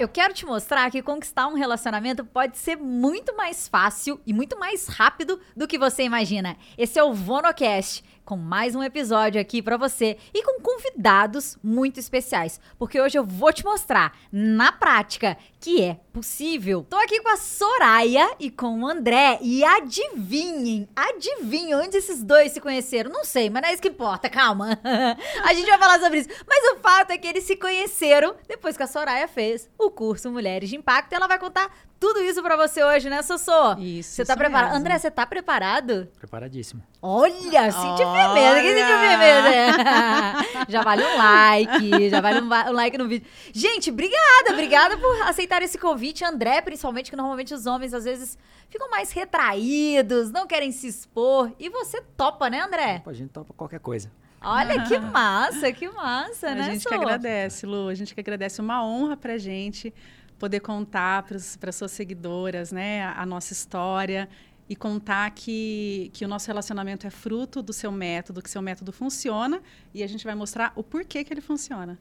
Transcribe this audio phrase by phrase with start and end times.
[0.00, 4.58] Eu quero te mostrar que conquistar um relacionamento pode ser muito mais fácil e muito
[4.58, 6.56] mais rápido do que você imagina.
[6.78, 11.98] Esse é o Vonocast, com mais um episódio aqui para você e com convidados muito
[11.98, 16.86] especiais, porque hoje eu vou te mostrar na prática que é possível.
[16.88, 22.52] Tô aqui com a Soraya e com o André e adivinhem, adivinhem onde esses dois
[22.52, 23.10] se conheceram.
[23.10, 24.78] Não sei, mas não é isso que importa, calma.
[25.42, 26.28] a gente vai falar sobre isso.
[26.46, 30.30] Mas o fato é que eles se conheceram depois que a Soraya fez o curso
[30.30, 31.68] Mulheres de Impacto e ela vai contar
[32.00, 33.74] tudo isso para você hoje, né, Sossô?
[33.78, 34.14] Isso.
[34.14, 34.74] Você tá preparado?
[34.74, 36.08] André, você tá preparado?
[36.18, 36.82] Preparadíssimo.
[37.02, 40.64] Olha, senti firmeza, quem sentiu firmeza?
[40.66, 43.28] já vale um like, já vale um, um like no vídeo.
[43.52, 46.24] Gente, obrigada, obrigada por aceitar esse convite.
[46.24, 48.38] André, principalmente, que normalmente os homens às vezes
[48.70, 51.52] ficam mais retraídos, não querem se expor.
[51.58, 52.96] E você topa, né, André?
[53.02, 54.10] Opa, a gente topa qualquer coisa.
[54.40, 56.88] Olha que massa, que massa, a né, A gente Sô?
[56.88, 57.88] que agradece, Lu.
[57.88, 58.60] A gente que agradece.
[58.62, 59.92] Uma honra pra gente
[60.40, 61.22] poder contar
[61.60, 64.26] para suas seguidoras, né, a, a, nossa história
[64.66, 68.90] e contar que, que o nosso relacionamento é fruto do seu método, que seu método
[68.90, 69.60] funciona
[69.92, 71.98] e a gente vai mostrar o porquê que ele funciona.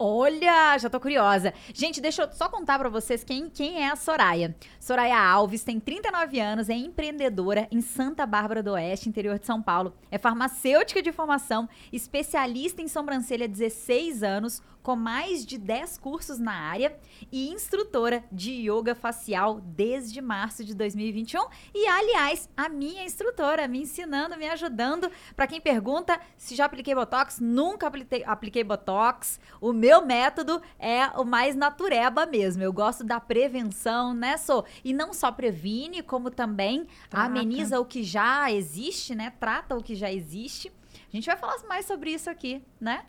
[0.00, 1.52] Olha, já tô curiosa.
[1.74, 4.54] Gente, deixa eu só contar para vocês quem, quem é a Soraya.
[4.78, 9.60] Soraya Alves tem 39 anos, é empreendedora em Santa Bárbara do Oeste, interior de São
[9.60, 9.92] Paulo.
[10.08, 16.38] É farmacêutica de formação, especialista em sobrancelha há 16 anos, com mais de 10 cursos
[16.38, 16.98] na área
[17.30, 21.44] e instrutora de yoga facial desde março de 2021.
[21.74, 25.12] E, aliás, a minha instrutora me ensinando, me ajudando.
[25.36, 29.38] Para quem pergunta se já apliquei Botox, nunca apliquei, apliquei Botox.
[29.60, 32.62] O meu método é o mais natureba mesmo.
[32.62, 34.64] Eu gosto da prevenção, né, Sô?
[34.82, 37.26] E não só previne, como também Trata.
[37.26, 39.34] ameniza o que já existe, né?
[39.38, 40.72] Trata o que já existe.
[41.12, 43.04] A gente vai falar mais sobre isso aqui, né?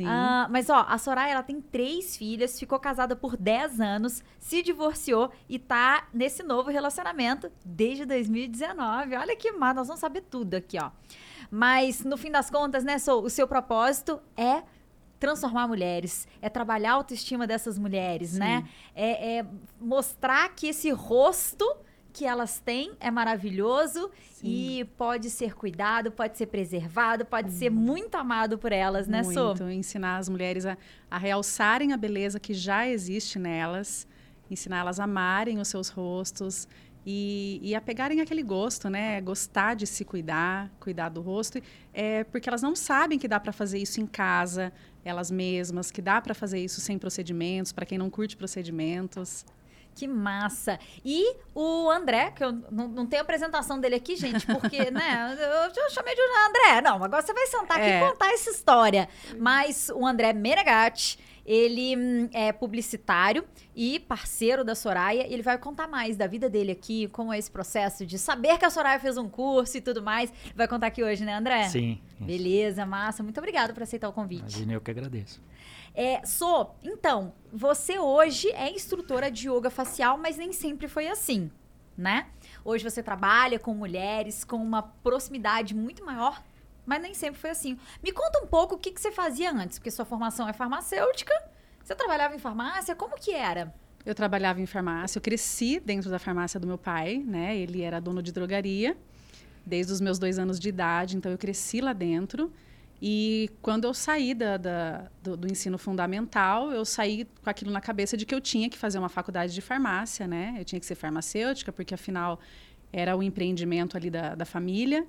[0.00, 4.62] Uh, mas, ó, a Soraya, ela tem três filhas, ficou casada por 10 anos, se
[4.62, 9.16] divorciou e tá nesse novo relacionamento desde 2019.
[9.16, 10.90] Olha que massa, nós vamos saber tudo aqui, ó.
[11.50, 14.62] Mas, no fim das contas, né, Sou, o seu propósito é
[15.18, 18.38] transformar mulheres, é trabalhar a autoestima dessas mulheres, Sim.
[18.40, 18.68] né?
[18.94, 19.46] É, é
[19.80, 21.64] mostrar que esse rosto
[22.12, 24.46] que elas têm é maravilhoso Sim.
[24.46, 29.58] e pode ser cuidado, pode ser preservado, pode ser muito amado por elas, né, Muito.
[29.58, 29.70] So?
[29.70, 30.76] Ensinar as mulheres a,
[31.10, 34.06] a realçarem a beleza que já existe nelas,
[34.50, 36.68] ensinar elas a amarem os seus rostos
[37.04, 39.20] e, e a pegarem aquele gosto, né?
[39.20, 41.60] Gostar de se cuidar, cuidar do rosto,
[41.92, 44.72] é porque elas não sabem que dá para fazer isso em casa,
[45.04, 49.44] elas mesmas, que dá para fazer isso sem procedimentos, para quem não curte procedimentos.
[49.94, 50.78] Que massa!
[51.04, 55.82] E o André, que eu não, não tenho apresentação dele aqui, gente, porque, né, eu,
[55.82, 56.80] eu, chamei de André.
[56.82, 57.98] Não, agora você vai sentar aqui é.
[57.98, 59.08] e contar essa história.
[59.38, 63.44] Mas o André Menegatti, ele hum, é publicitário
[63.74, 65.26] e parceiro da Soraya.
[65.28, 68.64] Ele vai contar mais da vida dele aqui, como é esse processo de saber que
[68.64, 70.32] a Soraya fez um curso e tudo mais.
[70.54, 71.68] Vai contar aqui hoje, né, André?
[71.68, 72.00] Sim.
[72.18, 73.22] Beleza, massa.
[73.22, 74.40] Muito obrigada por aceitar o convite.
[74.40, 75.40] Imagina, eu que agradeço.
[75.94, 81.50] É, so, então, você hoje é instrutora de yoga facial, mas nem sempre foi assim,
[81.96, 82.28] né?
[82.64, 86.42] Hoje você trabalha com mulheres com uma proximidade muito maior,
[86.86, 87.78] mas nem sempre foi assim.
[88.02, 91.34] Me conta um pouco o que, que você fazia antes, porque sua formação é farmacêutica,
[91.84, 93.74] você trabalhava em farmácia, como que era?
[94.04, 97.56] Eu trabalhava em farmácia, eu cresci dentro da farmácia do meu pai, né?
[97.56, 98.96] Ele era dono de drogaria
[99.64, 102.52] desde os meus dois anos de idade, então eu cresci lá dentro.
[103.04, 107.80] E quando eu saí da, da do, do, ensino fundamental, eu saí com aquilo na
[107.80, 110.54] cabeça de que eu tinha que fazer uma faculdade de farmácia, né?
[110.56, 112.38] Eu tinha que ser farmacêutica, porque afinal
[112.92, 115.04] era o empreendimento ali da, da família.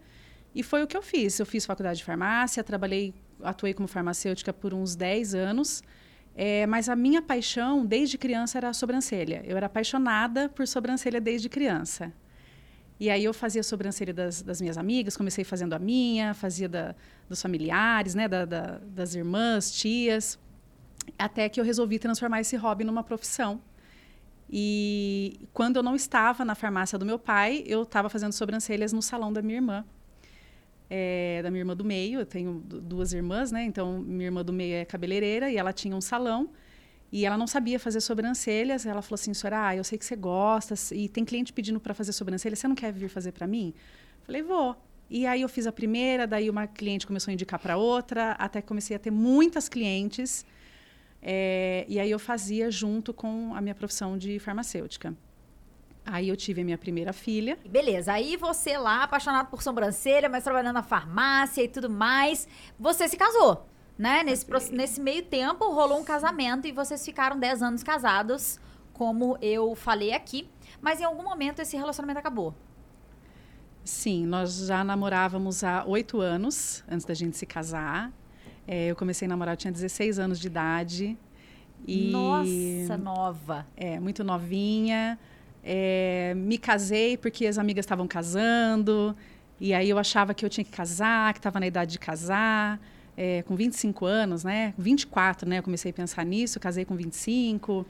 [0.55, 1.37] E foi o que eu fiz.
[1.37, 5.83] Eu fiz faculdade de farmácia, trabalhei, atuei como farmacêutica por uns 10 anos.
[6.35, 9.43] É, mas a minha paixão desde criança era a sobrancelha.
[9.45, 12.11] Eu era apaixonada por sobrancelha desde criança.
[13.03, 16.69] E aí eu fazia a sobrancelha das, das, minhas amigas, comecei fazendo a minha, fazia
[16.69, 16.95] da,
[17.27, 20.39] dos familiares, né, da, da, das irmãs, tias,
[21.19, 23.61] até que eu resolvi transformar esse hobby numa profissão.
[24.49, 29.01] E quando eu não estava na farmácia do meu pai, eu estava fazendo sobrancelhas no
[29.01, 29.83] salão da minha irmã.
[30.89, 33.65] É, da minha irmã do meio, eu tenho duas irmãs, né?
[33.65, 36.51] Então, minha irmã do meio é cabeleireira e ela tinha um salão.
[37.13, 38.87] E ela não sabia fazer sobrancelhas.
[38.87, 41.93] Ela falou assim, senhora, ah, eu sei que você gosta e tem cliente pedindo para
[41.93, 42.55] fazer sobrancelha.
[42.55, 43.71] Você não quer vir fazer para mim?
[44.23, 44.75] Falei, vou.
[45.11, 48.63] E aí eu fiz a primeira, daí uma cliente começou a indicar para outra, até
[48.63, 50.43] comecei a ter muitas clientes.
[51.21, 55.15] É, e aí eu fazia junto com a minha profissão de farmacêutica.
[56.03, 57.59] Aí eu tive a minha primeira filha.
[57.69, 62.47] Beleza, aí você lá, apaixonado por sobrancelha, mas trabalhando na farmácia e tudo mais,
[62.79, 63.67] você se casou.
[63.97, 64.23] Né?
[64.23, 68.59] Nesse, proce- nesse meio tempo rolou um casamento e vocês ficaram 10 anos casados,
[68.93, 70.49] como eu falei aqui.
[70.81, 72.53] Mas em algum momento esse relacionamento acabou.
[73.83, 78.11] Sim, nós já namorávamos há oito anos antes da gente se casar.
[78.65, 81.17] É, eu comecei a namorar, eu tinha 16 anos de idade.
[81.85, 83.67] E, Nossa, nova.
[83.75, 85.19] É, muito novinha.
[85.61, 89.15] É, me casei porque as amigas estavam casando.
[89.59, 92.79] E aí eu achava que eu tinha que casar, que estava na idade de casar.
[93.15, 94.73] É, com 25 anos, né?
[94.77, 95.59] 24, né?
[95.59, 97.85] Eu comecei a pensar nisso, casei com 25.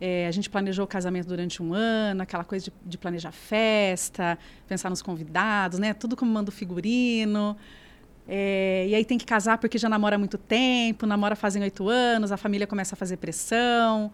[0.00, 4.38] É, a gente planejou o casamento durante um ano, aquela coisa de, de, planejar festa,
[4.68, 5.92] pensar nos convidados, né?
[5.92, 7.56] Tudo como manda o figurino.
[8.26, 11.88] É, e aí tem que casar porque já namora há muito tempo, namora fazem oito
[11.88, 14.12] anos, a família começa a fazer pressão,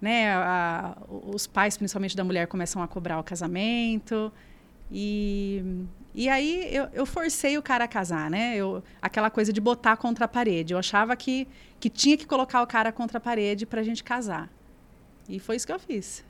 [0.00, 0.32] né?
[0.32, 4.32] A, os pais, principalmente da mulher, começam a cobrar o casamento.
[4.90, 5.84] E,
[6.14, 8.56] e aí eu, eu, forcei o cara a casar, né?
[8.56, 10.72] Eu, aquela coisa de botar contra a parede.
[10.72, 11.46] Eu achava que,
[11.78, 14.50] que tinha que colocar o cara contra a parede para a gente casar.
[15.28, 16.24] E foi isso que eu fiz.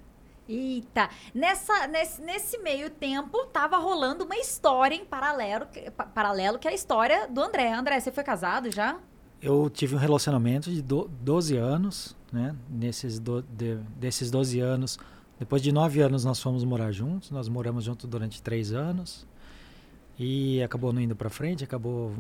[0.47, 5.67] Eita, nessa, nesse, nesse meio tempo tava rolando uma história em paralelo,
[6.13, 7.73] paralelo que é a história do André.
[7.73, 8.99] André, você foi casado já?
[9.41, 12.55] Eu tive um relacionamento de do, 12 anos, né?
[12.69, 14.99] Nesses do, de, desses 12 anos,
[15.41, 19.27] depois de 9 anos nós fomos morar juntos, nós moramos juntos durante 3 anos
[20.19, 22.13] e acabou não indo para frente, acabou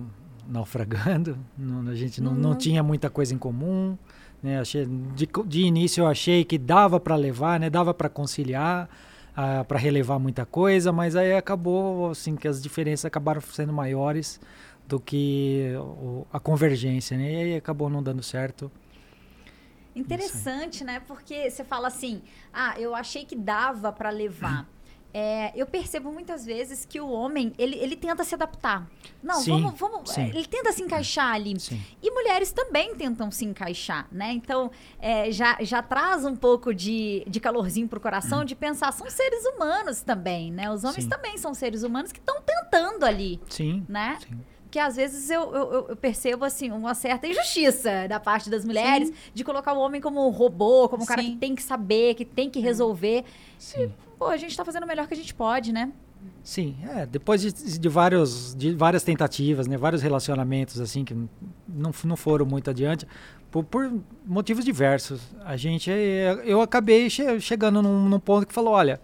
[0.48, 3.96] naufragando, não, a gente não, não, não tinha muita coisa em comum,
[4.42, 4.58] né?
[4.58, 7.68] Achei, de, de início eu achei que dava para levar, né?
[7.68, 8.88] Dava para conciliar,
[9.32, 14.40] uh, para relevar muita coisa, mas aí acabou assim que as diferenças acabaram sendo maiores
[14.88, 17.32] do que o, a convergência, né?
[17.32, 18.72] E aí acabou não dando certo.
[19.94, 21.00] Interessante, né?
[21.00, 22.22] Porque você fala assim,
[22.52, 24.68] ah, eu achei que dava para levar.
[25.12, 28.88] É, eu percebo muitas vezes que o homem, ele, ele tenta se adaptar.
[29.20, 30.28] Não, sim, vamos, vamos sim.
[30.28, 31.58] ele tenta se encaixar ali.
[31.58, 31.82] Sim.
[32.00, 34.32] E mulheres também tentam se encaixar, né?
[34.32, 34.70] Então,
[35.00, 38.44] é, já, já traz um pouco de, de calorzinho pro coração, hum.
[38.44, 40.70] de pensar, são seres humanos também, né?
[40.70, 43.40] Os homens também são seres humanos que estão tentando ali.
[43.48, 44.16] Sim, né?
[44.70, 49.08] Que às vezes eu, eu, eu, percebo assim uma certa injustiça da parte das mulheres
[49.08, 49.14] Sim.
[49.34, 52.24] de colocar o homem como um robô, como um cara que tem que saber, que
[52.24, 53.24] tem que resolver.
[53.58, 53.84] Sim.
[53.84, 55.90] E, pô, a gente está fazendo o melhor que a gente pode, né?
[56.42, 61.14] Sim, é, depois de, de, vários, de várias tentativas, né, vários relacionamentos assim que
[61.68, 63.06] não, não foram muito adiante,
[63.50, 63.92] por, por
[64.24, 65.90] motivos diversos, a gente,
[66.44, 69.00] eu acabei che chegando num, num ponto que falou, olha,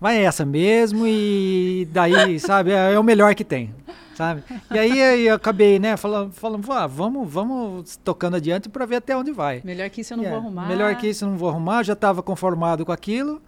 [0.00, 3.72] vai essa mesmo e daí, sabe, é, é, o melhor que tem
[4.16, 4.42] sabe?
[4.70, 9.16] E aí eu acabei, né, falando, falando ah, vamos, vamos tocando adiante para ver até
[9.16, 9.60] onde vai.
[9.64, 10.40] Melhor que isso eu não yeah.
[10.40, 10.68] vou arrumar.
[10.68, 13.40] Melhor que isso eu não vou arrumar, já estava conformado com aquilo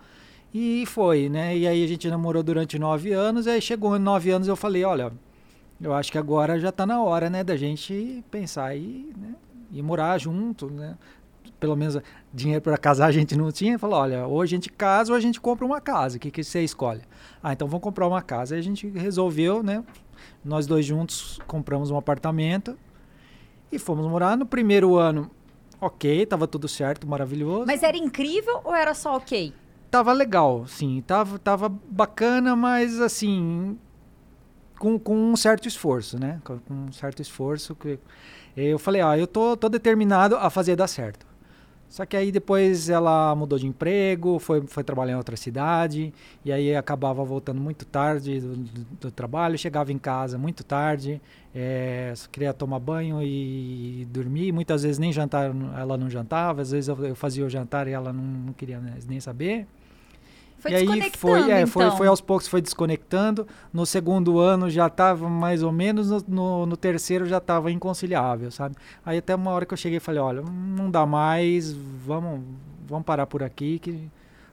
[0.53, 1.57] e foi, né?
[1.57, 4.85] E aí a gente namorou durante nove anos, aí chegou em nove anos eu falei,
[4.85, 5.13] olha,
[5.81, 9.35] eu acho que agora já está na hora, né, da gente pensar e, né,
[9.71, 10.97] e morar junto, né?
[11.61, 11.99] Pelo menos
[12.33, 13.79] dinheiro para casar a gente não tinha.
[13.79, 16.17] Falou, olha, ou a gente casa ou a gente compra uma casa.
[16.17, 17.01] O que, que você escolhe?
[17.43, 18.55] Ah, então vamos comprar uma casa.
[18.55, 19.83] Aí a gente resolveu, né?
[20.47, 22.79] Nós dois juntos compramos um apartamento
[23.71, 24.37] e fomos morar.
[24.37, 25.29] No primeiro ano,
[25.81, 27.67] ok, tava tudo certo, maravilhoso.
[27.67, 29.53] Mas era incrível ou era só ok?
[29.91, 31.03] Tava legal, sim.
[31.07, 33.79] Tava, tava bacana, mas assim.
[34.79, 36.41] Com, com um certo esforço, né?
[36.45, 37.75] Com um certo esforço.
[37.75, 37.99] que
[38.57, 41.27] Eu falei, ah, eu tô, tô determinado a fazer dar certo.
[41.89, 46.13] Só que aí depois ela mudou de emprego, foi, foi trabalhar em outra cidade,
[46.45, 51.21] e aí acabava voltando muito tarde do, do, do trabalho, chegava em casa muito tarde,
[51.55, 54.53] é, queria tomar banho e dormir.
[54.53, 57.93] Muitas vezes nem jantar ela não jantava, às vezes eu, eu fazia o jantar e
[57.93, 59.67] ela não, não queria nem saber.
[60.59, 61.67] Foi e aí foi, é, então.
[61.67, 63.47] foi, foi aos poucos foi desconectando.
[63.73, 68.51] No segundo ano já estava mais ou menos, no, no, no terceiro já estava inconciliável,
[68.51, 68.77] sabe?
[69.05, 72.41] Aí até uma hora que eu cheguei e falei, olha, não dá mais, vamos,
[72.87, 74.11] vamos parar por aqui que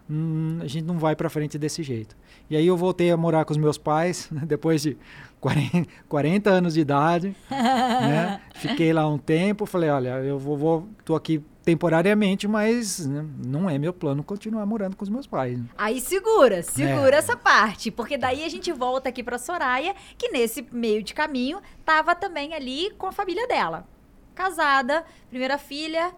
[0.09, 2.15] hum, a gente não vai para frente desse jeito.
[2.49, 4.97] E aí eu voltei a morar com os meus pais, né, depois de
[5.39, 8.41] 40, 40 anos de idade, né?
[8.55, 13.69] Fiquei lá um tempo, falei, olha, eu vou, vou tô aqui temporariamente, mas né, não
[13.69, 15.59] é meu plano continuar morando com os meus pais.
[15.77, 17.19] Aí segura, segura é.
[17.19, 21.61] essa parte, porque daí a gente volta aqui para Soraya, que nesse meio de caminho
[21.85, 23.87] tava também ali com a família dela.
[24.35, 26.13] Casada, primeira filha,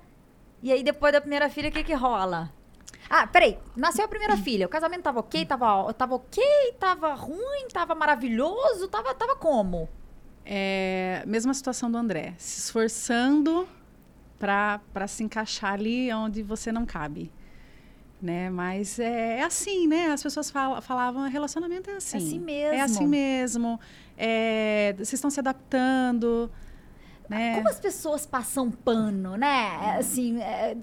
[0.64, 2.52] e aí depois da primeira filha, o que que rola?
[3.08, 6.44] Ah, peraí, nasceu a primeira filha, o casamento tava ok, tava, tava ok,
[6.80, 9.88] tava ruim, tava maravilhoso, tava, tava como?
[10.44, 13.68] É, mesma situação do André, se esforçando
[14.40, 17.32] para se encaixar ali onde você não cabe.
[18.22, 18.50] Né?
[18.50, 20.08] Mas é, é assim, né?
[20.08, 22.18] As pessoas fal falavam, relacionamento é assim.
[22.18, 22.74] É assim mesmo.
[22.74, 23.80] É assim mesmo.
[24.18, 26.50] É, vocês estão se adaptando.
[27.30, 27.56] né?
[27.56, 29.98] Como as pessoas passam pano, né?
[30.00, 30.76] Assim, é,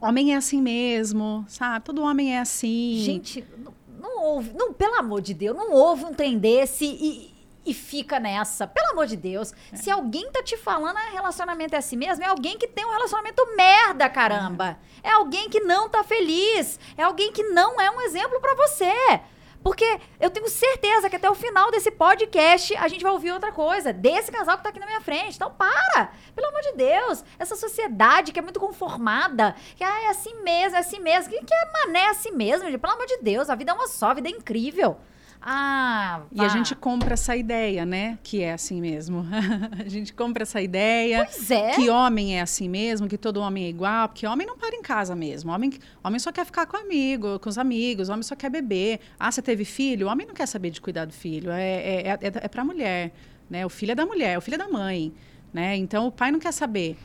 [0.00, 1.84] Homem é assim mesmo, sabe?
[1.84, 3.02] Todo homem é assim.
[3.04, 7.29] gente, não, não ouve, não, pelo amor de Deus, não ouve um trem desse e,
[7.64, 8.66] e fica nessa.
[8.66, 9.52] Pelo amor de Deus.
[9.74, 12.90] Se alguém tá te falando ah, relacionamento é assim mesmo, é alguém que tem um
[12.90, 14.78] relacionamento merda, caramba.
[15.02, 16.78] É alguém que não tá feliz.
[16.96, 19.20] É alguém que não é um exemplo pra você.
[19.62, 23.52] Porque eu tenho certeza que até o final desse podcast a gente vai ouvir outra
[23.52, 25.36] coisa desse casal que tá aqui na minha frente.
[25.36, 26.12] Então para!
[26.34, 27.22] Pelo amor de Deus!
[27.38, 31.30] Essa sociedade que é muito conformada, que ah, é assim mesmo, é assim mesmo.
[31.30, 32.78] Que, que é mané é assim mesmo, gente?
[32.78, 34.96] Pelo amor de Deus, a vida é uma só, a vida é incrível.
[35.42, 38.18] Ah, E a gente compra essa ideia, né?
[38.22, 39.26] Que é assim mesmo.
[39.84, 41.24] a gente compra essa ideia.
[41.24, 41.70] Pois é.
[41.70, 44.82] Que homem é assim mesmo, que todo homem é igual, porque homem não para em
[44.82, 45.50] casa mesmo.
[45.50, 45.72] Homem,
[46.04, 49.00] homem só quer ficar com amigo, com os amigos, homem só quer beber.
[49.18, 50.08] Ah, você teve filho?
[50.08, 51.50] Homem não quer saber de cuidar do filho.
[51.50, 53.12] É, é, é, é pra mulher.
[53.48, 53.64] Né?
[53.64, 55.12] O filho é da mulher, o filho é da mãe.
[55.52, 55.76] Né?
[55.76, 56.96] Então o pai não quer saber.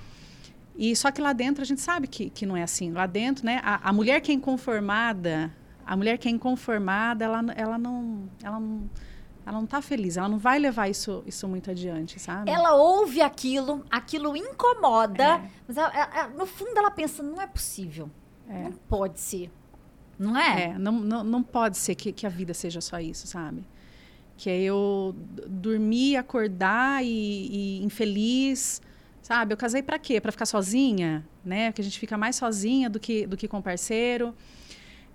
[0.78, 2.92] E só que lá dentro a gente sabe que, que não é assim.
[2.92, 3.62] Lá dentro, né?
[3.64, 5.52] A, a mulher que é inconformada,
[5.86, 8.30] a mulher que é inconformada, ela, ela não.
[8.44, 8.90] Ela não
[9.48, 12.50] ela não tá feliz, ela não vai levar isso, isso muito adiante, sabe?
[12.50, 15.50] Ela ouve aquilo, aquilo incomoda, É.
[15.68, 18.10] mas ela- ela- no fundo ela pensa, não é possível.
[18.50, 19.52] Não pode ser.
[20.18, 20.64] Não é?
[20.72, 23.64] É, não, não, não pode ser que, que a vida seja só isso, sabe?
[24.36, 25.16] Que é eu
[25.48, 28.82] dormir, acordar e, e infeliz,
[29.22, 29.54] sabe?
[29.54, 30.20] Eu casei pra quê?
[30.20, 31.72] Pra ficar sozinha, né?
[31.72, 34.34] Que a gente fica mais sozinha do que, do que com parceiro.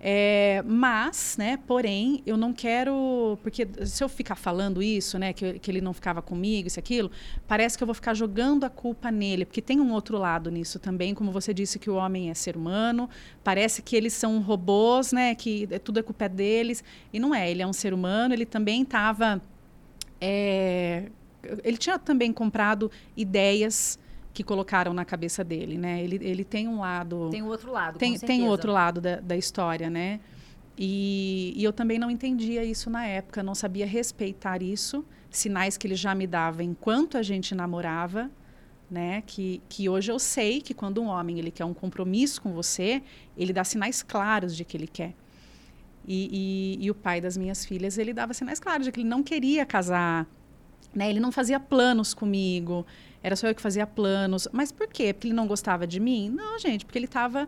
[0.03, 3.37] É, mas, né, porém, eu não quero.
[3.43, 7.11] Porque se eu ficar falando isso, né, que, que ele não ficava comigo, isso, aquilo,
[7.47, 9.45] parece que eu vou ficar jogando a culpa nele.
[9.45, 12.57] Porque tem um outro lado nisso também, como você disse que o homem é ser
[12.57, 13.07] humano,
[13.43, 16.83] parece que eles são robôs, né, que é- tudo é culpa deles.
[17.13, 19.39] E não é, ele é um ser humano, ele também estava.
[21.63, 23.99] ele tinha também comprado ideias
[24.33, 26.01] que colocaram na cabeça dele, né?
[26.01, 29.19] Ele, ele tem um lado Tem o outro lado, tem, tem o outro lado da,
[29.19, 30.19] da história, né?
[30.77, 35.85] E, e eu também não entendia isso na época, não sabia respeitar isso, sinais que
[35.85, 38.31] ele já me dava enquanto a gente namorava,
[38.89, 39.21] né?
[39.25, 43.03] Que, que hoje eu sei que quando um homem ele quer um compromisso com você,
[43.37, 45.13] ele dá sinais claros de que ele quer.
[46.07, 49.09] E, e, e o pai das minhas filhas, ele dava sinais claros de que ele
[49.09, 50.25] não queria casar,
[50.95, 51.09] né?
[51.09, 52.85] Ele não fazia planos comigo,
[53.23, 54.47] era só eu que fazia planos.
[54.51, 55.13] Mas por quê?
[55.13, 56.29] Porque ele não gostava de mim?
[56.29, 57.47] Não, gente, porque ele estava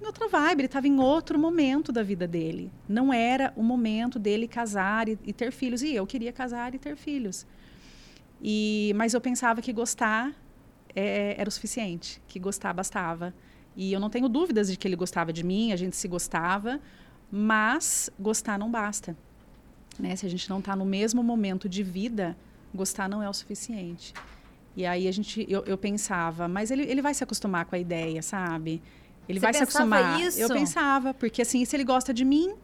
[0.00, 2.72] em outra vibe, ele estava em outro momento da vida dele.
[2.88, 5.82] Não era o momento dele casar e, e ter filhos.
[5.82, 7.46] E eu queria casar e ter filhos.
[8.42, 10.32] E, mas eu pensava que gostar
[10.94, 13.34] é, era o suficiente, que gostar bastava.
[13.76, 16.80] E eu não tenho dúvidas de que ele gostava de mim, a gente se gostava,
[17.30, 19.16] mas gostar não basta.
[19.98, 20.16] Né?
[20.16, 22.36] Se a gente não está no mesmo momento de vida,
[22.74, 24.14] gostar não é o suficiente.
[24.80, 27.78] E aí a gente, eu, eu pensava, mas ele, ele vai se acostumar com a
[27.78, 28.82] ideia, sabe?
[29.28, 30.18] Ele Você vai se acostumar.
[30.18, 30.40] isso?
[30.40, 32.54] Eu pensava, porque assim, se ele gosta de mim,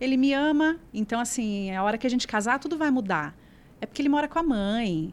[0.00, 0.78] ele me ama.
[0.92, 3.36] Então, assim, a hora que a gente casar, tudo vai mudar.
[3.78, 5.12] É porque ele mora com a mãe.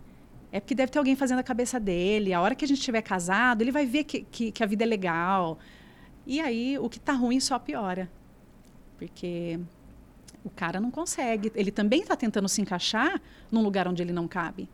[0.49, 2.33] É porque deve ter alguém fazendo a cabeça dele.
[2.33, 4.85] A hora que a gente estiver casado, ele vai ver que, que, que a vida
[4.85, 5.59] é legal.
[6.25, 8.09] E aí, o que tá ruim só piora.
[8.97, 9.59] Porque
[10.45, 11.51] o cara não consegue.
[11.53, 14.69] Ele também está tentando se encaixar num lugar onde ele não cabe.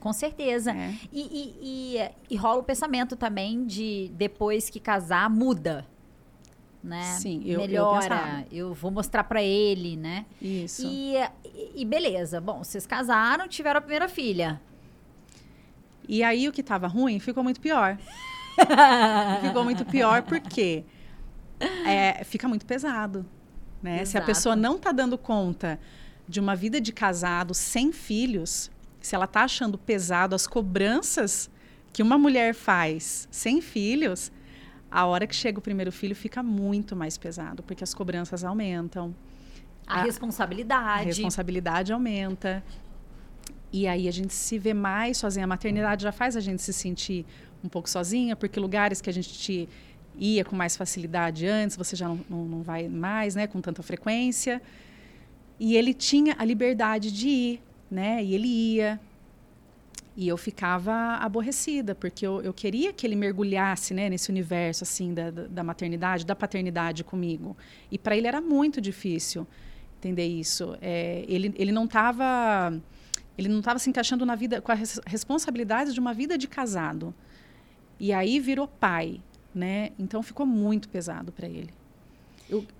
[0.00, 0.72] Com certeza.
[0.72, 0.94] É.
[1.12, 5.86] E, e- e- e rola o pensamento também de depois que casar, muda.
[6.84, 7.02] Né?
[7.18, 8.00] Sim, eu- eu Melhora.
[8.00, 8.44] pensava.
[8.52, 10.24] Eu, vou mostrar pra ele, né?
[10.40, 10.82] Isso.
[10.86, 12.40] E, beleza.
[12.40, 14.60] Bom, vocês casaram, tiveram a primeira filha.
[16.08, 17.98] E aí o que estava ruim ficou muito pior.
[19.42, 20.84] ficou muito pior porque
[21.84, 23.26] é, fica muito pesado.
[23.82, 24.04] Né?
[24.04, 25.80] Se a pessoa não está dando conta
[26.28, 28.70] de uma vida de casado sem filhos,
[29.06, 31.50] se ela está achando pesado as cobranças
[31.92, 34.30] que uma mulher faz sem filhos,
[34.90, 39.14] a hora que chega o primeiro filho fica muito mais pesado, porque as cobranças aumentam.
[39.86, 41.02] A, A- responsabilidade.
[41.02, 42.62] A responsabilidade aumenta.
[43.72, 45.44] E aí a gente se vê mais sozinha.
[45.44, 47.24] A maternidade já faz a gente se sentir
[47.62, 49.68] um pouco sozinha, porque lugares que a gente
[50.18, 53.82] ia com mais facilidade antes, você já não, não, não vai mais, né, com tanta
[53.82, 54.62] frequência.
[55.58, 58.22] E ele tinha a liberdade de ir, né?
[58.22, 59.00] E ele ia.
[60.16, 65.12] E eu ficava aborrecida, porque eu, eu queria que ele mergulhasse né, nesse universo assim
[65.12, 67.54] da, da da maternidade, da paternidade comigo.
[67.90, 69.46] E para ele era muito difícil
[69.98, 70.76] entender isso.
[70.80, 72.72] É, ele, ele não estava
[73.36, 77.14] ele não estava se encaixando na vida com as responsabilidades de uma vida de casado.
[78.00, 79.20] E aí virou pai,
[79.54, 79.90] né?
[79.98, 81.70] Então ficou muito pesado para ele.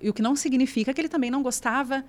[0.01, 2.05] E o que não significa que ele também não gostava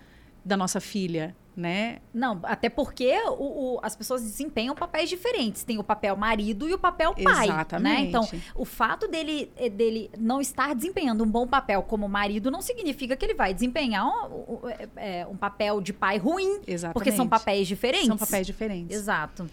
[0.46, 1.98] da nossa filha, né?
[2.14, 5.64] Não, até porque o, o, as pessoas desempenham papéis diferentes.
[5.64, 7.48] Tem o papel marido e o papel pai.
[7.48, 8.02] Exatamente.
[8.02, 8.08] Né?
[8.08, 12.62] Então, o fato dele, eh, dele não estar desempenhando um bom papel como marido não
[12.62, 16.62] significa que ele vai desempenhar um, um, um papel de pai ruim.
[16.68, 16.94] Exatamente.
[16.94, 18.08] Porque são papéis diferentes.
[18.08, 18.96] São papéis diferentes.
[18.96, 19.50] Exato.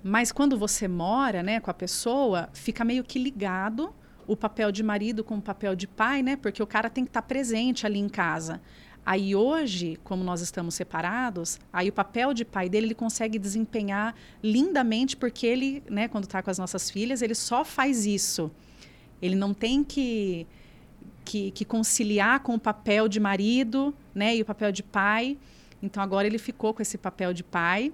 [0.00, 3.92] Mas quando você mora, né, com a pessoa, fica meio que ligado
[4.26, 6.36] o papel de marido com o papel de pai, né?
[6.36, 8.60] Porque o cara tem que estar presente ali em casa.
[9.04, 14.14] Aí hoje, como nós estamos separados, aí o papel de pai dele ele consegue desempenhar
[14.42, 18.50] lindamente porque ele, né, quando está com as nossas filhas, ele só faz isso.
[19.20, 20.46] Ele não tem que,
[21.24, 25.36] que, que conciliar com o papel de marido, né, e o papel de pai.
[25.82, 27.92] Então agora ele ficou com esse papel de pai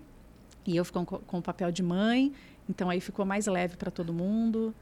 [0.66, 2.32] e eu fico com, com o papel de mãe.
[2.68, 4.74] Então aí ficou mais leve para todo mundo.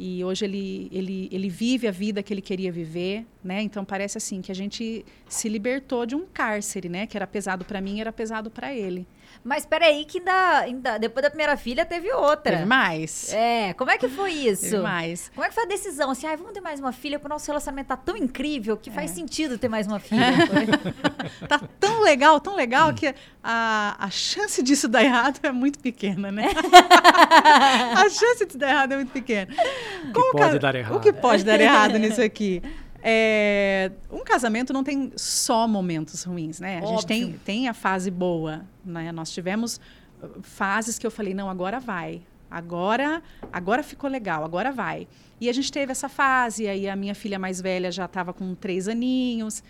[0.00, 3.60] E hoje ele, ele, ele vive a vida que ele queria viver, né?
[3.62, 7.04] Então parece assim que a gente se libertou de um cárcere, né?
[7.04, 9.04] Que era pesado para mim, era pesado para ele.
[9.44, 12.52] Mas peraí que ainda, ainda, depois da primeira filha teve outra.
[12.52, 13.32] Teve mais.
[13.32, 14.62] É, como é que foi isso?
[14.62, 15.30] Teve mais.
[15.34, 16.10] Como é que foi a decisão?
[16.10, 18.90] Assim, ah, vamos ter mais uma filha, porque o nosso relacionamento tá tão incrível que
[18.90, 19.14] faz é.
[19.14, 20.20] sentido ter mais uma filha.
[21.48, 26.30] tá tão legal, tão legal que a, a chance disso dar errado é muito pequena,
[26.30, 26.48] né?
[27.96, 29.54] a chance disso dar errado é muito pequena.
[30.12, 30.96] Como o que pode dar errado?
[30.96, 32.62] O que pode dar errado nisso aqui?
[33.02, 36.78] É, um casamento não tem só momentos ruins, né?
[36.78, 36.90] A Óbvio.
[36.92, 39.12] gente tem, tem a fase boa, né?
[39.12, 39.80] Nós tivemos
[40.22, 42.22] uh, fases que eu falei, não, agora vai.
[42.50, 45.06] Agora, agora ficou legal, agora vai.
[45.40, 48.54] E a gente teve essa fase, aí a minha filha mais velha já estava com
[48.54, 49.62] três aninhos,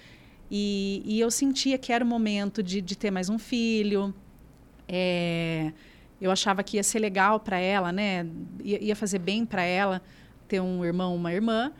[0.50, 4.14] e, e, eu sentia que era o momento de, de ter mais um filho.
[4.88, 5.72] É,
[6.18, 8.26] eu achava que ia ser legal para ela, né?
[8.64, 10.00] Ia, ia fazer bem para ela
[10.46, 11.70] ter um irmão, uma irmã.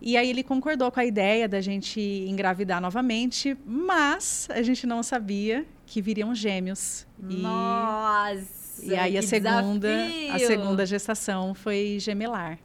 [0.00, 5.02] E aí ele concordou com a ideia da gente engravidar novamente, mas a gente não
[5.02, 7.06] sabia que viriam gêmeos.
[7.18, 8.82] Nossa!
[8.82, 10.32] E, e aí a segunda, desafio.
[10.32, 12.58] a segunda gestação foi gemelar.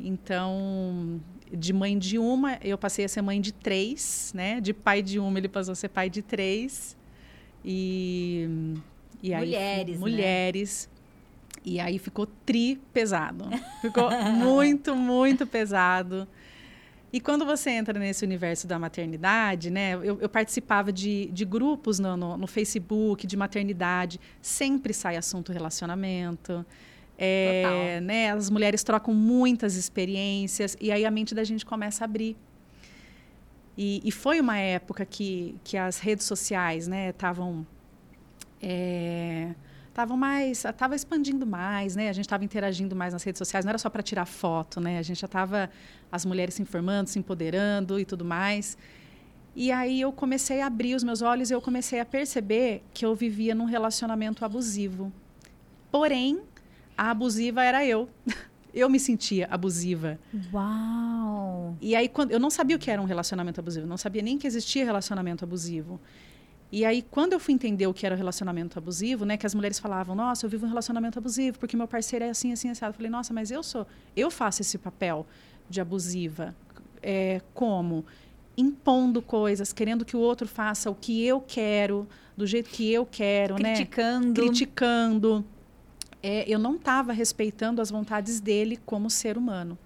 [0.00, 1.20] Então,
[1.52, 4.60] de mãe de uma, eu passei a ser mãe de três, né?
[4.60, 6.96] De pai de uma, ele passou a ser pai de três.
[7.64, 8.74] E,
[9.22, 10.00] e aí, mulheres, né?
[10.00, 10.90] mulheres.
[11.64, 13.44] E aí ficou tri pesado.
[13.82, 16.26] Ficou muito, muito pesado.
[17.12, 19.94] E quando você entra nesse universo da maternidade, né?
[19.94, 24.20] Eu, eu participava de, de grupos no, no, no, Facebook de maternidade.
[24.42, 26.64] Sempre sai assunto relacionamento.
[27.20, 32.06] É, né, as mulheres trocam muitas experiências e aí a mente da gente começa a
[32.06, 32.36] abrir.
[33.76, 37.54] E, e foi uma época que, que as redes sociais estavam...
[37.58, 37.66] Né,
[38.60, 39.54] é,
[39.98, 42.08] estavam mais, estava expandindo mais, né?
[42.08, 44.96] A gente estava interagindo mais nas redes sociais, não era só para tirar foto, né?
[44.96, 45.68] A gente já estava
[46.10, 48.78] as mulheres se informando, se empoderando e tudo mais.
[49.56, 53.04] E aí eu comecei a abrir os meus olhos e eu comecei a perceber que
[53.04, 55.12] eu vivia num relacionamento abusivo.
[55.90, 56.42] Porém,
[56.96, 58.08] a abusiva era eu.
[58.74, 60.20] Eu me sentia abusiva.
[60.52, 61.74] Uau!
[61.80, 64.38] E aí quando eu não sabia o que era um relacionamento abusivo, não sabia nem
[64.38, 65.98] que existia relacionamento abusivo.
[66.70, 69.54] E aí, quando eu fui entender o que era o relacionamento abusivo, né, que as
[69.54, 72.84] mulheres falavam, nossa, eu vivo um relacionamento abusivo porque meu parceiro é assim, assim, assim.
[72.84, 75.26] Eu falei, nossa, mas eu sou, eu faço esse papel
[75.68, 76.54] de abusiva.
[77.02, 78.04] É, como?
[78.56, 83.06] Impondo coisas, querendo que o outro faça o que eu quero, do jeito que eu
[83.06, 84.26] quero, Criticando.
[84.28, 84.34] né?
[84.34, 85.44] Criticando.
[86.22, 89.78] É, eu não estava respeitando as vontades dele como ser humano.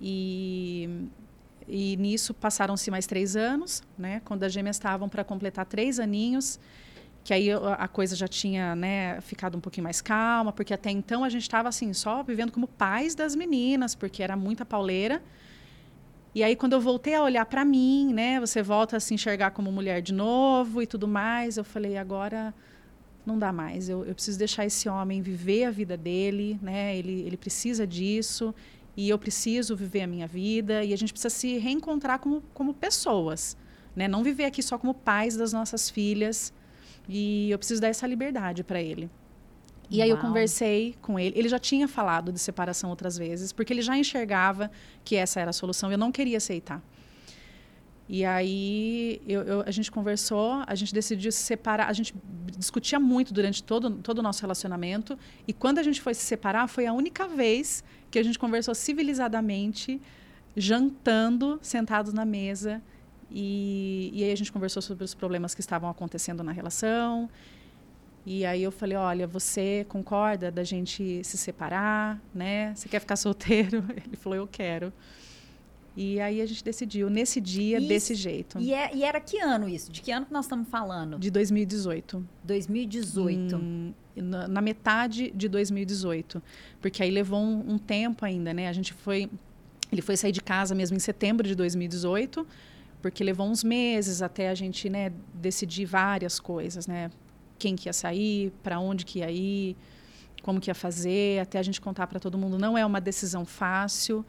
[0.00, 0.88] E
[1.68, 4.20] e nisso passaram-se mais três anos, né?
[4.24, 6.58] Quando as gêmeas estavam para completar três aninhos,
[7.24, 11.22] que aí a coisa já tinha né, ficado um pouquinho mais calma, porque até então
[11.22, 15.22] a gente estava assim, só vivendo como pais das meninas, porque era muita pauleira.
[16.34, 19.52] E aí quando eu voltei a olhar para mim, né, você volta a se enxergar
[19.52, 22.52] como mulher de novo e tudo mais, eu falei, agora
[23.24, 27.20] não dá mais, eu, eu preciso deixar esse homem viver a vida dele, né, ele,
[27.20, 28.52] ele precisa disso,
[28.96, 32.74] e eu preciso viver a minha vida e a gente precisa se reencontrar como, como
[32.74, 33.56] pessoas,
[33.96, 34.06] né?
[34.06, 36.52] Não viver aqui só como pais das nossas filhas
[37.08, 39.10] e eu preciso dar essa liberdade para ele.
[39.90, 40.04] E Uau.
[40.04, 41.38] aí eu conversei com ele.
[41.38, 44.70] Ele já tinha falado de separação outras vezes, porque ele já enxergava
[45.04, 45.90] que essa era a solução.
[45.92, 46.82] Eu não queria aceitar.
[48.08, 51.88] E aí eu, eu, a gente conversou, a gente decidiu se separar.
[51.88, 52.14] A gente
[52.58, 55.18] discutia muito durante todo, todo o nosso relacionamento.
[55.46, 58.74] E quando a gente foi se separar, foi a única vez que a gente conversou
[58.74, 60.00] civilizadamente,
[60.54, 62.80] jantando, sentados na mesa.
[63.30, 67.28] E, e aí a gente conversou sobre os problemas que estavam acontecendo na relação.
[68.26, 72.74] E aí eu falei, olha, você concorda da gente se separar, né?
[72.74, 73.82] Você quer ficar solteiro?
[74.06, 74.92] Ele falou, eu quero.
[75.96, 77.88] E aí a gente decidiu, nesse dia, Isso.
[77.88, 78.58] desse jeito.
[78.58, 79.92] E, é- e era que ano isso?
[79.92, 81.18] De que ano que nós estamos falando?
[81.18, 82.26] De 2018.
[82.44, 83.56] 2018.
[83.56, 86.42] Hum, na, na metade de 2018.
[86.80, 88.68] Porque aí levou um, um tempo ainda, né?
[88.68, 89.28] A gente foi.
[89.90, 92.46] Ele foi sair de casa mesmo em setembro de 2018,
[93.02, 97.10] porque levou uns meses até a gente, né, decidir várias coisas, né?
[97.58, 99.76] Quem que ia sair, para onde que ia ir,
[100.42, 102.58] como que ia fazer, até a gente contar para todo mundo.
[102.58, 104.24] Não é uma decisão fácil,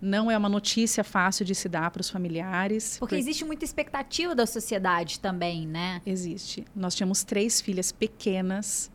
[0.00, 2.96] não é uma notícia fácil de se dar para os familiares.
[2.98, 6.00] Porque existe muita expectativa da sociedade também, né?
[6.06, 6.64] Existe.
[6.74, 8.90] Nós tínhamos três filhas pequenas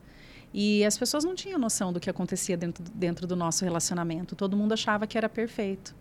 [0.53, 4.35] e as pessoas não tinham noção do que acontecia dentro, dentro do nosso relacionamento.
[4.35, 5.95] Todo mundo achava que era perfeito.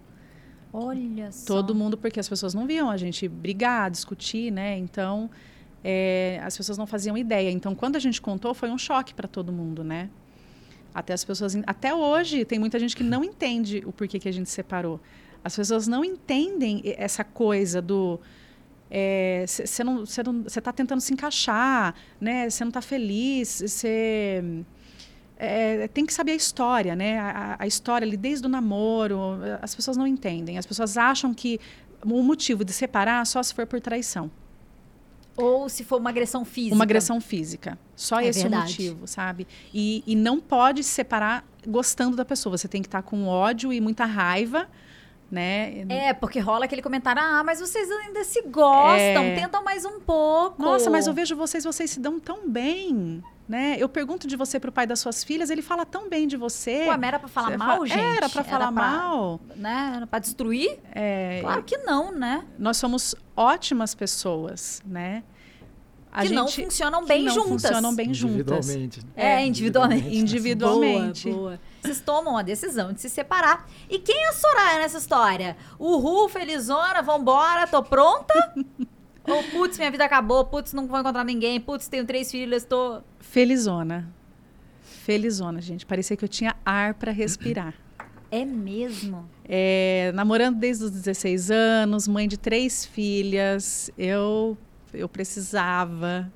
[0.72, 1.46] Olha só.
[1.46, 4.78] Todo mundo, porque as pessoas não viam a gente brigar, discutir, né?
[4.78, 5.30] Então,
[5.82, 7.50] é, as pessoas não faziam ideia.
[7.50, 10.08] Então, quando a gente contou, foi um choque para todo mundo, né?
[10.94, 14.32] Até as pessoas, até hoje, tem muita gente que não entende o porquê que a
[14.32, 15.00] gente separou.
[15.42, 18.20] As pessoas não entendem essa coisa do
[19.46, 19.84] você você
[20.22, 22.50] não você está tentando se encaixar, né?
[22.50, 24.64] Você não está feliz, você
[25.38, 27.18] é, tem que saber a história, né?
[27.18, 30.58] A, a, história ali desde o namoro, as pessoas não entendem.
[30.58, 31.58] As pessoas acham que
[32.04, 34.30] o motivo de separar só se for por traição.
[35.36, 36.74] Ou se for uma agressão física.
[36.74, 37.78] Uma agressão física.
[37.96, 38.64] Só É esse verdade.
[38.64, 39.46] o motivo, sabe?
[39.72, 42.56] E, e não pode se separar gostando da pessoa.
[42.56, 44.68] Você tem que estar com ódio e muita raiva,
[45.32, 45.86] né?
[45.88, 49.34] É, porque rola aquele comentário: ah, mas vocês ainda se gostam, É.
[49.34, 50.60] tentam mais um pouco.
[50.62, 53.76] Nossa, mas eu vejo vocês, vocês se dão tão bem, né?
[53.78, 56.82] Eu pergunto de você pro pai das suas filhas, ele fala tão bem de você.
[56.84, 58.16] Pô, mas era pra falar Você mal, fala- gente?
[58.16, 59.40] Era pra falar mal.
[59.56, 59.92] Né?
[59.96, 60.78] Era pra destruir?
[60.94, 62.44] É, Claro que não, né?
[62.58, 65.22] Nós somos ótimas pessoas, né?
[66.14, 67.62] A que não gente- funcionam que bem não juntas.
[67.62, 68.68] funcionam bem juntas.
[68.68, 69.00] Individualmente.
[69.16, 70.14] É, individualmente.
[70.14, 71.30] Individualmente.
[71.30, 71.60] Boa, boa.
[71.82, 73.68] Vocês tomam a decisão de se separar.
[73.90, 75.56] E quem é a Soraya nessa história?
[75.78, 78.34] Uhul, felizona, vambora, tô pronta?
[79.26, 83.02] Ou, putz, minha vida acabou, putz, não vou encontrar ninguém, putz, tenho três filhas, tô...
[83.20, 84.08] Felizona.
[84.80, 85.84] Felizona, gente.
[85.84, 87.74] Parecia que eu tinha ar para respirar.
[88.30, 89.28] É mesmo?
[89.44, 94.56] É, namorando desde os 16 anos, mãe de três filhas, eu
[94.94, 96.30] eu precisava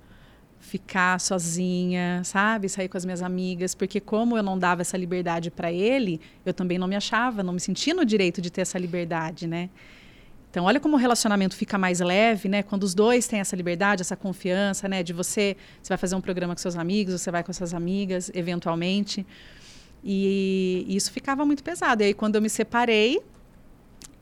[0.66, 5.48] ficar sozinha, sabe, sair com as minhas amigas, porque como eu não dava essa liberdade
[5.48, 8.76] para ele, eu também não me achava, não me sentia no direito de ter essa
[8.76, 9.70] liberdade, né?
[10.50, 12.62] Então, olha como o relacionamento fica mais leve, né?
[12.64, 15.02] Quando os dois têm essa liberdade, essa confiança, né?
[15.02, 18.31] De você, você vai fazer um programa com seus amigos, você vai com suas amigas,
[18.35, 19.24] eventualmente.
[20.02, 22.02] E isso ficava muito pesado.
[22.02, 23.20] E aí, quando eu me separei,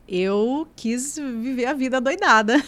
[0.07, 2.61] eu quis viver a vida doidada.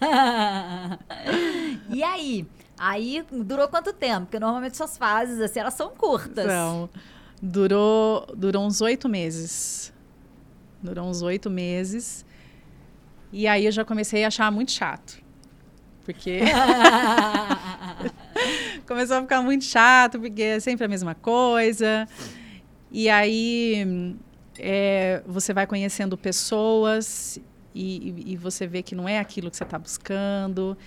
[1.90, 2.46] e aí?
[2.82, 4.22] Aí durou quanto tempo?
[4.22, 6.46] Porque normalmente suas fases, assim, elas são curtas.
[6.46, 6.88] Então,
[7.42, 9.92] durou, durou uns oito meses.
[10.82, 12.24] Durou uns oito meses.
[13.30, 15.22] E aí eu já comecei a achar muito chato.
[16.06, 16.40] Porque
[18.88, 22.08] começou a ficar muito chato, porque é sempre a mesma coisa.
[22.90, 24.16] E aí
[24.58, 27.38] é, você vai conhecendo pessoas
[27.74, 30.78] e, e, e você vê que não é aquilo que você está buscando.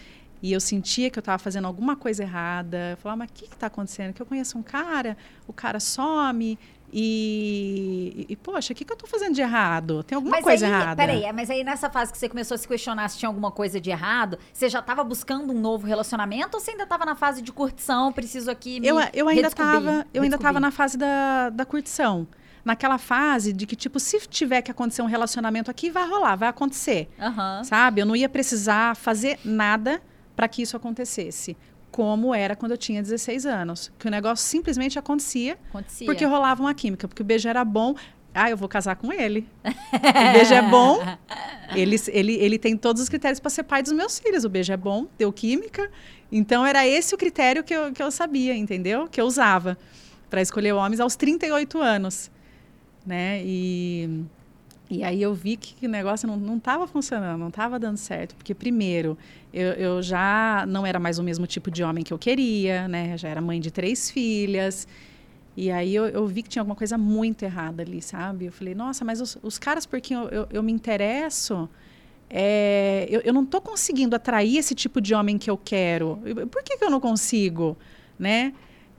[0.43, 2.91] E eu sentia que eu estava fazendo alguma coisa errada.
[2.91, 4.13] Eu falava, mas o que está acontecendo?
[4.13, 5.15] Que eu conheço um cara,
[5.47, 6.59] o cara some
[6.95, 10.03] e, e, poxa, o que, que eu estou fazendo de errado?
[10.03, 10.95] Tem alguma mas coisa aí, errada.
[10.95, 13.81] Peraí, mas aí nessa fase que você começou a se questionar se tinha alguma coisa
[13.81, 17.41] de errado, você já estava buscando um novo relacionamento ou você ainda estava na fase
[17.41, 21.49] de curtição, preciso aqui me eu, eu ainda estava eu ainda estava na fase da,
[21.49, 22.27] da curtição.
[22.63, 26.47] Naquela fase de que, tipo, se tiver que acontecer um relacionamento aqui, vai rolar, vai
[26.47, 27.09] acontecer.
[27.19, 27.61] Aham.
[27.63, 28.01] Sabe?
[28.01, 30.01] Eu não ia precisar fazer nada
[30.35, 31.55] para que isso acontecesse.
[31.91, 33.91] Como era quando eu tinha 16 anos.
[33.99, 36.05] Que o negócio simplesmente acontecia Acontecia.
[36.07, 37.07] porque rolava uma química.
[37.07, 37.95] Porque o beijo era bom.
[38.33, 39.47] Ah, eu vou casar com ele.
[39.63, 40.99] o beijo é bom.
[41.75, 44.43] Ele, ele, ele tem todos os critérios para ser pai dos meus filhos.
[44.43, 45.89] O beijo é bom, deu química.
[46.31, 49.07] Então, era esse o critério que eu, que eu sabia, entendeu?
[49.07, 49.77] Que eu usava
[50.31, 52.31] para escolher homens aos 38 anos.
[53.05, 53.41] Né?
[53.45, 54.23] E,
[54.93, 58.35] e aí eu vi que o negócio não estava funcionando, não estava dando certo.
[58.35, 59.17] Porque, primeiro,
[59.51, 63.17] eu, eu já não era mais o mesmo tipo de homem que eu queria, né?
[63.17, 64.87] Já era mãe de três filhas.
[65.57, 68.45] E aí eu, eu vi que tinha alguma coisa muito errada ali, sabe?
[68.45, 71.69] Eu falei, nossa, mas os, os caras por quem eu, eu, me interesso,
[72.29, 76.19] é, eu, não estou conseguindo atrair esse tipo de homem que eu quero.
[76.51, 77.77] Por que, que eu não consigo,
[78.17, 78.53] né?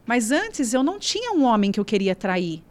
[0.06, 2.62] Mas antes eu não tinha um homem que eu queria atrair.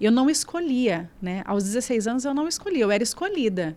[0.00, 1.42] Eu não escolhia, né?
[1.44, 3.76] Aos 16 anos eu não escolhia, eu era escolhida.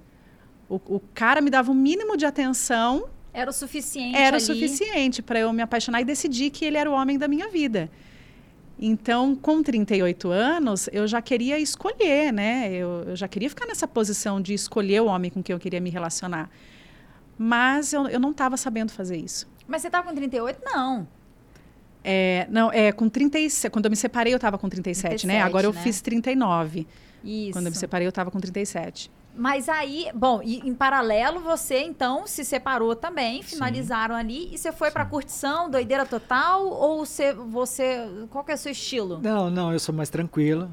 [0.69, 4.45] O, o cara me dava o mínimo de atenção Era o suficiente era o ali.
[4.45, 7.91] suficiente para eu me apaixonar e decidir que ele era o homem da minha vida.
[8.79, 12.71] Então, com 38 anos, eu já queria escolher, né?
[12.73, 15.79] Eu, eu, já queria ficar nessa posição de escolher o homem com quem eu queria
[15.79, 16.49] me relacionar.
[17.37, 19.47] Mas eu, eu não estava sabendo fazer isso.
[19.67, 20.59] Mas você estava com 38?
[20.63, 21.07] Não.
[22.03, 23.71] É, não, é com 37.
[23.71, 25.41] Quando eu me separei, eu estava com 37, 37, né?
[25.41, 25.81] Agora eu né?
[25.81, 26.87] fiz 39.
[27.23, 27.53] Isso.
[27.53, 29.09] Quando eu me separei, eu estava com 37.
[29.35, 34.21] Mas aí, bom, e em paralelo você então se separou também, finalizaram Sim.
[34.21, 38.57] ali e você foi para curtição, doideira total ou você, você qual que é o
[38.57, 39.19] seu estilo?
[39.23, 40.69] Não, não, eu sou mais tranquilo,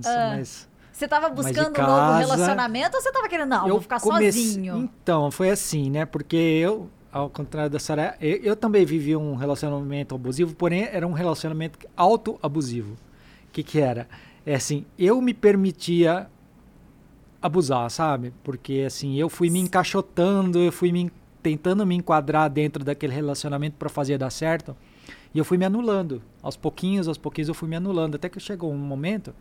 [0.00, 0.28] sou ah.
[0.28, 4.00] mais você estava buscando um novo relacionamento ou você estava querendo não, eu vou ficar
[4.00, 4.38] comece...
[4.38, 4.88] sozinho?
[5.02, 6.06] Então, foi assim, né?
[6.06, 11.06] Porque eu ao contrário da Sara, eu, eu, também vivi um relacionamento abusivo, porém era
[11.06, 12.94] um relacionamento auto-abusivo.
[12.94, 14.08] O que que era?
[14.44, 16.28] É assim, eu me permitia
[17.40, 18.32] abusar, sabe?
[18.42, 21.08] Porque assim, eu fui me encaixotando, eu fui me
[21.40, 24.76] tentando me enquadrar dentro daquele relacionamento para fazer dar certo,
[25.32, 26.20] e eu fui me anulando.
[26.42, 29.32] Aos pouquinhos, aos pouquinhos eu fui me anulando, até que chegou um momento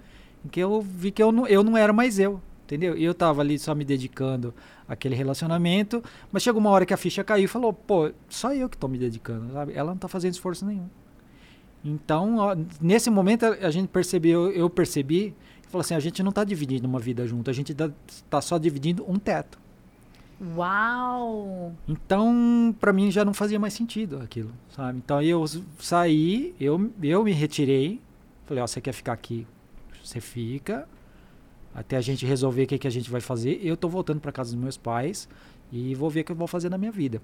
[0.45, 2.97] em que eu vi que eu não, eu não era mais eu, entendeu?
[2.97, 4.53] E eu tava ali só me dedicando
[4.87, 8.69] àquele relacionamento, mas chegou uma hora que a ficha caiu e falou, pô, só eu
[8.69, 9.73] que tô me dedicando, sabe?
[9.73, 10.87] Ela não tá fazendo esforço nenhum.
[11.83, 15.35] Então, ó, nesse momento a gente percebeu, eu percebi
[15.73, 17.75] Falou assim, a gente não está dividindo uma vida junto, a gente
[18.07, 19.57] está só dividindo um teto.
[20.55, 21.73] Uau!
[21.87, 24.99] Então, para mim já não fazia mais sentido aquilo, sabe?
[24.99, 25.43] Então eu
[25.79, 27.99] saí, eu, eu me retirei,
[28.45, 29.47] falei, ó, você quer ficar aqui,
[30.03, 30.87] você fica,
[31.73, 33.59] até a gente resolver o que, que a gente vai fazer.
[33.63, 35.27] Eu tô voltando para casa dos meus pais
[35.71, 37.21] e vou ver o que eu vou fazer na minha vida.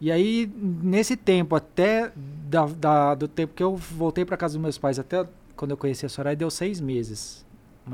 [0.00, 2.12] E aí, nesse tempo, até
[2.48, 5.76] da, da do tempo que eu voltei para casa dos meus pais, até quando eu
[5.76, 7.44] conheci a Soraya, deu seis meses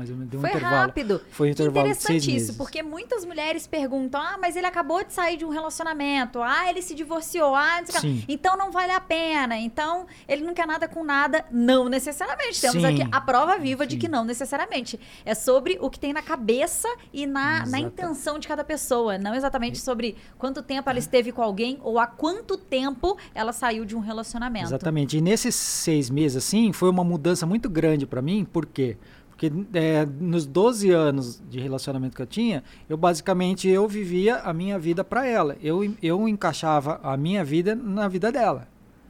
[0.03, 0.75] um Foi intervalo.
[0.75, 1.21] rápido.
[1.31, 2.49] Foi um intervalo de seis meses.
[2.49, 6.69] isso, porque muitas mulheres perguntam: ah, mas ele acabou de sair de um relacionamento, ah,
[6.69, 10.87] ele se divorciou, ah, não então não vale a pena, então ele não quer nada
[10.87, 11.45] com nada.
[11.51, 12.61] Não necessariamente.
[12.61, 13.01] Temos Sim.
[13.01, 13.89] aqui a prova viva Sim.
[13.89, 14.99] de que não necessariamente.
[15.25, 19.33] É sobre o que tem na cabeça e na, na intenção de cada pessoa, não
[19.33, 23.95] exatamente sobre quanto tempo ela esteve com alguém ou há quanto tempo ela saiu de
[23.95, 24.65] um relacionamento.
[24.65, 25.17] Exatamente.
[25.17, 28.97] E nesses seis meses, assim, foi uma mudança muito grande para mim, por quê?
[29.35, 34.53] Porque é, nos 12 anos de relacionamento que eu tinha, eu basicamente eu vivia a
[34.53, 35.57] minha vida para ela.
[35.61, 38.65] Eu, eu encaixava a minha vida na vida dela.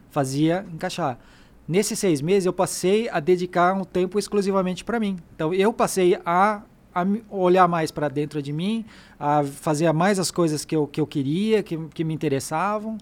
[0.09, 1.19] Fazia encaixar.
[1.67, 5.17] Nesses seis meses eu passei a dedicar um tempo exclusivamente para mim.
[5.35, 8.83] Então eu passei a, a olhar mais para dentro de mim,
[9.19, 12.97] a fazer mais as coisas que eu, que eu queria, que, que me interessavam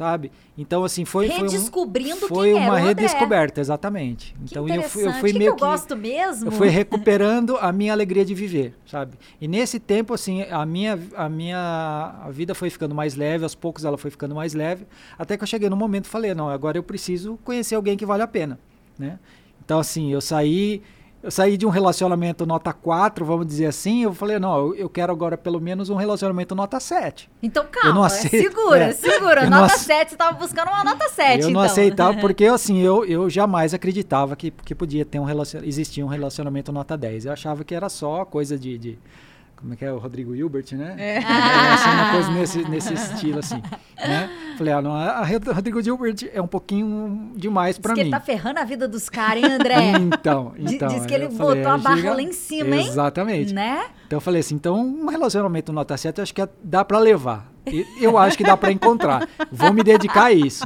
[0.00, 0.32] sabe?
[0.56, 4.34] Então assim foi redescobrindo foi, um, foi uma redescoberta, exatamente.
[4.42, 6.46] Então eu fui, eu fui que meio que eu que gosto mesmo.
[6.46, 9.18] Eu fui recuperando a minha alegria de viver, sabe?
[9.38, 13.54] E nesse tempo assim, a minha a minha a vida foi ficando mais leve, aos
[13.54, 14.86] poucos ela foi ficando mais leve,
[15.18, 18.06] até que eu cheguei no momento e falei, não, agora eu preciso conhecer alguém que
[18.06, 18.58] vale a pena,
[18.98, 19.18] né?
[19.62, 20.80] Então assim, eu saí
[21.22, 25.12] eu saí de um relacionamento nota 4, vamos dizer assim, eu falei, não, eu, quero
[25.12, 27.30] agora pelo menos um relacionamento nota 7.
[27.42, 29.50] Então calma, aceito, segura, é, segura.
[29.50, 29.84] Nota ace...
[29.84, 31.50] 7, você estava buscando uma nota 7, Eu então.
[31.50, 35.60] não aceitava, porque assim, eu, eu jamais acreditava que, que podia ter um relacion...
[35.62, 37.26] existir um relacionamento nota 10.
[37.26, 38.98] Eu achava que era só coisa de, de
[39.56, 40.94] como é que é o Rodrigo Hilbert, né?
[40.98, 41.16] É.
[41.16, 43.62] é assim, uma coisa nesse, nesse estilo, assim.
[43.98, 44.49] Né?
[44.60, 47.94] Falei, ah, não, a Rodrigo Hilbert é um pouquinho demais para mim.
[47.94, 49.74] Diz que ele tá ferrando a vida dos caras, hein, André?
[49.96, 50.88] então, então.
[50.88, 52.86] Diz que ele botou falei, a barra lá em cima, hein?
[52.86, 53.54] Exatamente.
[53.54, 53.86] Né?
[54.06, 57.50] Então eu falei assim, então um relacionamento nota 7 eu acho que dá para levar.
[57.98, 59.26] Eu acho que dá para encontrar.
[59.50, 60.62] Vou me dedicar a isso.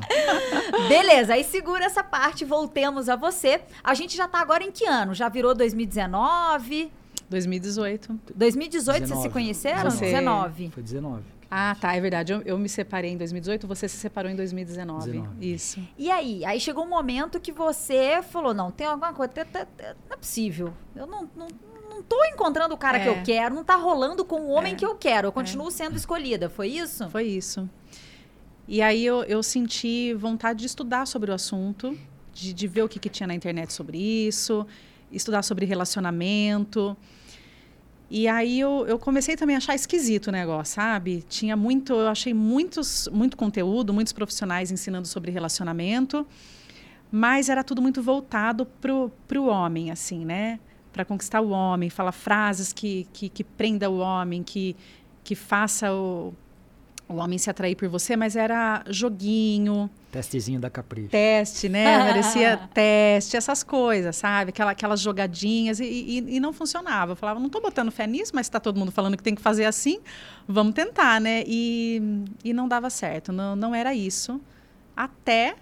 [0.89, 3.61] Beleza, aí segura essa parte, voltemos a você.
[3.85, 5.15] A gente já tá agora em que ano?
[5.15, 6.91] Já virou 2019?
[7.31, 8.21] 2018.
[8.35, 9.07] 2018 19.
[9.07, 9.89] vocês se conheceram?
[9.89, 10.07] Você...
[10.07, 10.71] 19.
[10.71, 11.23] Foi 19.
[11.51, 12.33] Ah, tá, é verdade.
[12.33, 15.13] Eu, eu, me separei em 2018, você se separou em 2019.
[15.13, 15.55] 19.
[15.55, 15.81] Isso.
[15.97, 16.45] E aí?
[16.45, 19.33] Aí chegou um momento que você falou: não, tem alguma coisa,
[20.09, 20.73] não é possível.
[20.95, 21.49] Eu não, não,
[21.89, 23.03] não tô encontrando o cara é.
[23.03, 24.77] que eu quero, não tá rolando com o homem é.
[24.77, 25.29] que eu quero.
[25.29, 25.71] Eu continuo é.
[25.71, 26.49] sendo escolhida.
[26.49, 27.09] Foi isso?
[27.11, 27.69] Foi isso.
[28.67, 31.97] E aí eu, eu senti vontade de estudar sobre o assunto,
[32.33, 34.67] de, de ver o que, que tinha na internet sobre isso,
[35.13, 36.97] estudar sobre relacionamento.
[38.11, 41.25] E aí eu, eu comecei também a achar esquisito o negócio, sabe?
[41.29, 46.27] Tinha muito, eu achei muitos, muito conteúdo, muitos profissionais ensinando sobre relacionamento,
[47.11, 50.61] mas era tudo muito voltado pro, pro homem, assim, né?
[50.93, 54.77] Para conquistar o homem, falar frases que, que, que prenda o homem, que,
[55.25, 56.35] que faça o,
[57.09, 59.91] o homem se atrair por você, mas era joguinho.
[60.15, 61.09] Testezinho da Capricho.
[61.09, 61.99] Teste, né?
[62.07, 64.51] Parecia teste, essas coisas, sabe?
[64.51, 67.13] Aquela, aquelas jogadinhas e, e, e, não funcionava.
[67.13, 69.43] Eu falava, não estou botando fé nisso, mas está todo mundo falando que tem que
[69.43, 69.99] fazer assim,
[70.47, 71.43] vamos tentar, né?
[71.49, 72.01] E,
[72.45, 74.41] e não dava certo, não, não era isso.
[74.97, 75.57] Até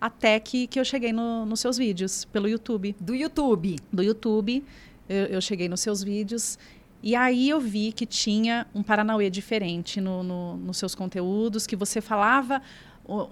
[0.00, 2.96] até que, que eu cheguei no, nos seus vídeos, pelo YouTube.
[2.98, 3.76] Do YouTube.
[3.92, 4.64] Do YouTube,
[5.08, 6.58] eu, eu cheguei nos seus vídeos.
[7.02, 11.76] E aí eu vi que tinha um Paranauê diferente no, no, nos seus conteúdos, que
[11.76, 12.60] você falava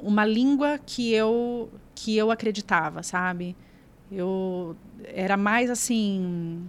[0.03, 3.55] uma língua que eu, que eu acreditava, sabe?
[4.11, 6.67] Eu era mais assim,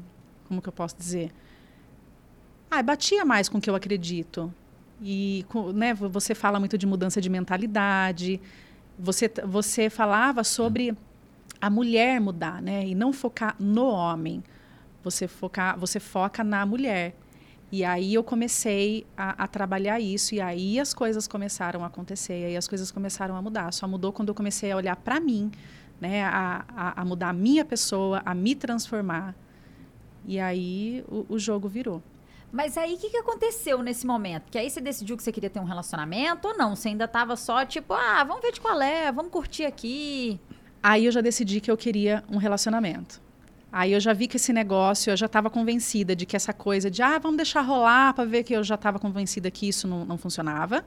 [0.47, 1.31] como que eu posso dizer?
[2.69, 4.53] Ah, batia mais com o que eu acredito.
[5.01, 8.39] E né, você fala muito de mudança de mentalidade.
[8.97, 10.95] Você, você falava sobre
[11.59, 12.85] a mulher mudar, né?
[12.85, 14.43] E não focar no homem.
[15.03, 17.15] Você, focar, você foca na mulher.
[17.71, 22.41] E aí eu comecei a, a, trabalhar isso, e aí as coisas começaram a acontecer,
[22.41, 23.71] e aí as coisas começaram a mudar.
[23.71, 25.51] Só mudou quando eu comecei a olhar para mim,
[26.01, 26.23] né?
[26.23, 29.35] A, a, a, mudar a minha pessoa, a me transformar.
[30.25, 32.01] E aí o, o jogo virou.
[32.51, 34.49] Mas aí, o que, que aconteceu nesse momento?
[34.49, 36.75] Que aí você decidiu que você queria ter um relacionamento ou não?
[36.75, 40.39] Você ainda tava só tipo, ah, vamos ver de qual é, vamos curtir aqui.
[40.81, 43.21] Aí eu já decidi que eu queria um relacionamento.
[43.71, 46.89] Aí eu já vi que esse negócio, eu já estava convencida de que essa coisa
[46.89, 50.05] de, ah, vamos deixar rolar para ver que eu já estava convencida que isso não,
[50.05, 50.83] não funcionava.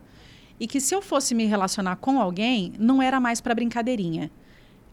[0.58, 4.30] E que se eu fosse me relacionar com alguém, não era mais para brincadeirinha.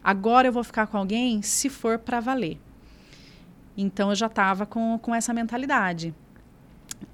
[0.03, 2.59] Agora eu vou ficar com alguém se for para valer.
[3.77, 6.13] Então eu já estava com, com essa mentalidade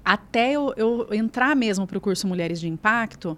[0.04, 3.36] até eu, eu entrar mesmo para o curso Mulheres de Impacto,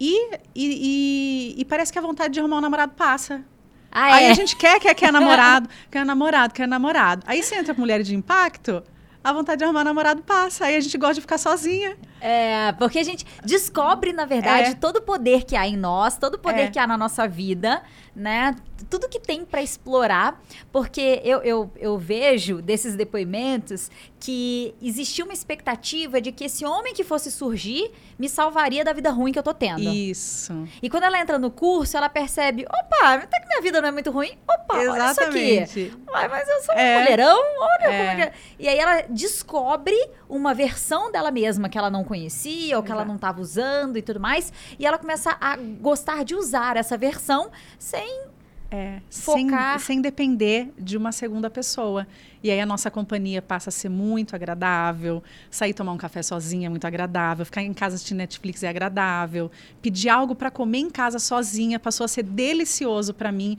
[0.00, 3.44] e, e, e, e, parece que a vontade de arrumar um namorado passa.
[3.90, 4.30] Ah, Aí é?
[4.30, 7.22] a gente quer, quer, quer namorado, quer namorado, quer namorado.
[7.26, 8.82] Aí você entra com Mulheres de Impacto,
[9.22, 10.66] a vontade de arrumar um namorado passa.
[10.66, 11.96] Aí a gente gosta de ficar sozinha.
[12.20, 14.74] É, porque a gente descobre, na verdade, é.
[14.74, 16.70] todo o poder que há em nós, todo o poder é.
[16.70, 17.82] que há na nossa vida,
[18.14, 18.54] né?
[18.90, 20.40] Tudo que tem para explorar,
[20.72, 26.92] porque eu, eu, eu vejo desses depoimentos que existia uma expectativa de que esse homem
[26.92, 29.80] que fosse surgir me salvaria da vida ruim que eu tô tendo.
[29.80, 30.66] Isso.
[30.82, 33.92] E quando ela entra no curso, ela percebe: opa, até que minha vida não é
[33.92, 34.36] muito ruim.
[34.48, 35.00] Opa, Exatamente.
[35.00, 35.92] olha isso aqui.
[36.10, 36.98] Mas, mas eu sou um é.
[36.98, 38.08] mulherão, olha é.
[38.10, 38.32] como é.
[38.58, 39.96] E aí ela descobre
[40.28, 43.00] uma versão dela mesma que ela não conhecia ou que Exato.
[43.00, 44.50] ela não estava usando e tudo mais.
[44.78, 48.26] E ela começa a gostar de usar essa versão sem
[48.70, 49.78] é, focar.
[49.78, 52.06] Sem, sem depender de uma segunda pessoa.
[52.42, 55.22] E aí a nossa companhia passa a ser muito agradável.
[55.50, 57.44] Sair tomar um café sozinha é muito agradável.
[57.44, 59.50] Ficar em casa de Netflix é agradável.
[59.82, 63.58] Pedir algo para comer em casa sozinha passou a ser delicioso para mim.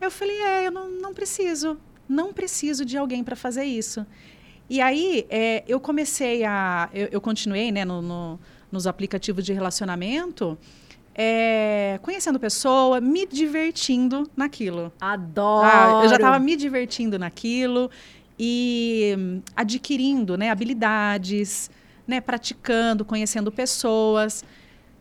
[0.00, 1.78] Eu falei, é, eu não, não preciso.
[2.08, 4.06] Não preciso de alguém para fazer isso.
[4.72, 6.88] E aí é, eu comecei a.
[6.94, 10.56] Eu, eu continuei né, no, no, nos aplicativos de relacionamento.
[11.14, 14.90] É, conhecendo pessoa, me divertindo naquilo.
[14.98, 15.68] Adoro!
[15.70, 17.90] Ah, eu já estava me divertindo naquilo
[18.38, 21.70] e hum, adquirindo né, habilidades,
[22.06, 24.42] né, praticando, conhecendo pessoas,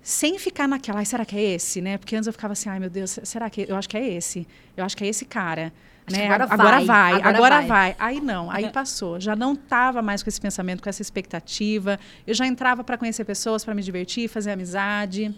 [0.02, 1.80] sem ficar naquela, ai, será que é esse?
[1.80, 1.98] Né?
[1.98, 4.46] Porque antes eu ficava assim, ai meu Deus, será que eu acho que é esse?
[4.76, 5.72] Eu acho que é esse cara.
[6.12, 6.26] Né?
[6.26, 7.68] Agora, agora, vai, vai, agora, agora vai.
[7.68, 7.96] vai.
[8.00, 9.20] Aí não, aí passou.
[9.20, 12.00] Já não estava mais com esse pensamento, com essa expectativa.
[12.26, 15.34] Eu já entrava para conhecer pessoas, para me divertir, fazer amizade,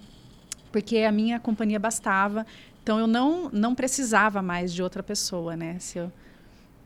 [0.72, 2.46] porque a minha companhia bastava.
[2.82, 5.78] Então eu não não precisava mais de outra pessoa, né?
[5.80, 6.12] Se eu...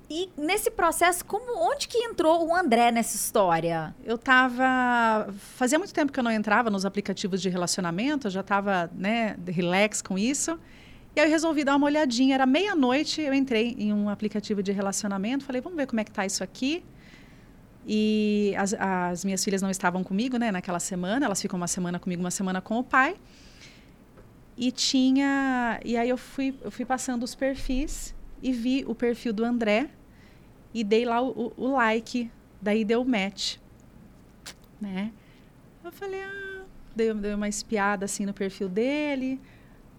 [0.09, 3.93] E nesse processo, como onde que entrou o André nessa história?
[4.05, 8.39] Eu estava fazia muito tempo que eu não entrava nos aplicativos de relacionamento, eu já
[8.39, 10.57] estava, né, relax com isso.
[11.17, 12.35] E aí eu resolvi dar uma olhadinha.
[12.35, 15.43] Era meia-noite, eu entrei em um aplicativo de relacionamento.
[15.43, 16.85] Falei, vamos ver como é que tá isso aqui.
[17.87, 21.25] E as, as minhas filhas não estavam comigo, né, naquela semana.
[21.25, 23.15] Elas ficam uma semana comigo, uma semana com o pai.
[24.55, 25.79] E tinha...
[25.83, 29.89] E aí eu fui, eu fui passando os perfis e vi o perfil do André
[30.71, 32.29] e dei lá o, o, like.
[32.61, 33.55] Daí deu match,
[34.79, 35.11] né?
[35.83, 36.63] Eu falei, ah...
[36.95, 39.41] Dei, dei uma espiada, assim, no perfil dele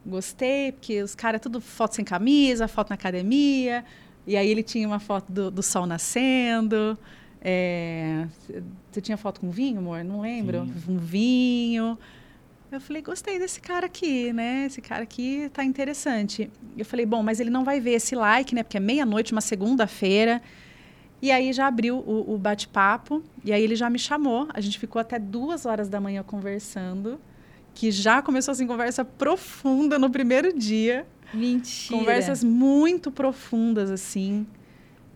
[0.08, 3.84] gostei, porque os caras, tudo foto sem camisa, foto na academia.
[4.26, 6.98] E aí ele tinha uma foto do, do sol nascendo.
[7.40, 8.26] É,
[8.90, 10.04] você tinha foto com vinho, amor?
[10.04, 10.64] Não lembro.
[10.64, 10.74] Vinho.
[10.88, 11.98] Um vinho.
[12.70, 14.66] Eu falei, gostei desse cara aqui, né?
[14.66, 16.50] Esse cara aqui tá interessante.
[16.76, 18.62] Eu falei, bom, mas ele não vai ver esse like, né?
[18.62, 20.42] Porque é meia-noite, uma segunda-feira.
[21.22, 23.22] E aí já abriu o, o bate-papo.
[23.42, 24.46] E aí ele já me chamou.
[24.52, 27.18] A gente ficou até duas horas da manhã conversando
[27.78, 31.06] que já começou assim conversa profunda no primeiro dia.
[31.32, 31.96] Mentira.
[31.96, 34.44] Conversas muito profundas assim.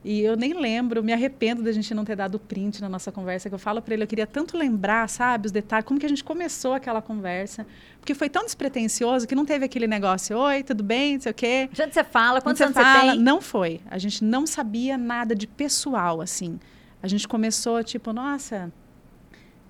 [0.04, 3.48] E eu nem lembro, me arrependo da gente não ter dado print na nossa conversa,
[3.48, 6.08] que eu falo para ele, eu queria tanto lembrar, sabe, os detalhes, como que a
[6.08, 7.66] gente começou aquela conversa.
[7.98, 11.34] Porque foi tão despretensioso que não teve aquele negócio, oi, tudo bem, não sei o
[11.34, 11.68] quê.
[11.72, 13.18] De onde você fala, quantos anos você tem?
[13.18, 13.80] Não foi.
[13.90, 16.60] A gente não sabia nada de pessoal, assim.
[17.02, 18.72] A gente começou, tipo, nossa,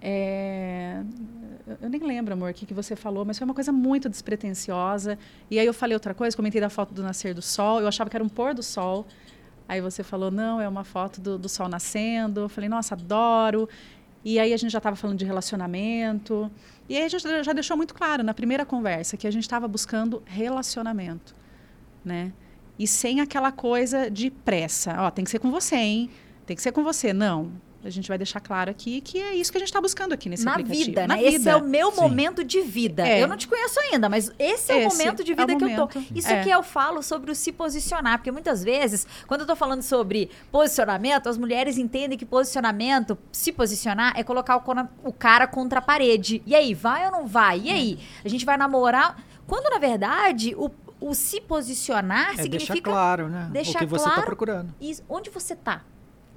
[0.04, 1.00] É,
[1.80, 5.16] eu nem lembro, amor, o que, que você falou, mas foi uma coisa muito despretensiosa.
[5.48, 8.10] E aí eu falei outra coisa, comentei da foto do nascer do sol, eu achava
[8.10, 9.06] que era um pôr do sol.
[9.68, 12.40] Aí você falou, não, é uma foto do, do sol nascendo.
[12.40, 13.68] Eu falei, nossa, adoro.
[14.24, 16.50] E aí a gente já estava falando de relacionamento.
[16.88, 19.68] E aí a gente já deixou muito claro na primeira conversa que a gente estava
[19.68, 21.34] buscando relacionamento,
[22.04, 22.32] né?
[22.78, 24.96] E sem aquela coisa de pressa.
[24.98, 26.10] Ó, tem que ser com você, hein?
[26.44, 27.12] Tem que ser com você.
[27.12, 27.52] Não,
[27.84, 30.28] a gente vai deixar claro aqui que é isso que a gente está buscando aqui
[30.28, 30.84] nesse Na aplicativo.
[30.86, 31.22] vida, Na né?
[31.22, 31.36] vida.
[31.36, 32.00] Esse é o meu Sim.
[32.00, 33.06] momento de vida.
[33.06, 33.22] É.
[33.22, 35.56] Eu não te conheço ainda, mas esse é o Esse momento de é o vida
[35.56, 35.74] que eu tô.
[35.98, 36.04] momento.
[36.14, 36.42] Isso É.
[36.42, 40.30] que eu falo sobre o se posicionar, porque muitas vezes, quando eu tô falando sobre
[40.50, 45.82] posicionamento, as mulheres entendem que posicionamento, se posicionar, é colocar o, o cara contra a
[45.82, 46.42] parede.
[46.46, 47.60] E aí, vai ou não vai?
[47.60, 47.98] E aí?
[48.24, 49.16] A gente vai namorar?
[49.46, 50.70] Quando, na verdade, o,
[51.00, 53.48] o se posicionar É deixar significa claro, né?
[53.52, 54.74] deixar o que você está claro procurando.
[54.80, 55.02] isso.
[55.08, 55.82] Onde você tá?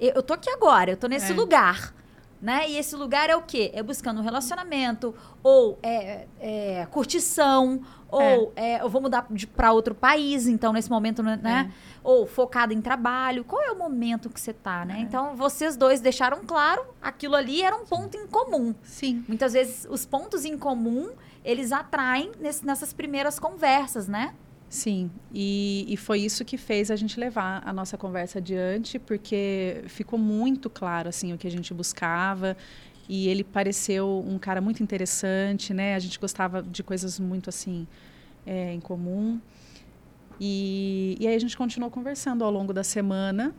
[0.00, 1.34] Eu, eu tô aqui agora, eu tô nesse É.
[1.34, 1.94] lugar.
[2.40, 2.68] Né?
[2.68, 3.70] E esse lugar é o quê?
[3.74, 7.80] É buscando um relacionamento, ou é, é curtição,
[8.10, 9.26] ou é, eu vou mudar
[9.56, 11.40] para outro país, então nesse momento, né?
[11.42, 11.72] né?
[12.04, 13.42] Ou focado em trabalho.
[13.42, 14.96] Qual é o momento que você tá, né?
[14.98, 15.00] É.
[15.00, 18.74] Então vocês dois deixaram claro, aquilo ali era um ponto em comum.
[18.82, 19.24] Sim.
[19.26, 21.08] Muitas vezes os pontos em comum,
[21.42, 24.34] eles atraem nesse- nessas primeiras conversas, né?
[24.68, 29.82] Sim, e, e foi isso que fez a gente levar a nossa conversa adiante, porque
[29.86, 32.56] ficou muito claro assim o que a gente buscava
[33.08, 35.94] e ele pareceu um cara muito interessante, né?
[35.94, 37.86] A gente gostava de coisas muito assim
[38.44, 39.40] é, em comum
[40.40, 43.54] e, e aí a gente continuou conversando ao longo da semana.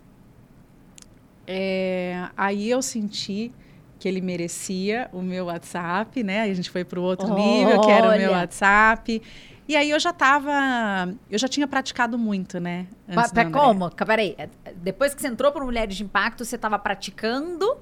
[1.46, 3.52] É, aí eu senti
[4.00, 6.42] que ele merecia o meu WhatsApp, né?
[6.42, 8.32] Aí a gente foi para o outro nível, que era o meu.
[8.32, 9.22] WhatsApp.
[9.68, 12.88] E aí eu já tava, eu já tinha praticado muito, né?
[13.08, 13.60] Antes pra- André.
[13.60, 13.92] como?
[13.92, 17.78] Peraí, é, depois que você entrou para Mulheres de Impacto, você estava praticando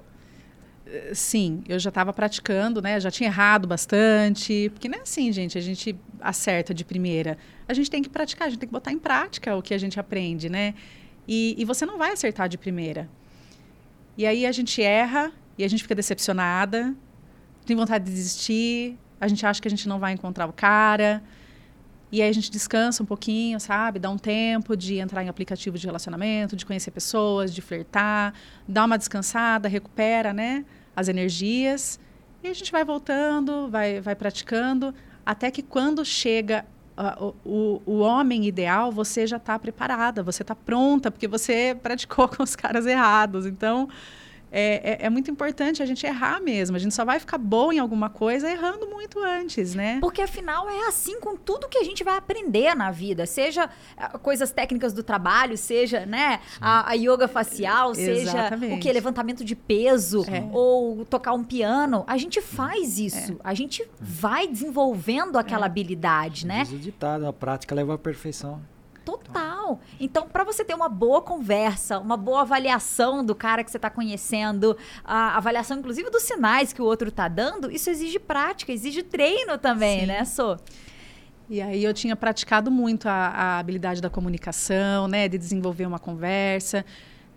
[1.13, 2.99] Sim, eu já estava praticando, né?
[2.99, 4.69] Já tinha errado bastante.
[4.71, 7.37] Porque não é assim, gente, a gente acerta de primeira.
[7.67, 9.77] A gente tem que praticar, a gente tem que botar em prática o que a
[9.77, 10.75] gente aprende, né?
[11.27, 13.09] E, e você não vai acertar de primeira.
[14.15, 16.93] E aí a gente erra e a gente fica decepcionada,
[17.65, 21.23] tem vontade de desistir, a gente acha que a gente não vai encontrar o cara.
[22.11, 23.99] E aí a gente descansa um pouquinho, sabe?
[23.99, 28.33] Dá um tempo de entrar em aplicativo de relacionamento, de conhecer pessoas, de flertar,
[28.67, 30.65] dá uma descansada, recupera, né?
[30.95, 31.99] As energias.
[32.43, 34.93] E a gente vai voltando, vai, vai praticando,
[35.25, 36.65] até que quando chega
[37.19, 42.27] o, o, o homem ideal, você já está preparada, você está pronta, porque você praticou
[42.29, 43.45] com os caras errados.
[43.45, 43.89] Então,
[44.51, 46.75] é, é, é muito importante a gente errar mesmo.
[46.75, 49.97] A gente só vai ficar bom em alguma coisa errando muito antes, né?
[50.01, 54.17] Porque afinal é assim com tudo que a gente vai aprender na vida, seja ah,
[54.17, 59.55] coisas técnicas do trabalho, seja, né, a, a yoga facial, seja o que levantamento de
[59.55, 60.43] peso É.
[60.51, 63.39] ou tocar um piano, a gente faz isso.
[63.43, 66.63] A gente vai desenvolvendo aquela habilidade, né?
[66.63, 68.61] Diz o ditado, a prática leva à perfeição.
[69.05, 69.79] Total.
[69.99, 73.89] Então, para você ter uma boa conversa, uma boa avaliação do cara que você está
[73.89, 79.03] conhecendo, a avaliação, inclusive, dos sinais que o outro tá dando, isso exige prática, exige
[79.03, 80.05] treino também, Sim.
[80.07, 80.57] né, Sô?
[81.47, 85.99] E aí eu tinha praticado muito a, a habilidade da comunicação, né, de desenvolver uma
[85.99, 86.83] conversa,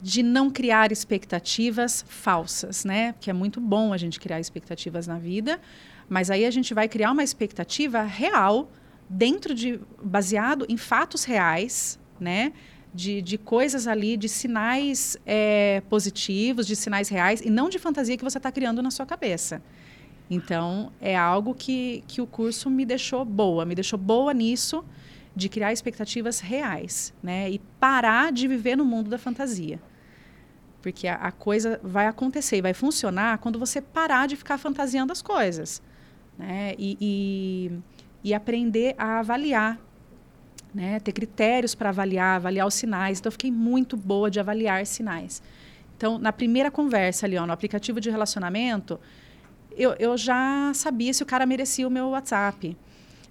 [0.01, 3.15] de não criar expectativas falsas, né?
[3.21, 5.61] Que é muito bom a gente criar expectativas na vida,
[6.09, 8.71] mas aí a gente vai criar uma expectativa real
[9.09, 12.53] dentro de baseado em fatos reais, né?
[12.93, 18.17] De, de coisas ali, de sinais é, positivos, de sinais reais, e não de fantasia
[18.17, 19.63] que você está criando na sua cabeça.
[20.31, 24.85] Então, é algo que, que o curso me deixou boa, me deixou boa nisso,
[25.35, 27.51] de criar expectativas reais, né?
[27.51, 29.81] E parar de viver no mundo da fantasia.
[30.83, 35.13] Porque a, a coisa vai acontecer e vai funcionar quando você parar de ficar fantasiando
[35.13, 35.83] as coisas,
[36.37, 36.75] né?
[36.79, 37.73] E, e,
[38.23, 39.79] e aprender a avaliar,
[40.75, 41.01] né?
[41.01, 43.19] Ter critérios para avaliar, avaliar os sinais.
[43.19, 45.43] Então, eu fiquei muito boa de avaliar sinais.
[45.97, 49.01] Então, na primeira conversa ali, ó, no aplicativo de relacionamento,
[49.77, 52.77] eu, eu já sabia se o cara merecia o meu WhatsApp.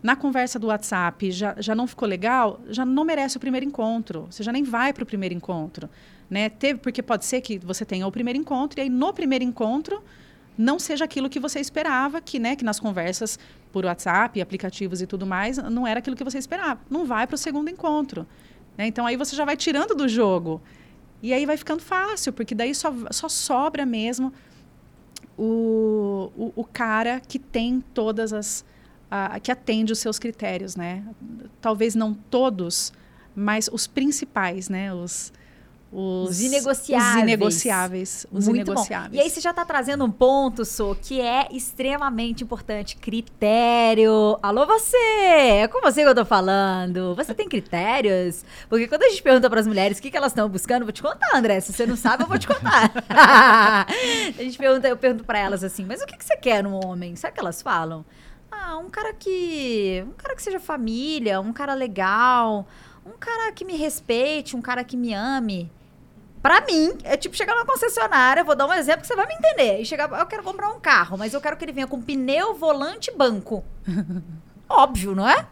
[0.02, 4.28] Na conversa do WhatsApp já, já não ficou legal, já não merece o primeiro encontro.
[4.30, 5.90] Você já nem vai para o primeiro encontro.
[6.30, 6.50] Né?
[6.50, 10.04] Teve, porque pode ser que você tenha o primeiro encontro e aí no primeiro encontro
[10.58, 13.38] não seja aquilo que você esperava, que, né, que nas conversas
[13.72, 16.80] por WhatsApp, aplicativos e tudo mais, não era aquilo que você esperava.
[16.90, 18.26] Não vai para o segundo encontro.
[18.78, 18.88] Né?
[18.88, 20.62] Então aí você já vai tirando do jogo.
[21.22, 24.32] E aí vai ficando fácil, porque daí só, só sobra mesmo
[25.38, 28.66] o, o, o cara que tem todas as.
[29.10, 31.04] a- que atende os seus critérios, né?
[31.62, 32.92] Talvez não todos,
[33.36, 34.94] mas os principais, né?
[34.94, 35.32] Os,
[35.92, 37.16] os, inegociáveis.
[37.16, 38.28] Os inegociáveis.
[38.32, 39.12] Os Muito inegociáveis.
[39.12, 39.18] bom.
[39.18, 42.98] E aí você já está trazendo um ponto, Sô, que é extremamente importante.
[42.98, 44.38] Critério.
[44.42, 44.98] Alô, você!
[44.98, 47.16] É com você que eu tô falando.
[47.16, 48.44] Você tem critérios?
[48.70, 50.86] Porque quando a gente pergunta para as mulheres o que, que elas estão buscando, eu
[50.86, 51.60] vou te contar, André.
[51.62, 52.92] Se você não sabe, eu vou te contar.
[54.38, 56.84] a gente pergunta, eu pergunto para elas assim, mas o que, que você quer num
[56.86, 57.16] homem?
[57.16, 58.06] Sabe o que elas falam?
[58.52, 60.04] Ah, um cara que.
[60.06, 62.68] Um cara que seja família, um cara legal,
[63.06, 65.72] um cara que me respeite, um cara que me ame.
[66.48, 69.34] Pra mim, é tipo chegar numa concessionária, vou dar um exemplo que você vai me
[69.34, 69.82] entender.
[69.82, 72.54] E chegar, eu quero comprar um carro, mas eu quero que ele venha com pneu,
[72.54, 73.66] volante e banco.
[74.70, 75.46] Óbvio, não é?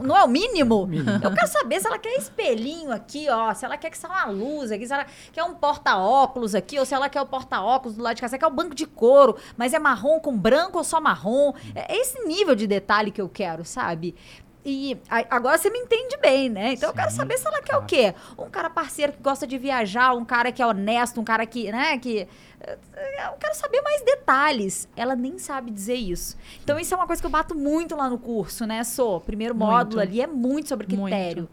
[0.00, 0.88] Não, não é o mínimo?
[0.88, 1.20] Mínimo.
[1.22, 3.54] Eu quero saber se ela quer espelhinho aqui, ó.
[3.54, 6.84] Se ela quer que saia uma luz aqui, se ela quer um porta-óculos aqui, ou
[6.84, 8.86] se ela quer o porta-óculos do lado de casa, se ela quer o banco de
[8.86, 11.52] couro, mas é marrom com branco ou só marrom.
[11.76, 14.16] É esse nível de detalhe que eu quero, sabe?
[14.64, 14.98] E
[15.30, 16.74] agora você me entende bem, né?
[16.74, 17.84] Então eu quero Sim, saber se ela quer claro.
[17.84, 18.14] o quê?
[18.36, 21.72] Um cara parceiro que gosta de viajar, um cara que é honesto, um cara que,
[21.72, 22.28] né, que
[22.60, 24.86] eu quero saber mais detalhes.
[24.94, 26.36] Ela nem sabe dizer isso.
[26.62, 29.18] Então isso é uma coisa que eu bato muito lá no curso, né, Sô?
[29.20, 29.70] Primeiro Muito.
[29.70, 31.04] módulo ali é muito sobre Muito.
[31.04, 31.48] critério.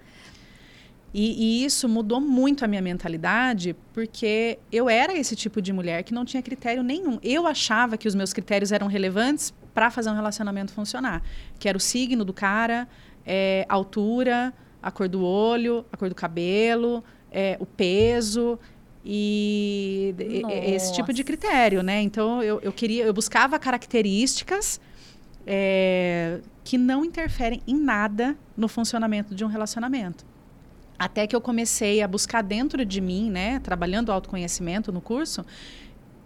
[1.13, 6.03] E, e isso mudou muito a minha mentalidade, porque eu era esse tipo de mulher
[6.03, 7.17] que não tinha critério nenhum.
[7.23, 11.21] Eu achava que os meus critérios eram relevantes para fazer um relacionamento funcionar.
[11.59, 12.87] Que era o signo do cara,
[13.23, 14.51] é, a altura,
[14.81, 18.57] a cor do olho, a cor do cabelo, é, o peso
[19.05, 20.41] e e-
[20.73, 21.25] esse tipo de Nossa.
[21.25, 22.01] critério, né?
[22.01, 24.81] Então eu, eu queria, eu buscava características
[25.45, 30.25] é, que não interferem em nada no funcionamento de um relacionamento.
[30.97, 35.45] Até que eu comecei a buscar dentro de mim, né, trabalhando o autoconhecimento no curso,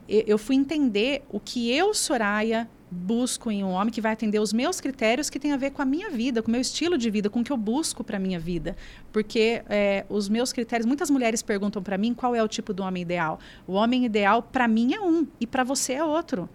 [0.07, 4.51] eu fui entender o que eu, Soraya, busco em um homem que vai atender os
[4.51, 7.09] meus critérios que tem a ver com a minha vida, com o meu estilo de
[7.09, 8.75] vida, com o que eu busco para minha vida.
[9.13, 12.83] Porque é, os meus critérios, muitas mulheres perguntam para mim qual é o tipo do
[12.83, 13.39] homem ideal.
[13.65, 16.49] O homem ideal para mim é um e para você é outro,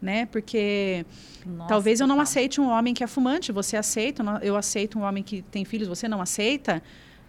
[0.00, 0.26] né?
[0.26, 1.06] Porque
[1.46, 5.02] Nossa, Talvez eu não aceite um homem que é fumante, você aceita, eu aceito um
[5.02, 6.82] homem que tem filhos, você não aceita,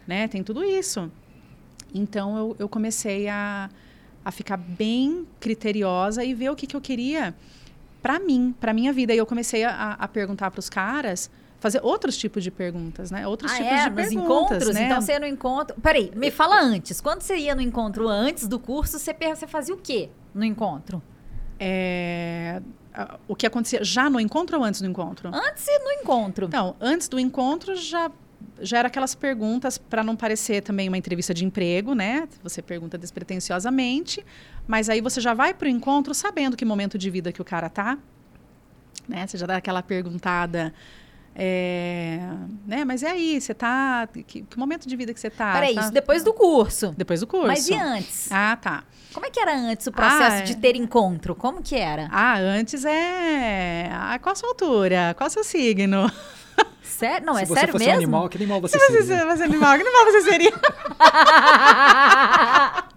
[0.06, 0.28] né?
[0.28, 1.10] Tem tudo isso.
[1.94, 3.70] Então eu, eu comecei a,
[4.24, 7.34] a ficar bem criteriosa e ver o que, que eu queria
[8.02, 9.14] para mim, para minha vida.
[9.14, 11.30] E eu comecei a, a perguntar para os caras,
[11.60, 13.28] fazer outros tipos de perguntas, né?
[13.28, 13.84] Outros Ah, tipos é?
[13.84, 14.74] de Nos perguntas, encontros?
[14.76, 14.86] né?
[14.86, 15.76] Então você ia no encontro.
[15.82, 17.02] Peraí, me fala antes.
[17.02, 21.02] Quando você ia no encontro antes do curso, você, você fazia o quê no encontro?
[21.60, 22.62] É,
[23.28, 25.30] o que acontecia já no encontro ou antes do encontro?
[25.34, 26.46] Antes e no encontro.
[26.46, 28.10] Então, antes do encontro já
[28.62, 32.28] já era aquelas perguntas para não parecer também uma entrevista de emprego, né?
[32.42, 34.26] Você pergunta despretensiosamente,
[34.70, 37.46] mas aí você já vai para o encontro sabendo que momento de vida que o
[37.46, 37.98] cara tá,
[39.08, 39.26] né?
[39.26, 40.72] Você já dá aquela perguntada,
[41.36, 42.20] é,
[42.68, 42.86] né?
[42.86, 45.54] Mas e aí, você tá que, que momento de vida que você tá?
[45.54, 46.94] Peraí, Tá- isso depois do curso.
[46.96, 47.48] depois do curso.
[47.48, 48.32] Mas e antes?
[48.32, 48.84] Ah, tá.
[49.12, 50.42] Como é que era antes o processo Ah, é.
[50.44, 51.34] de ter encontro?
[51.34, 52.08] Como que era?
[52.12, 53.90] Ah, antes é.
[53.92, 55.16] Ah, qual a sua altura?
[55.18, 56.12] Qual o seu signo?
[56.84, 57.26] Sério?
[57.26, 58.02] Não, Se é você sério fosse mesmo?
[58.02, 59.26] um animal, que animal você Você, seria?
[59.26, 60.52] você é animal, que animal você seria?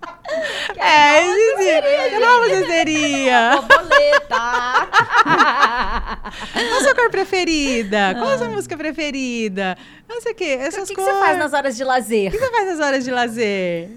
[0.77, 3.57] É, que animal você seria?
[3.57, 4.89] Borboleta!
[6.53, 8.15] Qual a sua cor preferida?
[8.15, 9.77] Qual a sua música preferida?
[10.09, 11.15] Não sei o quê, o essas que, que coisas.
[11.15, 12.29] você faz nas horas de lazer?
[12.29, 13.91] O que você faz nas horas de lazer?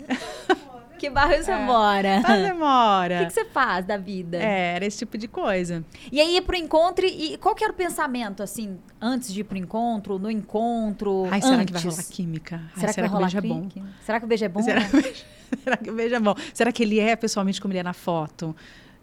[0.97, 2.21] Que bairro você mora?
[2.25, 4.38] Quando O que, que você faz da vida?
[4.38, 5.83] É, era esse tipo de coisa.
[6.11, 9.43] E aí ia pro encontro e qual que era o pensamento, assim, antes de ir
[9.43, 11.95] pro encontro, no encontro, Ai, será que vai antes?
[11.97, 12.61] rolar química?
[12.75, 13.69] Ai, Será, que vai o rolar beijo é bom?
[14.05, 14.61] Será que o beijo é bom?
[14.63, 15.23] Será que, o beijo,
[15.63, 16.35] será que é bom?
[16.53, 18.55] Será que ele é pessoalmente como ele é na foto?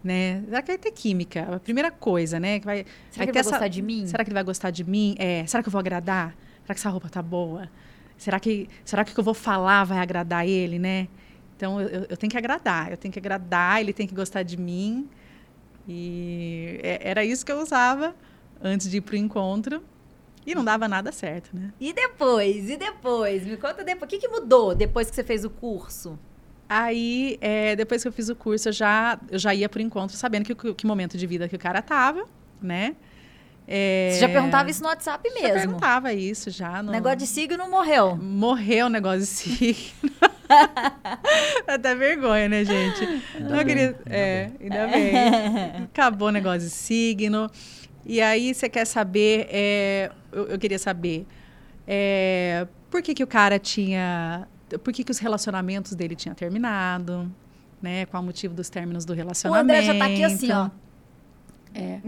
[0.03, 0.43] Né?
[0.47, 1.55] Será que vai ter química?
[1.57, 2.59] A primeira coisa, né?
[2.59, 4.07] Que vai, Será que ter ele vai essa- gostar de mim?
[4.07, 5.15] Será que ele vai gostar de mim?
[5.19, 5.47] É.
[5.47, 6.35] Será que eu vou agradar?
[6.63, 7.69] Será que essa roupa tá boa?
[8.19, 11.09] Será que, será que o que eu vou falar vai agradar ele, né?
[11.57, 14.43] Então eu, eu- eu tenho que agradar, eu tenho que agradar, ele tem que gostar
[14.43, 15.09] de mim.
[15.89, 18.15] E é- era isso que eu usava
[18.63, 19.83] antes de ir pro encontro.
[20.45, 21.73] E não dava nada certo, né?
[21.81, 22.69] E depois?
[22.69, 23.47] E depois?
[23.47, 24.03] Me conta depois.
[24.03, 26.19] O que, que mudou depois que você fez o curso?
[26.75, 30.17] Aí, é, depois que eu fiz o curso, eu já, eu já ia pro encontro
[30.17, 32.25] sabendo que, que, que momento de vida que o cara tava,
[32.63, 32.97] né?
[33.69, 35.55] É, Você já perguntava isso no WhatsApp Já mesmo?
[35.55, 36.83] perguntava isso já.
[36.83, 36.91] No...
[36.91, 38.17] Negócio de signo morreu.
[38.17, 40.11] Morreu o negócio de signo.
[41.69, 43.23] Até vergonha, né, gente?
[43.39, 43.89] Não bem, queria...
[43.89, 45.85] ainda é, ainda bem.
[45.93, 47.51] Acabou o negócio de signo.
[48.07, 49.47] E aí, você quer saber...
[49.51, 51.27] é, eu, eu queria saber...
[51.87, 54.49] é, por que, que o cara tinha...
[54.79, 57.31] Por que, que os relacionamentos dele tinham terminado?
[57.81, 58.07] Né?
[58.07, 59.65] Qual o motivo dos términos do O relacionamento?
[59.65, 60.71] André já tá aqui assim, ó.
[61.75, 62.01] É.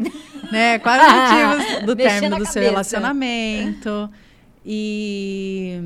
[0.53, 0.79] né?
[0.79, 4.11] Quais os motivos do término do seu relacionamento?
[4.65, 5.81] E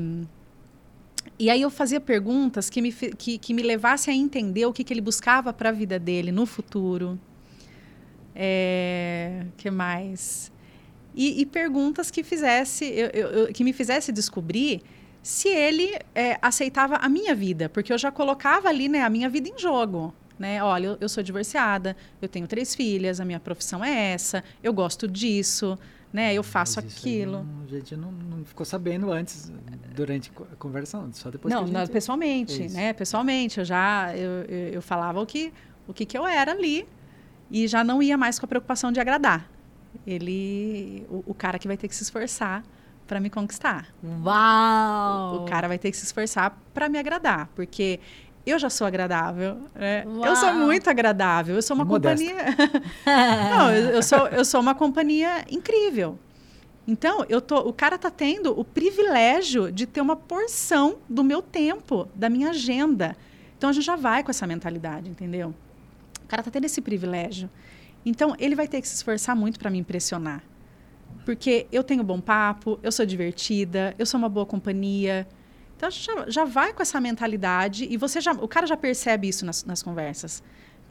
[1.37, 4.83] E aí eu fazia perguntas que me, que, que me levassem a entender o que,
[4.83, 7.17] que ele buscava para a vida dele no futuro.
[8.35, 10.51] É, que mais?
[11.15, 14.81] E, e perguntas que fizesse, eu- eu- que me fizesse descobrir
[15.21, 19.29] se ele é, aceitava a minha vida, porque eu já colocava ali né, a minha
[19.29, 20.13] vida em jogo.
[20.37, 20.63] Né?
[20.63, 24.71] Olha, eu, eu sou divorciada, eu tenho três filhas, a minha profissão é essa, eu
[24.71, 25.77] gosto disso,
[26.13, 26.33] né?
[26.33, 27.43] Eu faço aquilo.
[27.43, 29.51] não- a gente não, não ficou sabendo antes,
[29.93, 31.91] durante a conversa, só depois não, que gente...
[31.91, 32.75] pessoalmente, Isso.
[32.75, 32.93] né?
[32.93, 35.53] Pessoalmente, eu já eu, eu, eu falava o que
[35.87, 36.87] o que, que eu era ali
[37.49, 39.49] e já não ia mais com a preocupação de agradar.
[40.05, 42.63] Ele, o, o cara que vai ter que se esforçar
[43.09, 43.87] para me conquistar.
[44.23, 45.41] Uau!
[45.41, 47.99] O cara vai ter que se esforçar para me agradar, porque
[48.45, 49.57] eu já sou agradável.
[49.73, 50.05] né?
[50.05, 51.55] Eu sou muito agradável.
[51.55, 52.23] Eu sou uma Modesta.
[52.23, 52.55] companhia.
[53.49, 56.19] Não, eu, eu sou, eu sou uma companhia incrível.
[56.87, 61.41] Então, eu tô, o cara tá tendo o privilégio de ter uma porção do meu
[61.41, 63.17] tempo, da minha agenda.
[63.57, 65.53] Então, a gente já vai com essa mentalidade, entendeu?
[66.23, 67.49] O cara tá tendo esse privilégio.
[68.05, 70.43] Então, ele vai ter que se esforçar muito para me impressionar.
[71.29, 75.27] Porque eu tenho bom papo, eu sou divertida, eu sou uma boa companhia.
[75.77, 79.45] Então, já, já vai com essa mentalidade e você já, o cara já percebe isso
[79.45, 80.41] nas, nas conversas,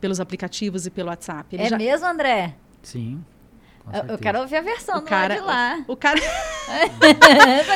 [0.01, 1.57] pelos aplicativos e pelo WhatsApp.
[1.57, 2.55] Ele É já, mesmo, André?
[2.84, 3.20] Sim,
[4.09, 5.84] Eu, quero ouvir a versão o do cara, lado de lá.
[5.89, 6.20] o, o cara,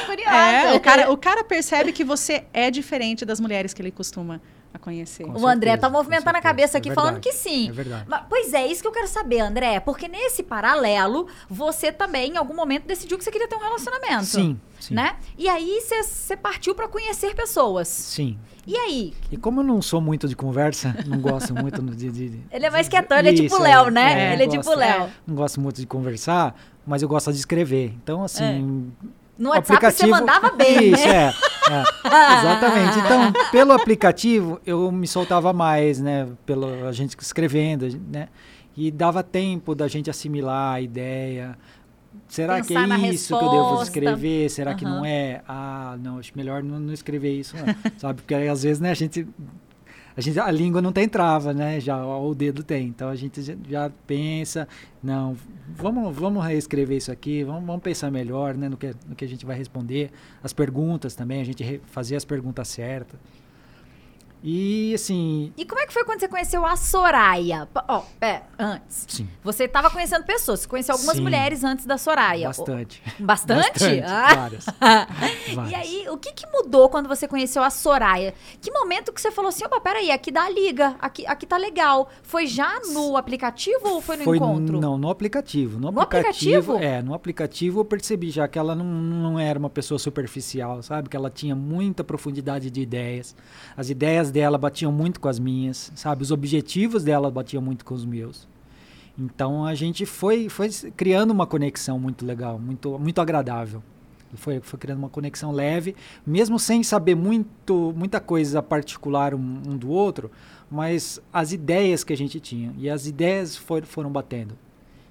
[0.07, 0.31] curiosa.
[0.39, 4.41] é, o cara, o cara percebe que você é diferente das mulheres que ele costuma
[4.75, 5.25] a conhecer.
[5.25, 7.07] Com O André certeza, tá com movimentando a cabeça É aqui, verdade.
[7.09, 7.69] falando que sim.
[7.69, 8.05] É verdade.
[8.09, 9.81] Mas, pois é, isso que eu quero saber, André.
[9.81, 14.25] Porque nesse paralelo, você também, em algum momento, decidiu que você queria ter um relacionamento.
[14.25, 14.95] Sim, sim.
[14.95, 15.17] Né?
[15.37, 17.89] E aí, você- partiu pra conhecer pessoas.
[17.89, 18.39] Sim.
[18.67, 19.13] E aí?
[19.31, 22.11] E como eu não sou muito de conversa, não gosto muito de...
[22.11, 24.31] de, de Ele é mais quietão, ele é tipo Isso, Léo, é, né?
[24.31, 24.61] é, ele é gosto.
[24.61, 25.11] tipo o Léo.
[25.27, 26.55] não gosto muito de conversar,
[26.87, 27.93] mas eu gosto de escrever.
[28.03, 28.93] Então, assim,
[29.43, 31.27] No WhatsApp você mandava bem, Isso, né?
[31.27, 31.83] é, é.
[32.39, 32.99] Exatamente.
[33.01, 36.29] Então, pelo aplicativo, eu me soltava mais, né?
[36.47, 38.29] Pelo, a gente escrevendo, né?
[38.77, 41.59] E dava tempo da gente assimilar a ideia.
[42.29, 43.85] Será que Pensar na é isso que eu devo resposta.
[43.85, 44.49] escrever?
[44.49, 44.95] Será que Aham.
[44.99, 45.43] não é?
[45.49, 47.75] Ah, não, acho melhor não, não escrever isso, não.
[47.99, 48.23] sabe?
[48.23, 49.27] Porque às vezes, né, a gente,
[50.17, 50.39] a gente.
[50.39, 51.81] A língua não tem trava, né?
[51.81, 52.89] Já o dedo tem.
[52.89, 54.69] Então a gente já, pensa,
[55.03, 55.37] não,
[55.77, 59.29] vamos, vamos reescrever isso aqui, vamos, vamos pensar melhor né, no, que, no que a
[59.29, 60.11] gente vai responder.
[60.43, 63.19] As perguntas também, a gente fazia as perguntas certas.
[64.43, 67.69] E assim, E como é que foi quando você conheceu a Soraya?
[67.89, 69.07] Ó, pera, antes.
[69.09, 71.23] sim, Você estava conhecendo pessoas, você conheceu algumas Sim.
[71.23, 72.49] mulheres antes da Soraya.
[72.49, 73.01] bastante.
[73.21, 73.71] Bastante?
[73.73, 74.35] Bastante, Ah.
[74.35, 74.67] várias.
[75.49, 75.75] E várias.
[75.81, 78.35] aí, o que, que mudou quando você conheceu a Soraya?
[78.61, 81.57] Que momento que você falou assim, opa, peraí, aqui dá a liga, aqui, aqui tá
[81.57, 82.11] legal.
[82.23, 84.81] Foi já no aplicativo ou foi no encontro?
[84.81, 85.79] Não, no aplicativo.
[85.79, 86.79] No, No aplicativo, aplicativo?
[86.99, 91.09] É, no aplicativo eu percebi já que ela não, não era uma pessoa superficial, sabe?
[91.09, 93.37] Que ela tinha muita profundidade de ideias.
[93.77, 96.23] As ideias dela batiam muito com as minhas, sabe?
[96.23, 98.49] Os objetivos dela batiam muito com os meus.
[99.19, 103.83] Então a gente foi, foi criando uma conexão muito legal, muito, muito agradável.
[104.35, 105.95] Foi, foi criando uma conexão leve,
[106.27, 110.31] mesmo sem saber muito, muita coisa particular um, um do outro,
[110.71, 112.73] mas as ideias que a gente tinha.
[112.79, 114.57] E as ideias for, foram batendo.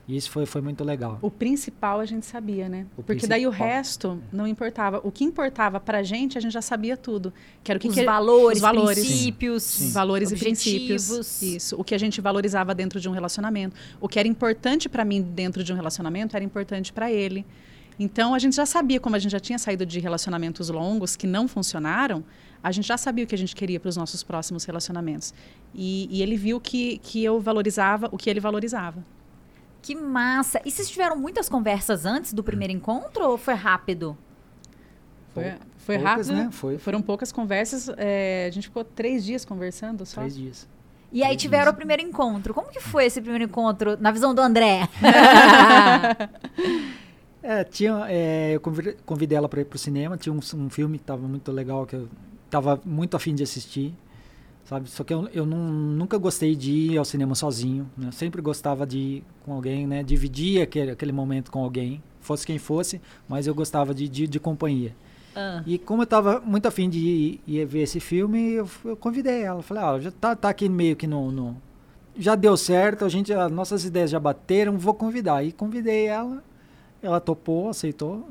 [0.07, 1.19] E isso foi, foi muito legal.
[1.21, 2.85] O principal a gente sabia, né?
[2.97, 3.67] O Porque daí o principal.
[3.67, 4.99] resto não importava.
[5.03, 7.33] O que importava pra gente, a gente já sabia tudo.
[7.63, 8.99] Que era o que os, que valores, os valores.
[8.99, 9.91] princípios, Sim.
[9.91, 11.07] valores e objetivos.
[11.07, 11.41] princípios.
[11.41, 11.75] Isso.
[11.79, 13.75] O que a gente valorizava dentro de um relacionamento.
[13.99, 17.45] O que era importante para mim dentro de um relacionamento era importante para ele.
[17.99, 21.27] Então a gente já sabia, como a gente já tinha saído de relacionamentos longos que
[21.27, 22.23] não funcionaram,
[22.63, 25.33] a gente já sabia o que a gente queria para os nossos próximos relacionamentos.
[25.73, 29.05] E, e ele viu que, que eu valorizava o que ele valorizava.
[29.81, 30.61] Que massa.
[30.65, 34.15] E vocês tiveram muitas conversas antes do primeiro encontro ou foi rápido?
[35.33, 36.33] Foi, foi Poucas, rápido.
[36.45, 36.49] né?
[36.51, 37.89] Foi Foram poucas conversas.
[37.97, 40.21] é, a gente ficou três dias conversando só.
[40.21, 40.67] três dias.
[41.11, 41.73] E aí tiveram dias.
[41.73, 42.53] o primeiro encontro.
[42.53, 44.87] Como que foi esse primeiro encontro na visão do André?
[47.43, 50.15] É, tinha, é, eu convi- convidei ela para ir pro cinema.
[50.15, 52.07] Tinha um, um filme que tava muito legal, que eu
[52.51, 53.95] tava muito afim de assistir.
[54.71, 54.89] Sabe?
[54.89, 57.89] Só que eu, eu não- nunca gostei de ir ao cinema sozinho.
[57.97, 58.07] Né?
[58.07, 60.01] Eu sempre gostava de ir com alguém, né?
[60.01, 64.39] Dividir aquele, aquele momento com alguém, fosse quem fosse, mas eu gostava de, de, de
[64.39, 64.95] companhia.
[65.35, 65.61] Ah.
[65.67, 69.43] E como eu tava muito afim de ir, ir ver esse filme, eu, eu convidei
[69.43, 69.61] ela.
[69.61, 71.57] Falei, ah, já tá, tá aqui meio que no, no-
[72.17, 75.43] Já deu certo, a gente, as nossas ideias já bateram, vou convidar.
[75.43, 76.41] E convidei ela,
[77.01, 78.25] ela topou, aceitou,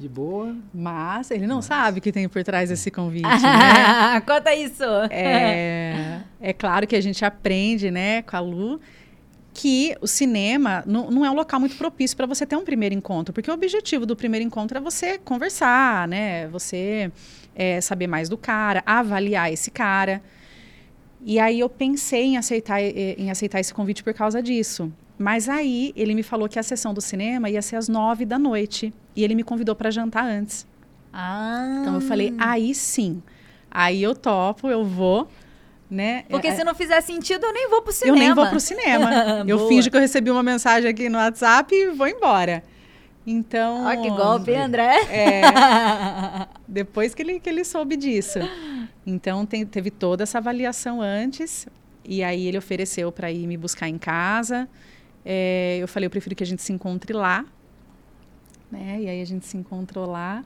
[0.00, 0.56] de boa.
[0.72, 4.20] Mas ele não sabe o que tem por trás desse convite, né?
[4.22, 4.82] Conta isso.
[5.10, 8.80] É, é claro que a gente aprende, né, com a Lu,
[9.52, 12.94] que o cinema não, não é um local muito propício para você ter um primeiro
[12.94, 16.48] encontro, porque o objetivo do primeiro encontro é você conversar, né?
[16.48, 17.12] Você
[17.54, 20.22] é, saber mais do cara, avaliar esse cara.
[21.22, 24.90] E aí eu pensei em aceitar, em aceitar esse convite por causa disso.
[25.18, 28.38] Mas aí ele me falou que a sessão do cinema ia ser às nove da
[28.38, 28.90] noite.
[29.14, 30.66] E ele me convidou para jantar antes.
[31.12, 31.78] Ah.
[31.80, 33.22] Então eu falei, aí sim.
[33.70, 35.28] Aí eu topo, eu vou.
[35.90, 36.24] Né?
[36.28, 38.16] Porque É, se não fizer sentido, eu nem vou pro cinema.
[38.16, 39.10] eu nem vou pro cinema.
[39.46, 42.62] eu finjo que eu recebi uma mensagem aqui no WhatsApp e vou embora.
[43.26, 43.84] Então.
[43.84, 44.94] Olha que golpe, hein, André?
[45.10, 45.42] É,
[46.66, 48.38] depois que ele, que ele soube disso.
[49.04, 51.66] Então tem- teve toda essa avaliação antes.
[52.04, 54.68] E aí ele ofereceu para ir me buscar em casa.
[55.24, 57.44] É, eu falei, eu prefiro que a gente se encontre lá.
[58.70, 59.00] Né?
[59.02, 60.44] E aí a gente se encontrou lá.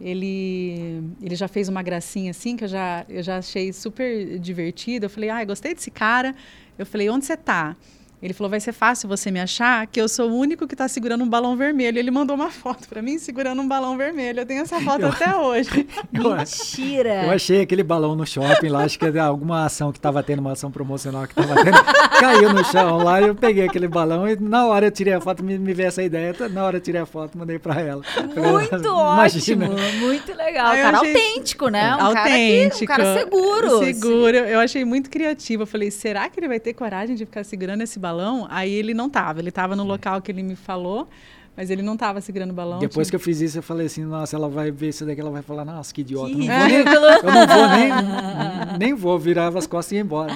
[0.00, 5.06] Ele, ele já fez uma gracinha assim, que eu já, eu já achei super divertido.
[5.06, 6.34] Eu falei, ai, gostei desse cara.
[6.78, 7.76] Eu falei, onde você tá?
[8.22, 10.86] Ele falou, vai ser fácil você me achar, que eu sou o único que está
[10.88, 11.98] segurando um balão vermelho.
[11.98, 14.40] Ele mandou uma foto para mim segurando um balão vermelho.
[14.40, 15.86] Eu tenho essa foto Eu- até hoje.
[16.12, 17.24] Eu, Mentira.
[17.24, 20.40] eu achei aquele balão no shopping lá, acho que era alguma ação que estava tendo,
[20.40, 21.76] uma ação promocional que estava tendo,
[22.20, 25.42] caiu no chão lá, eu peguei aquele balão e na hora eu tirei a foto,
[25.42, 28.02] me, me veio essa ideia, tá, na hora eu tirei a foto, mandei para ela.
[28.16, 29.64] Muito ótimo,
[30.00, 30.66] muito legal.
[30.68, 31.96] Aí eu cara achei- autêntico, né?
[31.96, 32.20] Um Autêntico.
[32.20, 33.78] Cara, que, um cara seguro.
[33.78, 34.36] Seguro.
[34.36, 35.62] Eu achei muito criativo.
[35.62, 38.09] Eu falei, será que ele vai ter coragem de ficar segurando esse balão?
[38.50, 39.40] Aí ele não tava.
[39.40, 41.08] Ele tava no local que ele me falou,
[41.56, 42.78] mas ele não tava segurando o balão.
[42.78, 45.30] Depois que eu fiz isso, eu falei assim, nossa, ela vai ver isso daqui, ela
[45.30, 46.30] vai falar, nossa, que idiota.
[46.30, 50.00] Que não vou nem- eu não vou nem, nem vou, virava as costas e ia
[50.00, 50.32] embora.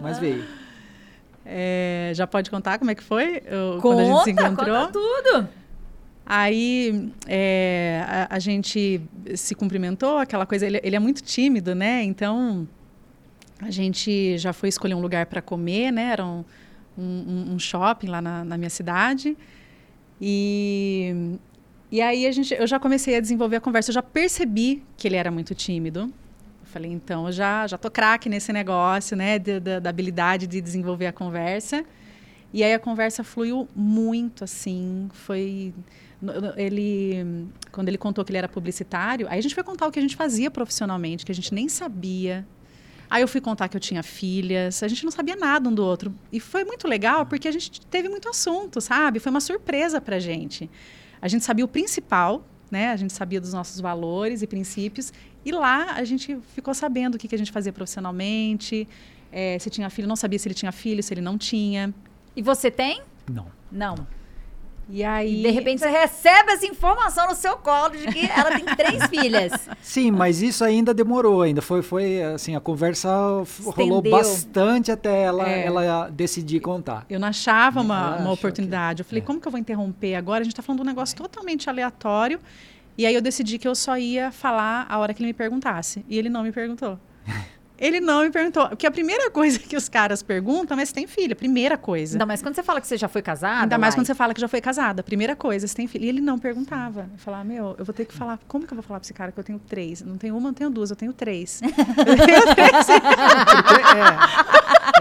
[0.00, 0.44] Mas veio.
[1.44, 3.40] É, já pode contar como é que foi?
[3.46, 4.76] Eu- quando a gente se Conta, encontrou?
[4.86, 5.48] conta tudo.
[6.28, 9.00] Aí é, a, a gente
[9.36, 10.66] se cumprimentou, aquela coisa.
[10.66, 12.02] Ele, ele é muito tímido, né?
[12.02, 12.66] Então
[13.62, 16.10] a gente já foi escolher um lugar para comer, né?
[16.12, 16.24] Era
[16.98, 19.36] um, um, shopping lá na, na minha cidade.
[20.20, 21.36] E,
[21.90, 23.90] e aí a gente, eu já comecei a desenvolver a conversa.
[23.90, 26.00] Eu já percebi que ele era muito tímido.
[26.00, 29.38] Eu falei, então eu já, já tô craque nesse negócio, né?
[29.38, 31.84] da- da habilidade de desenvolver a conversa.
[32.52, 35.08] E aí a conversa fluiu muito, assim.
[35.12, 35.74] Foi.
[36.56, 37.46] Ele.
[37.70, 40.02] Quando ele contou que ele era publicitário, aí a gente foi contar o que a
[40.02, 42.46] gente fazia profissionalmente, que a gente nem sabia.
[43.08, 45.84] Aí eu fui contar que eu tinha filhas, a gente não sabia nada um do
[45.84, 46.14] outro.
[46.32, 49.18] E foi muito legal porque a gente teve muito assunto, sabe?
[49.18, 50.68] Foi uma surpresa pra gente.
[51.20, 52.90] A gente sabia o principal, né?
[52.90, 55.12] A gente sabia dos nossos valores e princípios.
[55.44, 58.88] E lá a gente ficou sabendo o que, que a gente fazia profissionalmente,
[59.32, 61.94] eh, se tinha filho, não sabia se ele tinha filho, se ele não tinha.
[62.34, 63.02] E você tem?
[63.30, 63.46] Não.
[63.70, 64.06] Não.
[64.88, 65.40] E aí.
[65.40, 69.04] E de repente você recebe essa informação no seu colo de que ela tem três
[69.06, 69.68] filhas.
[69.82, 73.08] Sim, mas isso ainda demorou, ainda foi, foi assim, a conversa
[73.44, 74.10] f- rolou Estendeu.
[74.18, 75.66] bastante até ela, É.
[75.66, 77.04] ela decidir contar.
[77.10, 79.00] Eu não achava uma, uma oportunidade.
[79.02, 79.24] Eu falei, é.
[79.26, 80.40] como que eu vou interromper agora?
[80.42, 82.38] A gente está falando de um negócio totalmente aleatório.
[82.96, 86.04] E aí eu decidi que eu só ia falar a hora que ele me perguntasse.
[86.08, 86.98] E ele não me perguntou.
[87.78, 88.68] ele não me perguntou.
[88.68, 91.36] Porque a primeira coisa que os caras perguntam é se tem filha.
[91.36, 92.14] Primeira coisa.
[92.16, 93.62] Ainda mais quando você fala que você já foi casada.
[93.62, 95.02] Ainda mais quando você fala que já foi casada.
[95.02, 96.04] Primeira coisa, se tem filho.
[96.04, 97.08] E ele não perguntava.
[97.12, 98.38] Eu falava, meu, eu vou ter que falar.
[98.48, 100.02] Como que eu vou falar pra esse cara que eu tenho três?
[100.02, 101.60] Não tenho uma, não tenho duas, eu tenho três.
[102.36, 102.60] Porque,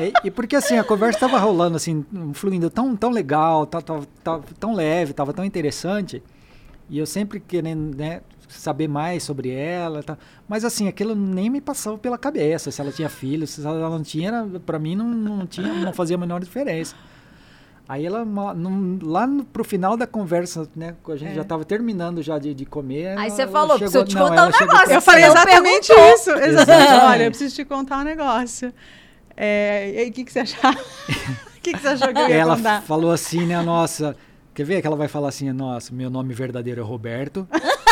[0.02, 3.82] é, é, e porque assim, a conversa estava rolando assim, fluindo tão, tão legal, tá,
[3.82, 6.22] tá- tão leve, tava tão interessante.
[6.90, 10.18] E eu sempre querendo, né, saber mais sobre ela, tá.
[10.48, 14.02] Mas assim, aquilo nem me passava pela cabeça, se ela tinha filho, se ela não
[14.04, 16.96] tinha, pra mim não, não tinha, não fazia a menor diferença.
[17.88, 18.26] Aí ela,
[19.04, 21.36] lá no, pro final da conversa, né, a gente É.
[21.36, 23.16] já tava terminando já de, de comer.
[23.18, 24.94] Aí você falou, chegou- preciso te não, contar um chegou- negócio.
[24.96, 26.14] Eu falei exatamente perguntou.
[26.16, 26.32] isso.
[26.32, 26.94] Exatamente.
[27.06, 28.74] Olha, eu preciso te contar um negócio.
[29.38, 30.80] É, e aí, o que, que você achava?
[30.80, 32.82] O que, que você achou que eu ia ela contar?
[32.84, 34.16] falou assim, né, nossa.
[34.54, 37.48] Quer ver que ela vai falar assim, nossa, meu nome verdadeiro é Roberto.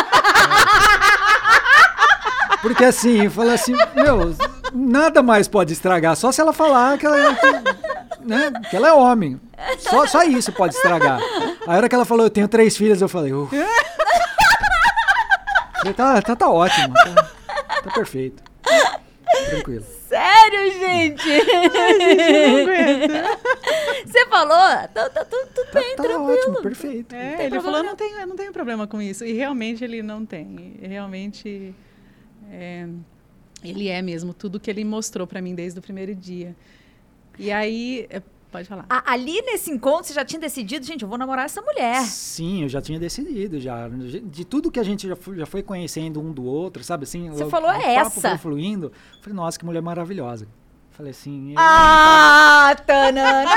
[2.63, 4.33] Porque assim, fala assim, meu,
[4.73, 7.51] nada mais pode estragar, só se ela falar que ela, que,
[8.25, 9.39] né, que ela é homem.
[9.77, 11.19] Só, só isso pode estragar.
[11.67, 13.53] A hora que ela falou, eu tenho três filhas, eu falei, "Uf."
[15.79, 17.29] Falei, tá, tá, tá ótimo, tá,
[17.83, 18.41] tá perfeito.
[19.49, 19.83] Tranquilo.
[20.07, 21.29] Sério, gente?
[22.61, 23.33] Aguento.
[24.05, 24.87] Você falou?
[24.93, 26.31] Tá, tá tudo, tudo Tá, bem, tá tranquilo.
[26.33, 27.13] ótimo, perfeito.
[27.15, 27.95] É, ele problema falou, eu não.
[27.95, 29.25] tenho, eu não tenho problema com isso.
[29.25, 30.77] E realmente ele não tem.
[30.81, 31.73] Realmente,
[32.53, 32.87] é,
[33.63, 36.55] ele é mesmo tudo que ele mostrou pra mim desde o primeiro dia.
[37.39, 38.85] E aí, é, pode falar.
[38.89, 42.01] A- ali nesse encontro, você já tinha decidido, gente, eu vou namorar essa mulher.
[42.03, 43.89] Sim, eu já tinha decidido já.
[43.89, 47.29] De tudo que a gente já foi, já foi conhecendo um do outro, sabe assim?
[47.31, 48.91] Você o- falou, o "É papo essa." foi fluindo.
[49.21, 50.47] Falei, nossa, que mulher maravilhosa.
[50.93, 51.53] Falei assim.
[51.57, 53.49] Ah, tanana.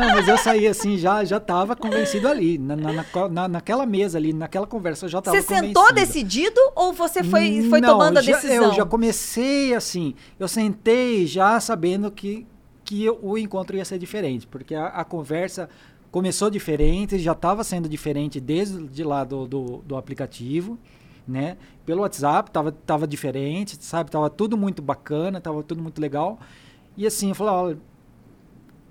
[0.00, 2.56] Não, mas eu saí assim, já, já tava convencido ali.
[2.58, 5.94] Na, na, na, naquela mesa ali, naquela conversa, eu já tava Você sentou convencido.
[6.06, 8.64] decidido ou você foi, foi Não, tomando a já- decisão?
[8.66, 12.46] Eu já comecei assim, eu sentei já sabendo que,
[12.84, 15.68] que o encontro ia ser diferente, porque a, a conversa
[16.10, 20.78] começou diferente, já estava sendo diferente desde de lá do, do, do aplicativo,
[21.28, 21.56] né?
[21.84, 24.10] Pelo WhatsApp tava, tava diferente, sabe?
[24.10, 26.38] Tava tudo muito bacana, tava tudo muito legal.
[26.96, 27.78] E assim, eu falei, olha,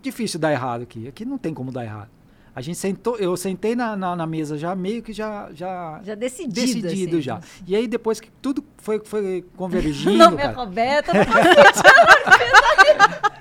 [0.02, 2.10] difícil dar errado aqui, aqui não tem como dar errado.
[2.56, 6.16] A gente sentou, eu sentei na, na, na mesa já meio que já já Já
[6.16, 6.82] decidido.
[6.82, 7.22] decidido assim.
[7.22, 7.40] já.
[7.68, 11.56] E aí depois que tudo foi, foi convergindo, Meu nome é cara, Roberta, não parar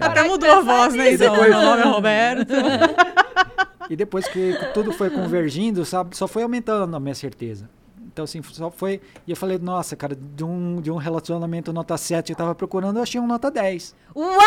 [0.00, 1.34] Até mudou a voz, né, então?
[1.34, 2.52] Meu nome é Roberto.
[3.88, 7.68] e depois que tudo foi convergindo, sabe, só foi aumentando a minha certeza.
[8.12, 11.96] Então assim, só foi, e eu falei, nossa, cara, de um, de um relacionamento nota
[11.96, 13.94] 7 que eu tava procurando, eu achei um nota 10.
[14.16, 14.38] Uau!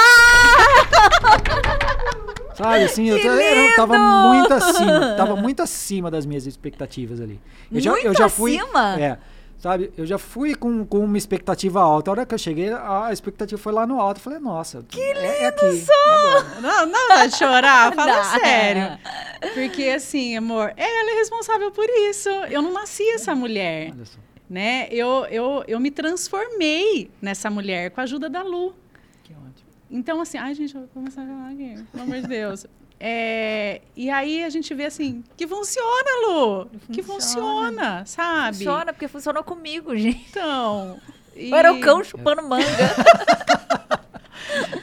[2.54, 7.40] Sabe, assim, eu, eu tava muito acima, tava muito acima das minhas expectativas ali.
[7.72, 9.00] Eu já, eu Muito já fui, acima?
[9.00, 9.18] É,
[9.62, 12.10] sabe, eu já fui com, com uma expectativa alta.
[12.10, 14.18] A hora que eu cheguei, a expectativa foi lá no alto.
[14.18, 15.66] Eu falei, nossa, que é, é aqui.
[15.66, 16.62] é agora.
[16.62, 18.98] Não, não dá de chorar, fala sério.
[19.54, 22.30] Porque, assim, amor, ela é responsável por isso.
[22.50, 24.18] Eu não nasci essa mulher, Olha só.
[24.50, 24.88] né?
[24.92, 28.74] Eu, eu, eu me transformei nessa mulher com a ajuda da Lu.
[29.24, 29.70] Que ótimo.
[29.92, 32.66] Então, assim, ai, gente, eu vou começar a falar aqui, pelo amor de Deus.
[33.04, 36.70] É, e aí a gente vê assim, que funciona, Lu.
[36.94, 37.72] Que Funciona.
[37.72, 38.58] funciona, sabe?
[38.58, 40.24] Funciona, porque funcionou comigo, gente.
[40.30, 41.00] Então.
[41.36, 42.64] e- Era o cão chupando manga.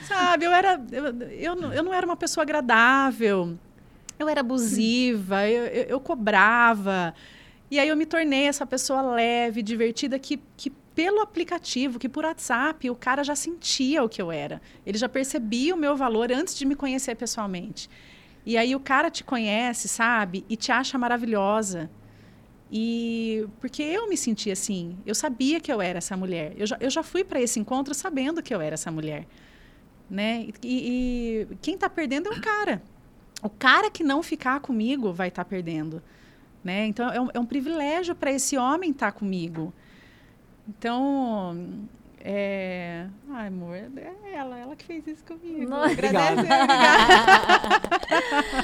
[0.07, 0.81] Sabe, eu era.
[0.91, 3.57] Eu, eu, não- eu não era uma pessoa agradável.
[4.19, 7.15] Eu era abusiva, eu, eu, eu cobrava.
[7.71, 12.25] E aí eu me tornei essa pessoa leve, divertida, que, que pelo aplicativo, que por
[12.25, 14.61] WhatsApp, o cara já sentia o que eu era.
[14.85, 17.89] Ele já percebia o meu valor antes de me conhecer pessoalmente.
[18.45, 20.45] E aí o cara te conhece, sabe?
[20.49, 21.89] E te acha maravilhosa.
[22.69, 26.53] E porque eu me senti assim, eu sabia que eu era essa mulher.
[26.57, 29.25] Eu já, eu já fui para esse encontro sabendo que eu era essa mulher,
[30.11, 30.49] né?
[30.65, 32.83] E, e quem está perdendo é o cara.
[33.41, 36.03] O cara que não ficar comigo vai estar perdendo,
[36.65, 36.87] né?
[36.87, 39.73] Então é um, é um privilégio para esse homem estar comigo.
[40.69, 41.89] Então,
[42.25, 43.07] é...
[43.31, 43.89] Ai, amor, é
[44.35, 45.69] ela, ela que fez isso comigo.
[45.69, 46.49] Não- Agradece, Obrigado.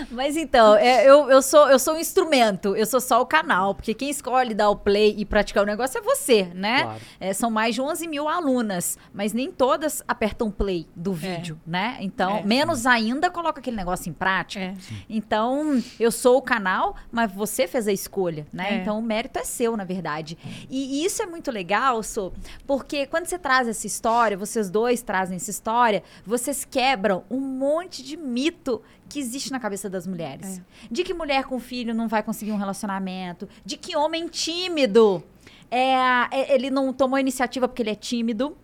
[0.10, 3.74] Mas então, é, eu, eu, sou, eu sou um instrumento, eu sou só o canal,
[3.74, 6.82] porque quem escolhe dar o play e praticar o negócio é você, né?
[6.82, 7.00] Claro.
[7.20, 11.96] É, são mais de 11 mil alunas, mas nem todas apertam play do vídeo, né?
[12.00, 12.42] Então, É.
[12.44, 14.64] menos ainda coloca aquele negócio em prática.
[14.64, 14.74] É.
[15.08, 18.68] Então, eu sou o canal, mas você fez a escolha, né?
[18.70, 18.74] É.
[18.76, 20.38] Então, o mérito é seu, na verdade.
[20.70, 22.32] E, e isso é muito legal, Sô,
[22.66, 28.02] porque quando você traz essa história, vocês dois trazem essa história, vocês quebram um monte
[28.02, 30.60] de mito que existe na cabeça das mulheres.
[30.90, 35.22] De que mulher com filho não vai conseguir um relacionamento, de que homem tímido
[35.70, 35.94] é,
[36.30, 38.56] é- ele não tomou iniciativa porque ele é tímido.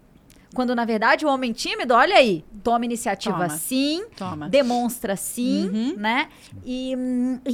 [0.54, 3.48] Quando, na verdade, o homem tímido, olha aí, toma iniciativa Toma.
[3.50, 4.48] sim, Toma.
[4.48, 5.94] demonstra sim, Uhum.
[5.96, 6.28] né?
[6.64, 6.92] E,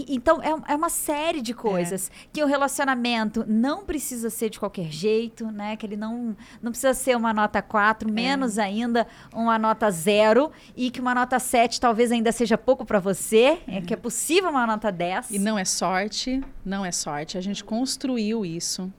[0.09, 4.91] então é, é uma série de coisas que o relacionamento não precisa ser de qualquer
[4.91, 5.77] jeito, né?
[5.77, 10.91] Que ele não, não precisa ser uma nota 4, menos ainda uma nota 0 e
[10.91, 14.67] que uma nota 7 talvez ainda seja pouco para você, é que é possível uma
[14.67, 15.31] nota 10.
[15.33, 17.37] E não é sorte, não é sorte.
[17.37, 18.91] A gente construiu isso,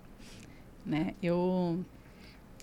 [0.85, 1.13] né?
[1.21, 1.83] Eu,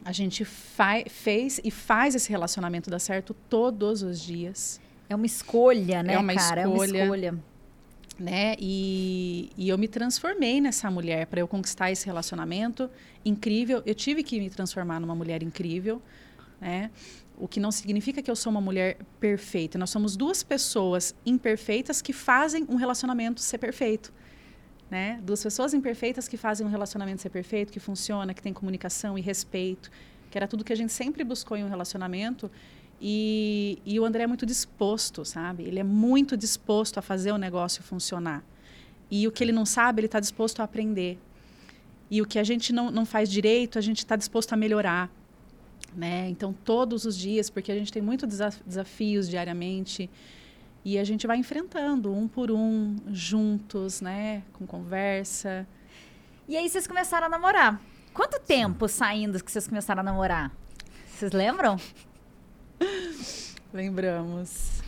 [0.05, 6.03] a gente fez e faz esse relacionamento dar certo todos os dias, É uma escolha,
[6.03, 6.63] né, É uma cara?
[6.63, 7.03] É uma escolha.
[7.03, 7.35] escolha.
[8.19, 8.55] né?
[8.59, 12.89] E, e eu me transformei nessa mulher para eu conquistar esse relacionamento
[13.25, 13.83] incrível.
[13.85, 16.01] Eu tive que me transformar numa mulher incrível,
[16.61, 16.91] né?
[17.37, 19.77] O que não significa que eu sou uma mulher perfeita.
[19.77, 24.13] Nós somos duas pessoas imperfeitas que fazem um relacionamento ser perfeito.
[24.95, 25.19] Né?
[25.25, 29.21] Duas pessoas imperfeitas que fazem um relacionamento ser perfeito, que funciona, que tem comunicação e
[29.21, 29.91] respeito,
[30.31, 32.49] que era tudo que a gente sempre buscou em um relacionamento.
[33.01, 35.65] E, e o André é muito disposto, sabe?
[35.65, 38.45] Ele é muito disposto a fazer o negócio funcionar.
[39.11, 41.19] E o que ele não sabe, ele está disposto a aprender.
[42.09, 45.11] E o que a gente não, não faz direito, a gente está disposto a melhorar.
[45.93, 46.29] Né?
[46.29, 50.09] Então, todos os dias, porque a gente tem muitos desaf desafios diariamente,
[50.85, 54.43] e a gente vai enfrentando um por um, juntos, né?
[54.53, 55.67] Com conversa.
[56.47, 57.81] E aí vocês começaram a namorar.
[58.13, 60.53] Quanto tempo saindo que vocês começaram a namorar?
[61.09, 61.77] Vocês lembram?
[63.73, 64.83] Lembramos.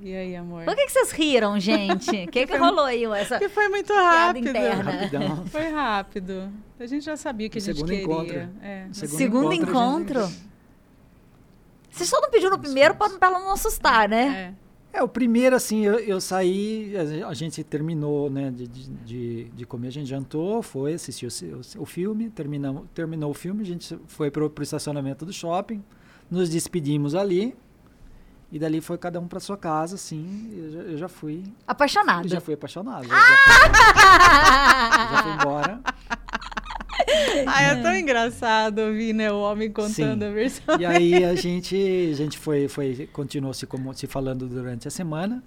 [0.00, 0.64] E aí, amor?
[0.64, 2.10] Por que, que vocês riram, gente?
[2.24, 3.04] O que, que rolou aí?
[3.04, 4.50] Essa Porque foi muito rápido.
[5.50, 6.50] Foi rápido.
[6.78, 8.04] A gente já sabia o que No a gente segundo queria.
[8.04, 8.48] encontro.
[8.62, 8.84] É.
[8.86, 10.50] No segundo Segundo encontro, gente- encontro?
[11.90, 14.54] Você só não pediu no primeiro pra, pra ela não assustar, né?
[14.56, 14.69] É.
[14.92, 16.94] É, o primeiro, assim, eu, eu saí,
[17.26, 21.28] a, gente terminou, né, de, de, de, comer, a gente jantou, foi, assistiu
[21.78, 25.82] o, o, filme, terminamos, terminou o filme, a gente foi pro, pro estacionamento do shopping,
[26.28, 27.56] nos despedimos ali,
[28.50, 32.26] e dali foi cada um pra sua casa, assim, eu já, eu já fui, Apaixonada.
[32.26, 33.30] já fui apaixonado, já, já,
[35.10, 35.80] já fui embora.
[37.46, 40.28] Ah, é tão engraçado ouvir, né, o homem contando Sim.
[40.28, 40.80] a versão.
[40.80, 41.76] E aí a gente,
[42.12, 45.42] a gente foi, foi, continuou se, como, se falando durante a semana,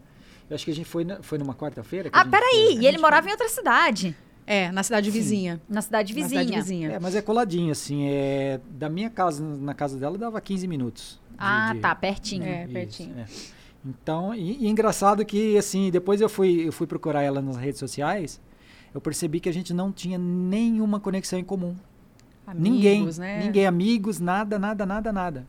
[0.50, 2.10] eu acho que a gente foi, na- foi numa quarta-feira.
[2.12, 2.74] Ah, peraí.
[2.74, 2.84] foi.
[2.84, 4.16] E ele morava em outra cidade.
[4.46, 5.18] É, na cidade Sim.
[5.18, 5.62] vizinha.
[5.70, 6.42] Na cidade Na vizinha.
[6.44, 6.92] cidade vizinha.
[6.92, 8.08] É, mas é coladinho, assim.
[8.10, 11.20] É, da minha casa na casa dela dava 15 minutos.
[11.32, 12.44] de- Ah, de- tá, pertinho.
[12.44, 13.16] É, Isso, pertinho.
[13.20, 13.26] é.
[13.86, 17.80] Então, e, e engraçado que, assim, depois eu fui, eu fui procurar ela nas redes
[17.80, 18.40] sociais,
[18.94, 21.76] eu percebi que a gente não tinha nenhuma conexão em comum.
[22.56, 23.44] ninguém, Amigos, né?
[23.46, 25.48] ninguém, amigos, nada, nada, nada, nada.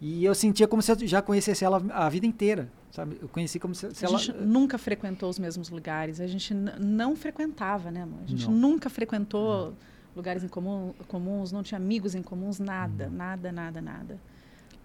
[0.00, 3.18] E eu sentia como se eu já conhecesse ela a vida inteira, sabe?
[3.20, 4.18] Eu conheci como se, se A ela...
[4.18, 6.20] gente nunca frequentou os mesmos lugares.
[6.20, 8.20] A gente não frequentava, né, amor?
[8.24, 8.54] A gente Não.
[8.54, 9.74] nunca frequentou
[10.16, 14.18] lugares em comum, comuns, não tinha amigos em comuns, nada, nada, nada, nada.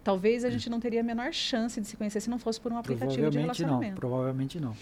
[0.04, 2.72] Talvez a gente não teria a menor chance de se conhecer se não fosse por
[2.72, 3.96] um aplicativo de Provavelmente não, relacionamento.
[4.00, 4.76] provavelmente não.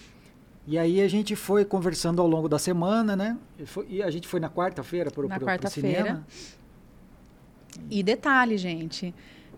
[0.65, 3.37] E aí a gente foi conversando ao longo da semana, né?
[3.59, 5.97] E, foi- e a gente foi na quarta-feira pro, Na pro, pro quarta-feira.
[5.97, 6.27] cinema.
[7.89, 9.13] E detalhe, gente,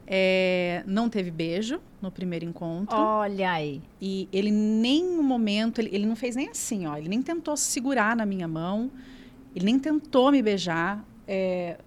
[0.08, 2.96] é, não teve beijo no primeiro encontro.
[2.98, 3.82] Olha aí.
[4.02, 6.98] E ele nem um momento, ele, ele não fez nem assim, ó.
[6.98, 8.90] Ele nem tentou segurar na minha mão,
[9.56, 11.04] ele nem tentou me beijar.
[11.28, 11.78] é,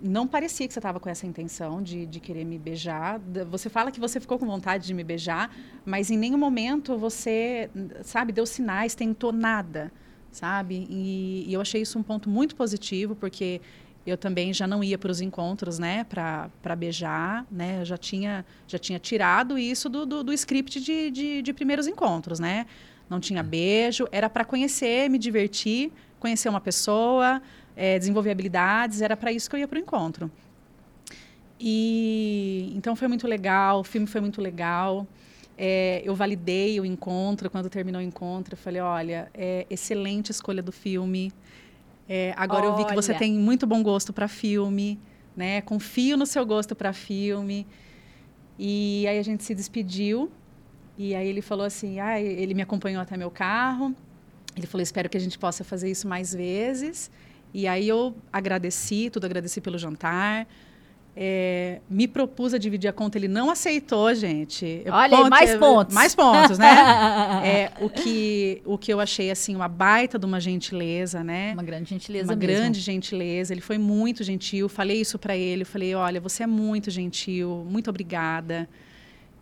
[0.00, 3.20] não parecia que você estava com essa intenção de, de querer me beijar.
[3.50, 7.70] Você fala que você ficou com vontade de me beijar, mas em nenhum momento você,
[8.02, 9.92] sabe, deu sinais, tentou nada,
[10.30, 10.86] sabe?
[10.88, 13.60] E, e eu achei isso um ponto muito positivo, porque
[14.06, 17.80] eu também já não ia para os encontros, né, para beijar, né?
[17.80, 21.86] Eu já tinha, já tinha tirado isso do, do, do script de, de, de primeiros
[21.86, 22.66] encontros, né?
[23.08, 27.40] Não tinha beijo, era para conhecer, me divertir, conhecer uma pessoa,
[27.78, 30.28] eh, desenvolver habilidades, era para isso que eu ia para o encontro.
[31.60, 35.06] E então foi muito legal, o filme foi muito legal.
[35.56, 40.62] É, eu validei o encontro, quando terminou o encontro, eu falei, olha, é excelente escolha
[40.62, 41.32] do filme.
[42.08, 43.18] É, agora eu vi que você Olha.
[43.18, 44.98] tem muito bom gosto para filme,
[45.36, 45.60] né?
[45.60, 47.66] Confio no seu gosto para filme.
[48.58, 50.30] E aí a gente se despediu.
[50.96, 53.94] E aí ele falou assim, ah, ele me acompanhou até meu carro.
[54.56, 57.10] Ele falou, espero que a gente possa fazer isso mais vezes.
[57.52, 60.46] E aí eu agradeci, tudo agradeci pelo jantar.
[61.20, 64.84] É, me propus a dividir a conta, ele não aceitou, gente.
[64.88, 65.92] Olha ponto- mais é, pontos.
[65.94, 66.68] Mais pontos, né?
[67.44, 71.54] É, o, que, o que eu achei, assim, uma baita de uma gentileza, né?
[71.54, 72.52] Uma grande gentileza uma mesmo.
[72.52, 73.52] grande gentileza.
[73.52, 74.68] Ele foi muito gentil.
[74.68, 75.64] Falei isso para ele.
[75.64, 77.66] Falei, olha, você é muito gentil.
[77.68, 78.68] Muito obrigada.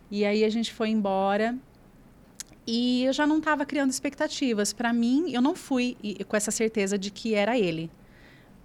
[0.09, 1.55] E aí a gente foi embora.
[2.67, 4.73] E eu já não estava criando expectativas.
[4.73, 5.95] Para mim, eu não fui
[6.27, 7.89] com essa certeza de que era ele.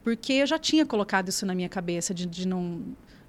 [0.03, 2.83] Porque eu já tinha colocado isso na minha cabeça de, de não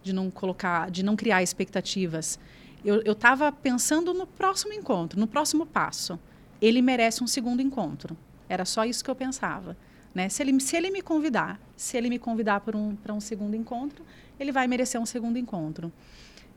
[0.04, 2.38] de não colocar, de não criar expectativas.
[2.84, 6.20] Eu estava pensando no próximo encontro, no próximo passo.
[6.62, 8.18] Ele merece um segundo encontro.
[8.50, 9.78] Era só isso que eu pensava.
[10.14, 10.28] Né?
[10.28, 14.06] Se, ele, se ele me convidar, se ele me convidar para um, um segundo encontro,
[14.38, 15.92] ele vai merecer um segundo encontro.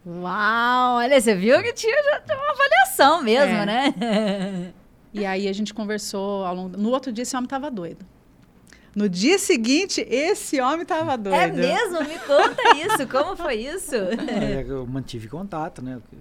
[0.06, 3.66] Uau, olha, você viu que tinha já uma avaliação mesmo, É.
[3.66, 4.72] né?
[5.12, 6.76] E aí a gente conversou ao longo.
[6.76, 8.04] No outro dia esse homem estava doido.
[8.94, 11.36] No dia seguinte, esse homem estava doido.
[11.36, 11.98] É mesmo?
[12.04, 13.06] Me conta isso.
[13.10, 13.94] Como foi isso?
[13.94, 15.96] É, eu mantive contato, né?
[15.96, 16.18] Eu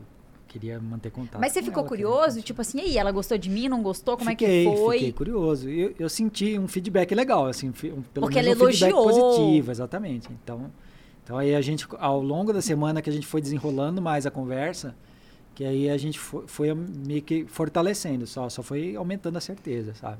[0.47, 1.39] queria manter contato.
[1.39, 2.41] Mas você com ficou ela, curioso?
[2.41, 4.17] Tipo assim, e aí, ela gostou de mim, não gostou?
[4.17, 4.97] Como fiquei, é que foi?
[4.97, 5.69] Fiquei curioso.
[5.69, 9.31] Eu, eu senti um feedback legal, assim, um, pelo Porque menos ela um feedback elogiou.
[9.35, 10.27] positivo, exatamente.
[10.31, 10.71] Então,
[11.25, 14.31] então aí a gente, ao longo da semana que a gente foi desenrolando mais a
[14.31, 14.95] conversa,
[15.55, 19.95] que aí a gente foi, foi meio que fortalecendo, só, só foi aumentando a certeza,
[19.95, 20.19] sabe?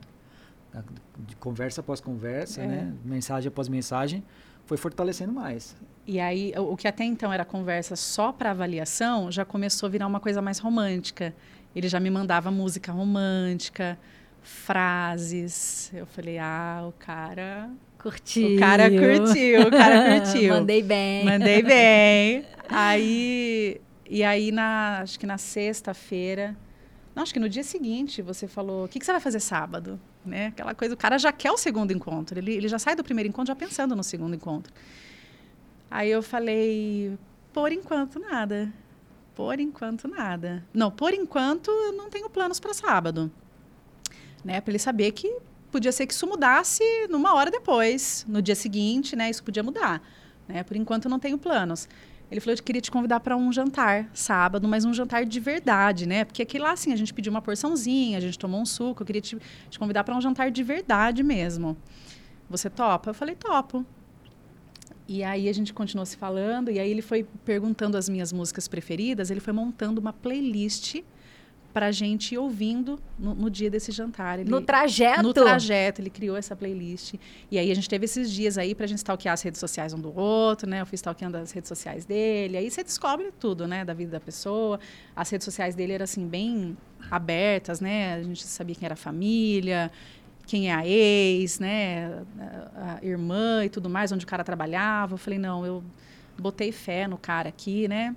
[1.20, 2.68] De conversa após conversa, É.
[2.68, 2.94] né?
[3.06, 4.24] Mensagem após mensagem,
[4.66, 5.76] foi fortalecendo mais.
[6.08, 9.90] E aí, o o que até então era conversa só para avaliação, já começou a
[9.92, 11.34] virar uma coisa mais romântica.
[11.76, 13.98] Ele já me mandava música romântica,
[14.42, 15.92] frases.
[15.94, 17.70] Eu falei, ah, o cara.
[18.06, 18.56] Curtiu.
[18.56, 20.54] O cara curtiu, o cara curtiu.
[20.54, 21.26] Mandei bem.
[21.26, 22.46] Mandei bem.
[22.70, 26.56] Aí, e aí, na, acho que na sexta-feira,
[27.16, 30.00] não, acho que no dia seguinte, você falou, o que, que você vai fazer sábado?
[30.24, 30.48] Né?
[30.48, 32.38] Aquela coisa, o cara já quer o segundo encontro.
[32.38, 34.72] Ele, ele já sai do primeiro encontro já pensando no segundo encontro.
[35.90, 37.18] Aí eu falei,
[37.52, 38.72] por enquanto nada.
[39.34, 40.64] Por enquanto nada.
[40.72, 43.32] Não, por enquanto eu não tenho planos para sábado.
[44.44, 44.62] Né?
[44.62, 45.36] Para ele saber que
[45.72, 49.30] podia ser que isso mudasse numa hora depois, no dia seguinte, né?
[49.30, 50.02] Isso podia mudar.
[50.48, 50.64] Né?
[50.64, 51.88] Por enquanto não tenho planos.
[52.32, 56.08] Ele falou: Eu queria te convidar para um jantar sábado, mas um jantar de verdade,
[56.08, 56.26] né?
[56.26, 59.04] Porque aqui lá, assim, a gente pediu uma porçãozinha, a gente tomou um suco.
[59.04, 59.38] Eu queria te,
[59.70, 61.78] te convidar para um jantar de verdade mesmo.
[62.50, 63.12] Você topa?
[63.12, 63.86] Eu falei: Topo.
[65.08, 68.68] E aí a gente continuou se falando, e aí ele foi perguntando as minhas músicas
[68.68, 71.04] preferidas, ele foi montando uma playlist
[71.76, 74.40] para a gente ir ouvindo no, no, dia desse jantar.
[74.40, 75.22] Ele, no trajeto?
[75.22, 77.16] No trajeto, ele criou essa playlist.
[77.52, 79.92] E aí a gente teve esses dias aí para a gente stalkear as redes sociais
[79.94, 80.80] um do outro, né?
[80.80, 82.56] Eu fui stalkeando as redes sociais dele.
[82.56, 83.84] Aí você descobre tudo, né?
[83.84, 84.80] Da vida da pessoa.
[85.14, 86.78] As redes sociais dele eram, assim, bem
[87.12, 88.14] abertas, né?
[88.14, 89.92] A gente sabia quem era a família,
[90.48, 92.24] quem é a ex, né?
[92.74, 95.16] A, a irmã e tudo mais, onde o cara trabalhava.
[95.16, 95.84] Eu falei, não, eu
[96.40, 98.16] botei fé no cara aqui, né?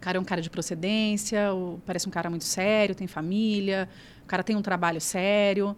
[0.00, 1.50] O cara é um cara de procedência,
[1.84, 3.86] parece um cara muito sério, tem família,
[4.24, 5.76] o cara tem um trabalho sério.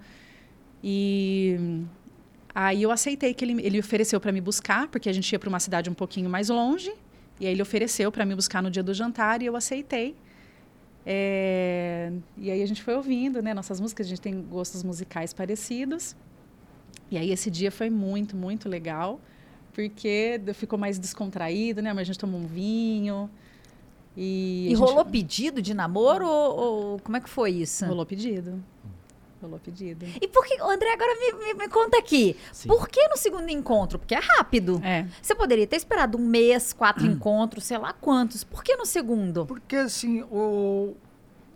[0.80, 1.82] E
[2.54, 5.48] aí eu aceitei que ele, ele ofereceu para me buscar, porque a gente ia para
[5.48, 6.94] uma cidade um pouquinho mais longe.
[7.40, 10.14] E aí ele ofereceu para me buscar no dia do jantar e eu aceitei.
[11.04, 13.52] É, e aí a gente foi ouvindo, né?
[13.52, 16.14] Nossas músicas, a gente tem gostos musicais parecidos.
[17.10, 19.20] E aí esse dia foi muito, muito legal,
[19.72, 21.92] porque ficou mais descontraído, né?
[21.92, 23.28] Mas a gente tomou um vinho.
[24.16, 27.86] E, e rolou pedido de namoro ou, ou, como é que foi isso?
[27.86, 28.62] Rolou pedido.
[29.40, 30.06] Rolou pedido.
[30.20, 32.36] E por que, André, agora me, me, me conta aqui.
[32.52, 32.68] Sim.
[32.68, 33.98] Por que no segundo encontro?
[33.98, 34.80] Porque é rápido.
[34.84, 35.08] É.
[35.20, 38.44] Você poderia ter esperado um mês, quatro encontros, sei lá quantos.
[38.44, 39.44] Por que no segundo?
[39.44, 40.94] Porque assim, o,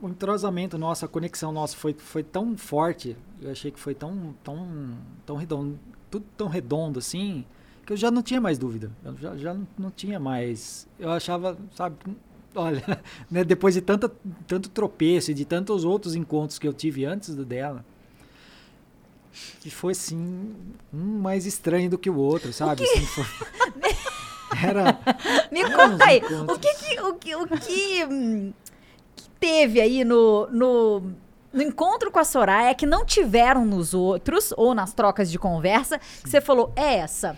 [0.02, 3.16] o entrosamento nosso, a conexão nossa foi, foi tão forte.
[3.40, 5.78] Eu achei que foi tão, tão, tão redondo,
[6.10, 7.44] tudo tão redondo assim,
[7.86, 8.90] que eu já não tinha mais dúvida.
[9.04, 10.88] Eu já, já não, não tinha mais.
[10.98, 11.96] Eu achava, sabe,
[12.56, 12.82] olha,
[13.30, 14.10] né, depois de tanta,
[14.46, 17.84] tanto tropeço e de tantos outros encontros que eu tive antes do dela,
[19.60, 20.54] que foi assim,
[20.92, 22.82] um mais estranho do que o outro, sabe?
[22.82, 23.24] O assim, foi...
[24.62, 24.98] Era.
[25.50, 28.06] Me conta aí, o que que, o que, o que,
[29.16, 31.02] que teve aí no, no,
[31.52, 35.98] no encontro com a Soraya que não tiveram nos outros, ou nas trocas de conversa,
[35.98, 37.36] que você falou, é essa.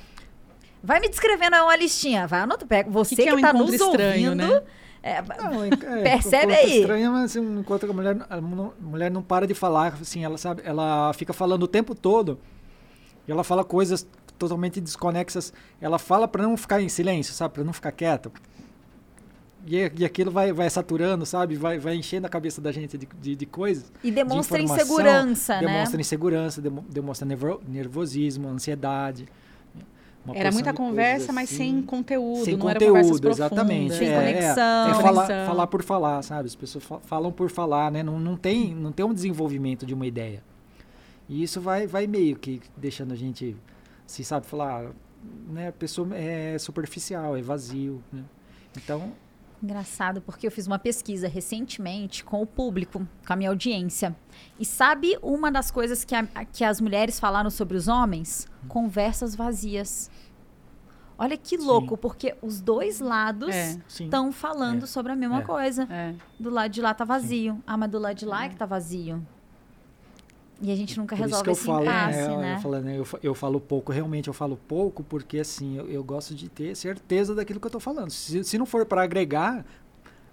[0.83, 3.41] Vai me descrevendo aí uma listinha, vai anota, pega você que, que, que é um
[3.41, 4.55] tá nos estranho, ouvindo.
[4.55, 4.63] Né?
[5.09, 6.81] É, não, é, percebe aí.
[6.81, 10.63] estranho, mas assim, enquanto a mulher, a mulher não para de falar, assim, ela sabe,
[10.65, 12.39] ela fica falando o tempo todo.
[13.27, 14.07] E ela fala coisas
[14.39, 15.53] totalmente desconexas.
[15.81, 18.31] Ela fala para não ficar em silêncio, sabe, para não ficar quieta.
[19.67, 21.57] E, e aquilo vai, vai saturando, sabe?
[21.57, 23.93] Vai, vai enchendo a cabeça da gente de, de, de coisas.
[24.03, 25.67] E demonstra de insegurança, né?
[25.67, 27.29] Demonstra insegurança, demonstra
[27.67, 29.27] nervosismo, ansiedade.
[30.35, 33.95] Era muita conversa, assim, mas sem conteúdo, sem não conteúdo, era exatamente.
[33.95, 34.89] Sem é, conexão.
[34.89, 36.47] É, é falar, falar, por falar, sabe?
[36.47, 38.03] As pessoas falam por falar, né?
[38.03, 40.43] Não, não, tem, não tem um desenvolvimento de uma ideia.
[41.29, 43.57] E isso vai, vai meio que deixando a gente,
[44.07, 44.91] se sabe, falar,
[45.49, 45.69] né?
[45.69, 48.23] A pessoa é superficial, é vazio, né?
[48.77, 49.13] Então...
[49.63, 54.15] Engraçado, porque eu fiz uma pesquisa recentemente com o público, com a minha audiência.
[54.59, 58.47] E sabe uma das coisas que, a, que as mulheres falaram sobre os homens?
[58.69, 60.09] Conversas vazias.
[61.19, 62.01] Olha que louco, Sim.
[62.01, 63.53] porque os dois lados
[63.89, 64.33] estão é.
[64.33, 64.87] falando é.
[64.87, 65.43] sobre a mesma é.
[65.43, 65.83] coisa.
[65.91, 66.15] É.
[66.39, 67.55] Do lado de lá tá vazio.
[67.55, 67.63] Sim.
[67.67, 69.27] Ah, mas do lado de lá é que tá vazio.
[70.61, 72.55] E a gente nunca Por resolve esse falo, impasse, é, né?
[72.55, 72.99] Eu falo, né?
[72.99, 76.75] Eu, eu, falo pouco, realmente eu falo pouco, porque assim, eu, eu gosto de ter
[76.75, 78.11] certeza daquilo que eu tô falando.
[78.11, 79.65] Se, se não for para agregar,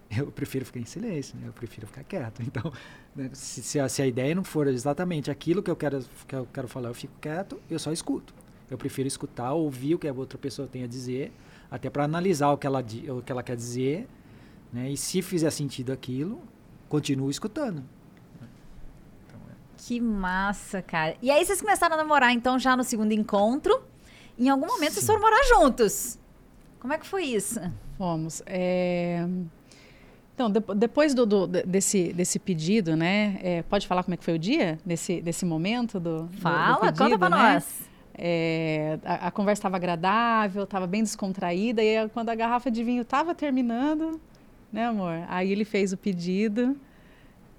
[0.10, 1.48] eu prefiro ficar em silêncio, né?
[1.48, 2.42] eu prefiro ficar quieto.
[2.46, 2.72] Então,
[3.16, 3.30] né?
[3.34, 6.48] se, se, a, se, a, ideia não for exatamente aquilo que eu, quero, que eu
[6.52, 8.34] quero falar, eu fico quieto, eu só escuto.
[8.70, 11.32] Eu prefiro escutar, ouvir o que a outra pessoa tem a dizer,
[11.70, 14.08] até para analisar o que, ela, o que ela quer dizer,
[14.74, 14.90] né?
[14.90, 16.42] e se fizer sentido aquilo,
[16.90, 17.84] continuo escutando.
[19.88, 21.16] Que massa, cara.
[21.22, 23.84] E aí vocês começaram a namorar, então, já no segundo encontro.
[24.38, 24.96] Em algum momento Sim.
[24.96, 26.18] vocês foram morar juntos.
[26.80, 27.62] Como é que foi isso?
[27.96, 28.42] Fomos.
[28.48, 29.24] É...
[30.34, 33.40] Então, de, depois do, do, desse, desse pedido, né?
[33.44, 34.80] É, pode falar como é que foi o dia?
[34.84, 36.28] Desse, desse momento do.
[36.42, 37.54] Fala, do, pedido, conta pra né?
[37.54, 37.90] nós.
[38.18, 43.04] É, a, a, conversa estava agradável, estava bem descontraída, e quando a garrafa de vinho
[43.04, 44.20] estava terminando,
[44.74, 45.24] né, amor?
[45.28, 46.76] Aí ele fez o pedido.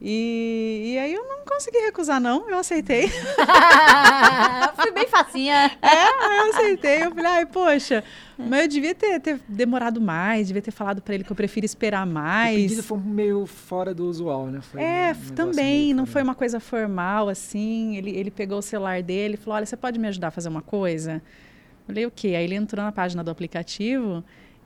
[0.00, 2.48] E, e aí eu não consegui recusar, não.
[2.50, 3.08] Eu aceitei.
[4.76, 5.70] Fui bem facinha.
[5.80, 7.04] É, eu aceitei.
[7.04, 8.04] Eu falei, ai, poxa,
[8.36, 11.64] mas eu devia ter, ter demorado mais, devia ter falado para ele que eu prefiro
[11.64, 12.58] esperar mais.
[12.58, 14.60] O pedido foi meio fora do usual, né?
[14.60, 17.96] Foi é, um também, não foi uma coisa formal, assim.
[17.96, 20.50] Ele, ele pegou o celular dele e falou, olha, você pode me ajudar a fazer
[20.50, 21.14] uma coisa?
[21.14, 22.28] Eu falei, o quê?
[22.28, 24.22] Aí ele entrou na página do aplicativo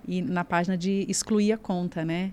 [0.09, 2.33] e na página de excluir a conta, né?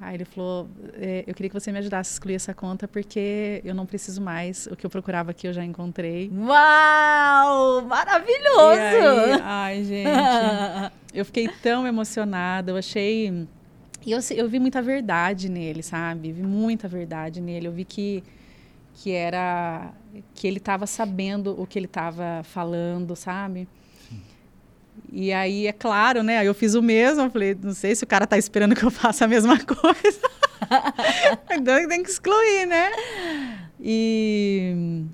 [0.00, 3.60] Aí ele falou: é, Eu queria que você me ajudasse a excluir essa conta porque
[3.64, 4.66] eu não preciso mais.
[4.66, 6.30] O que eu procurava aqui eu já encontrei.
[6.32, 7.82] Uau!
[7.82, 9.34] Maravilhoso!
[9.34, 10.08] Aí, ai, gente.
[11.12, 12.70] eu fiquei tão emocionada.
[12.70, 13.46] Eu achei.
[14.06, 16.32] E eu, eu vi muita verdade nele, sabe?
[16.32, 17.66] Vi muita verdade nele.
[17.66, 18.22] Eu vi que,
[18.94, 19.92] que era.
[20.32, 23.68] que ele estava sabendo o que ele estava falando, sabe?
[25.12, 26.38] E aí, é claro, né?
[26.38, 27.22] Aí eu fiz o mesmo.
[27.22, 30.30] Eu falei, não sei se o cara tá esperando que eu faça a mesma coisa.
[31.50, 32.90] então tem que excluir, né?
[33.80, 35.04] E,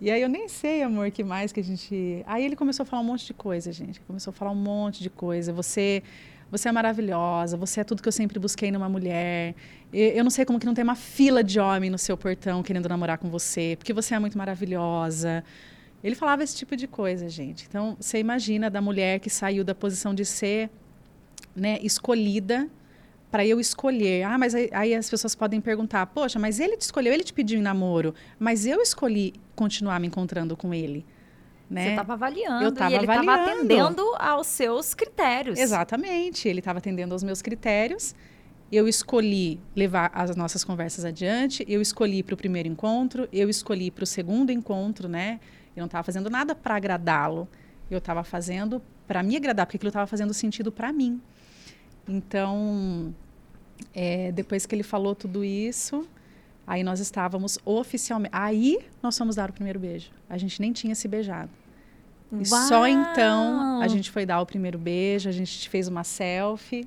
[0.00, 2.22] e aí eu nem sei, amor, que mais que a gente.
[2.26, 4.00] Aí ele começou a falar um monte de coisa, gente.
[4.00, 5.52] Começou a falar um monte de coisa.
[5.52, 6.02] Você.
[6.50, 9.54] Você é maravilhosa, você é tudo que eu sempre busquei numa mulher.
[9.92, 12.88] Eu não sei como que não tem uma fila de homem no seu portão querendo
[12.88, 15.44] namorar com você, porque você é muito maravilhosa.
[16.02, 17.66] Ele falava esse tipo de coisa, gente.
[17.68, 20.70] Então, você imagina da mulher que saiu da posição de ser
[21.54, 22.68] né, escolhida
[23.30, 24.22] para eu escolher.
[24.22, 27.32] Ah, mas aí, aí, as pessoas podem perguntar: poxa, mas ele te escolheu, ele te
[27.32, 31.04] pediu em namoro, mas eu escolhi continuar me encontrando com ele.
[31.68, 31.84] Né?
[31.84, 35.58] Você estava avaliando eu tava e ele estava atendendo aos seus critérios.
[35.58, 38.14] Exatamente, ele estava atendendo aos meus critérios.
[38.70, 43.90] Eu escolhi levar as nossas conversas adiante, eu escolhi para o primeiro encontro, eu escolhi
[43.90, 45.40] para o segundo encontro, né?
[45.78, 47.48] Eu não estava fazendo nada para agradá-lo.
[47.90, 51.20] Eu estava fazendo para me agradar, porque aquilo estava fazendo sentido para mim.
[52.06, 53.14] Então,
[53.94, 56.06] é, depois que ele falou tudo isso,
[56.66, 58.34] aí nós estávamos oficialmente.
[58.34, 60.10] Aí nós fomos dar o primeiro beijo.
[60.28, 61.50] A gente nem tinha se beijado.
[62.40, 66.86] E só então a gente foi dar o primeiro beijo, a gente fez uma selfie.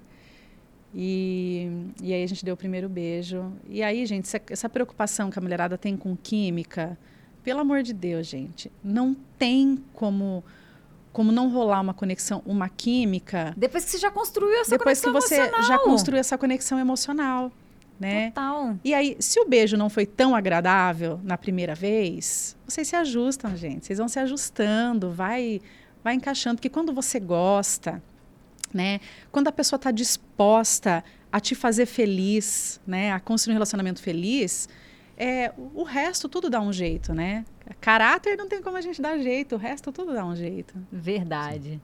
[0.93, 1.71] E,
[2.03, 3.51] e aí a gente deu o primeiro beijo.
[3.69, 6.97] E aí, gente, essa, essa preocupação que a mulherada tem com química,
[7.43, 10.43] pelo amor de Deus, gente, não tem como
[11.11, 13.53] como não rolar uma conexão, uma química.
[13.57, 16.79] Depois que você já construiu essa depois conexão Depois que você já construiu essa conexão
[16.79, 17.51] emocional,
[17.99, 18.31] né?
[18.31, 18.77] Total.
[18.81, 23.57] E aí, se o beijo não foi tão agradável na primeira vez, vocês se ajustam,
[23.57, 23.85] gente.
[23.85, 25.59] Vocês vão se ajustando, vai
[26.03, 28.01] vai encaixando, porque quando você gosta,
[28.73, 28.99] né?
[29.31, 33.11] Quando a pessoa está disposta a te fazer feliz, né?
[33.11, 34.67] A construir um relacionamento feliz,
[35.17, 37.45] é, o resto tudo dá um jeito, né?
[37.79, 40.73] Caráter não tem como a gente dar jeito, o resto tudo dá um jeito.
[40.91, 41.81] Verdade.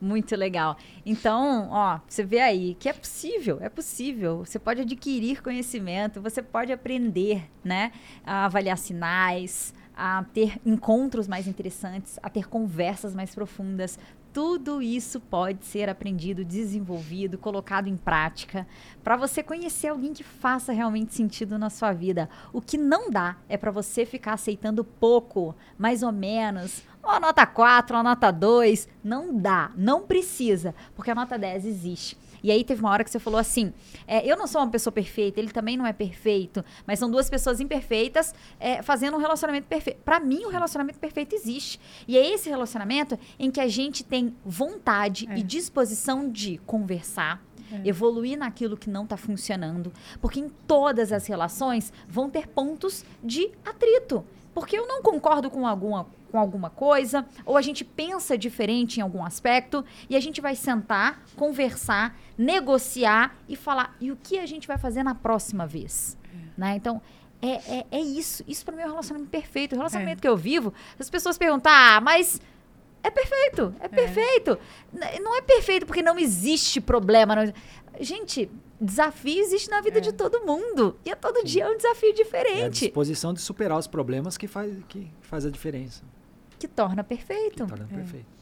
[0.00, 0.76] Muito legal.
[1.04, 4.44] Então, ó, você vê aí que é possível, é possível.
[4.44, 7.92] Você pode adquirir conhecimento, você pode aprender, né?
[8.24, 13.98] A avaliar sinais, a ter encontros mais interessantes, a ter conversas mais profundas.
[14.36, 18.66] Tudo isso pode ser aprendido, desenvolvido, colocado em prática
[19.02, 22.28] para você conhecer alguém que faça realmente sentido na sua vida.
[22.52, 27.46] O que não dá é para você ficar aceitando pouco, mais ou menos, uma nota
[27.46, 28.86] 4, uma nota 2.
[29.02, 32.18] Não dá, não precisa, porque a nota 10 existe.
[32.46, 33.72] E aí teve uma hora que você falou assim:
[34.06, 37.28] é, eu não sou uma pessoa perfeita, ele também não é perfeito, mas são duas
[37.28, 40.00] pessoas imperfeitas é, fazendo um relacionamento perfeito.
[40.04, 41.80] Para mim, o relacionamento perfeito existe.
[42.06, 45.38] E é esse relacionamento em que a gente tem vontade é.
[45.38, 47.42] e disposição de conversar,
[47.72, 47.88] é.
[47.88, 53.50] evoluir naquilo que não está funcionando, porque em todas as relações vão ter pontos de
[53.64, 54.24] atrito.
[54.54, 59.02] Porque eu não concordo com alguma com alguma coisa, ou a gente pensa diferente em
[59.02, 64.46] algum aspecto, e a gente vai sentar, conversar, negociar e falar, e o que a
[64.46, 66.16] gente vai fazer na próxima vez?
[66.24, 66.60] É.
[66.60, 66.76] Né?
[66.76, 67.00] Então,
[67.40, 68.42] é, é, é, isso.
[68.46, 69.74] Isso para mim é um relacionamento perfeito.
[69.74, 70.22] O relacionamento é.
[70.22, 72.40] que eu vivo, as pessoas perguntam, ah, mas
[73.02, 73.88] é perfeito, é, é.
[73.88, 74.58] perfeito.
[75.22, 77.36] Não é perfeito porque não existe problema.
[77.36, 77.52] Não...
[78.00, 78.50] Gente,
[78.80, 80.00] desafio existe na vida é.
[80.00, 80.98] de todo mundo.
[81.04, 81.44] E a todo Sim.
[81.44, 82.60] dia é um desafio diferente.
[82.60, 86.02] É a disposição de superar os problemas que faz, que faz a diferença
[86.58, 87.64] que torna perfeito.
[87.64, 88.36] Que torna perfeito.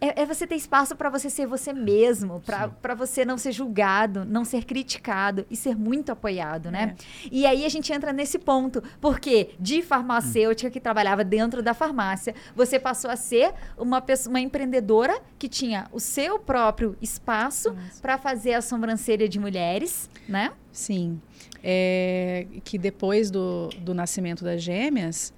[0.00, 2.40] É, é, você ter espaço para você ser você mesmo,
[2.82, 6.94] para você não ser julgado, não ser criticado e ser muito apoiado, né?
[7.24, 7.28] É.
[7.30, 12.34] E aí a gente entra nesse ponto, porque de farmacêutica que trabalhava dentro da farmácia,
[12.54, 18.18] você passou a ser uma pessoa, uma empreendedora que tinha o seu próprio espaço para
[18.18, 20.52] fazer a sobrancelha de mulheres, né?
[20.70, 21.20] Sim.
[21.62, 25.34] É, que depois do, do nascimento das gêmeas,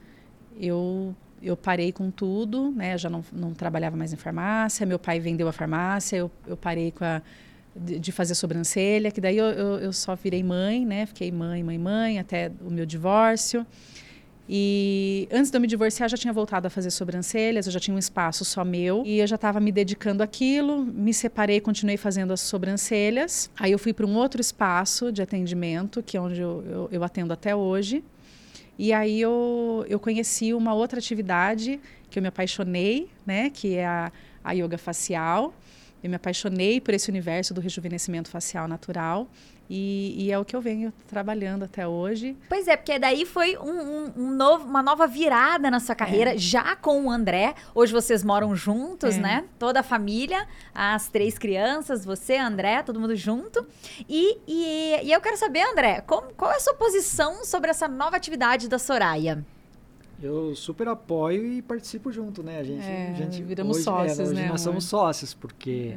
[0.58, 2.98] eu eu parei com tudo, né?
[2.98, 4.84] Já não, não trabalhava mais em farmácia.
[4.84, 6.16] Meu pai vendeu a farmácia.
[6.16, 7.22] Eu, eu parei com a,
[7.74, 11.06] de, de fazer sobrancelha, que daí eu, eu, eu, só virei mãe, né?
[11.06, 13.66] Fiquei mãe, mãe, mãe, até o meu divórcio.
[14.52, 17.94] E antes de eu me divorciar, já tinha voltado a fazer sobrancelhas, eu já tinha
[17.94, 20.84] um espaço só meu e eu já estava me dedicando àquilo.
[20.84, 23.48] Me separei, continuei fazendo as sobrancelhas.
[23.56, 27.04] Aí eu fui para um outro espaço de atendimento, que é onde eu, eu, eu
[27.04, 28.02] atendo até hoje.
[28.82, 31.78] E aí eu, eu conheci uma outra atividade
[32.08, 33.50] que eu me apaixonei, né?
[33.50, 34.10] Que é a,
[34.42, 35.52] a yoga facial.
[36.02, 39.28] Eu me apaixonei por esse universo do rejuvenescimento facial natural.
[39.72, 42.36] E, e, é o que eu venho trabalhando até hoje.
[42.48, 46.34] Pois é, porque daí foi um, um, um novo, uma nova virada na sua carreira,
[46.34, 46.38] é.
[46.38, 47.54] já com o André.
[47.72, 49.20] Hoje vocês moram juntos, é.
[49.20, 49.44] né?
[49.60, 50.44] Toda a família,
[50.74, 53.64] as três crianças, você, André, todo mundo junto.
[54.08, 57.86] E, e, e eu quero saber, André, como, qual é a sua posição sobre essa
[57.86, 59.44] nova atividade da Soraya?
[60.20, 62.58] Eu super apoio e participo junto, né?
[62.58, 64.48] A gente, é, a gente viramos hoje, sócios, é, hoje né?
[64.48, 64.58] Nós amor?
[64.58, 65.94] somos sócios, porque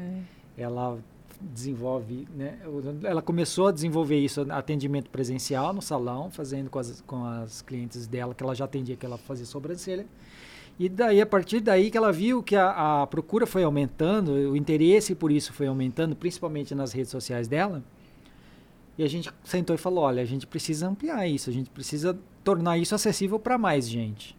[0.57, 0.61] é.
[0.61, 0.99] ela
[1.53, 2.57] desenvolve, né?
[3.03, 8.07] Ela começou a desenvolver isso, atendimento presencial no salão, fazendo com as, com as clientes
[8.07, 10.05] dela, que ela já atendia, que ela fazia sobrancelha.
[10.79, 14.57] E daí, a partir daí que ela viu que a, a procura foi aumentando, o
[14.57, 17.83] interesse por isso foi aumentando, principalmente nas redes sociais dela,
[18.97, 22.17] e a gente sentou e falou: olha, a gente precisa ampliar isso, a gente precisa
[22.43, 24.37] tornar isso acessível para mais gente.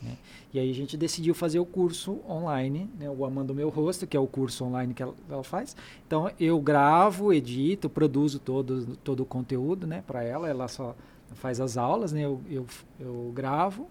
[0.00, 0.16] Né?
[0.52, 4.16] E aí a gente decidiu fazer o curso online, né, o Amando Meu Rosto, que
[4.16, 5.74] é o curso online que ela, ela, faz.
[6.06, 10.94] Então eu gravo, edito, produzo todo, todo o conteúdo né, para ela, ela só
[11.34, 12.66] faz as aulas, né, eu, eu,
[13.00, 13.88] eu gravo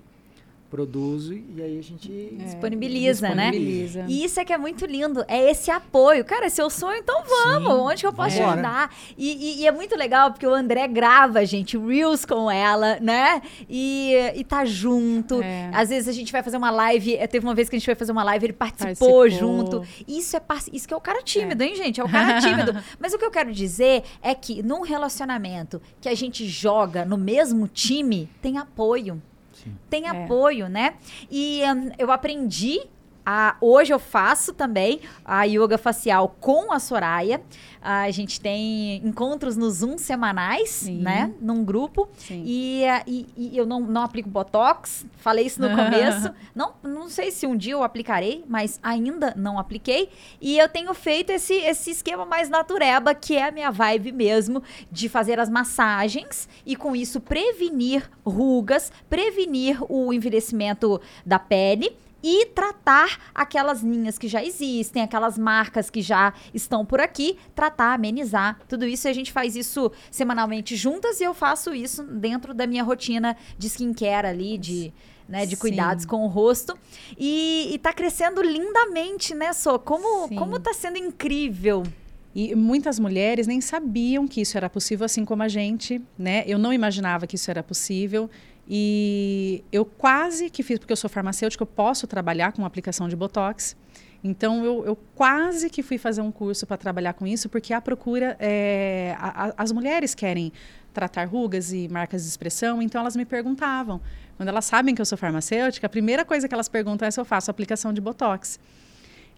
[0.72, 4.06] produzo e aí a gente é, disponibiliza, disponibiliza, né?
[4.08, 6.24] E isso é que é muito lindo, é esse apoio.
[6.24, 8.96] Cara, seu sonho, então vamos, Sim, onde que eu posso te ajudar?
[9.18, 13.42] E, e, e, é muito legal porque o André grava, gente, Reels com ela, né?
[13.70, 15.42] E, e tá junto.
[15.44, 15.70] É.
[15.74, 17.86] Às vezes a gente vai fazer uma live, eh, teve uma vez que a gente
[17.86, 19.30] foi fazer uma live, ele participou, participou.
[19.30, 19.84] junto.
[20.08, 20.42] Isso é
[20.72, 21.68] isso que é o cara tímido, é.
[21.68, 22.00] hein, gente?
[22.00, 22.74] É o cara tímido.
[22.98, 27.18] Mas o que eu quero dizer é que num relacionamento que a gente joga no
[27.18, 29.22] mesmo time, tem apoio.
[29.64, 29.76] Sim.
[29.90, 30.10] tem é.
[30.10, 30.96] apoio, né?
[31.30, 32.82] E um, eu aprendi
[33.26, 37.42] a, hoje eu faço também a yoga facial com a Soraya.
[37.82, 41.00] A gente tem encontros no Zoom semanais, Sim.
[41.00, 41.34] né?
[41.42, 42.08] Num grupo.
[42.30, 45.06] E, e, e, eu não, não aplico Botox.
[45.18, 46.32] Falei isso no começo.
[46.54, 50.10] não, não sei se um dia eu aplicarei, mas ainda não apliquei.
[50.40, 54.62] E eu tenho feito esse, esse esquema mais natureba, que é a minha vibe mesmo,
[54.92, 62.46] de fazer as massagens e com isso prevenir rugas, prevenir o envelhecimento da pele e
[62.48, 68.60] tratar aquelas linhas que já existem, aquelas marcas que já estão por aqui, tratar, amenizar,
[68.68, 69.08] tudo isso.
[69.08, 73.68] a gente faz isso semanalmente juntas e eu faço isso dentro da minha rotina de
[73.68, 74.94] skincare ali, de.
[75.30, 75.62] Né, de Sim.
[75.62, 76.78] cuidados com o rosto.
[77.18, 79.80] E, está crescendo lindamente, né, Sô?
[79.80, 81.84] Como, como tá sendo incrível.
[82.36, 86.44] E muitas mulheres nem sabiam que isso era possível, assim como a gente, né?
[86.48, 88.30] Eu não imaginava que isso era possível.
[88.74, 93.18] E eu quase que fiz, porque eu sou farmacêutica, eu posso trabalhar com aplicação de
[93.18, 93.76] Botox.
[94.24, 97.82] Então, eu, eu quase que fui fazer um curso para trabalhar com isso, porque a
[97.82, 100.54] procura, é, a, a, as mulheres querem
[100.94, 104.00] tratar rugas e marcas de expressão, então elas me perguntavam.
[104.38, 107.20] Quando elas sabem que eu sou farmacêutica, a primeira coisa que elas perguntam é se
[107.20, 108.58] eu faço aplicação de Botox.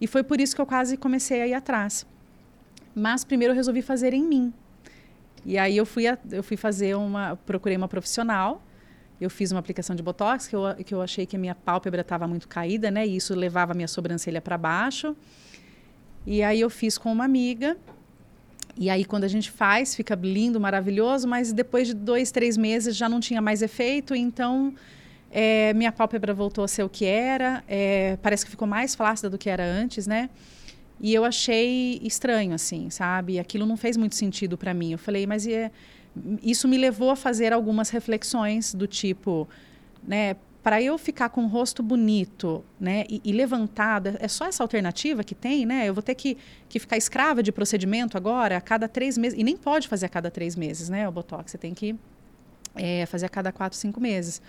[0.00, 2.06] E foi por isso que eu quase comecei a ir atrás.
[2.94, 4.54] Mas primeiro eu resolvi fazer em mim.
[5.44, 8.62] E aí eu fui, a, eu fui fazer uma, procurei uma profissional,
[9.20, 12.00] eu fiz uma aplicação de botox que eu, que eu achei que a minha pálpebra
[12.00, 13.06] estava muito caída, né?
[13.06, 15.16] E isso levava a minha sobrancelha para baixo.
[16.26, 17.76] E aí eu fiz com uma amiga.
[18.76, 22.96] E aí quando a gente faz, fica lindo, maravilhoso, mas depois de dois, três meses
[22.96, 24.14] já não tinha mais efeito.
[24.14, 24.74] Então
[25.30, 27.62] é, minha pálpebra voltou a ser o que era.
[27.68, 30.28] É, parece que ficou mais flácida do que era antes, né?
[31.00, 33.38] E eu achei estranho, assim, sabe?
[33.38, 34.92] Aquilo não fez muito sentido para mim.
[34.92, 35.70] Eu falei, mas é,
[36.42, 39.48] isso me levou a fazer algumas reflexões do tipo,
[40.02, 40.36] né?
[40.62, 45.22] Para eu ficar com o rosto bonito, né, e, e levantado, é só essa alternativa
[45.22, 45.86] que tem, né?
[45.86, 46.38] Eu vou ter que,
[46.70, 50.08] que ficar escrava de procedimento agora a cada três meses e nem pode fazer a
[50.08, 51.06] cada três meses, né?
[51.06, 51.94] O botox você tem que
[52.74, 54.40] é, fazer a cada quatro, cinco meses.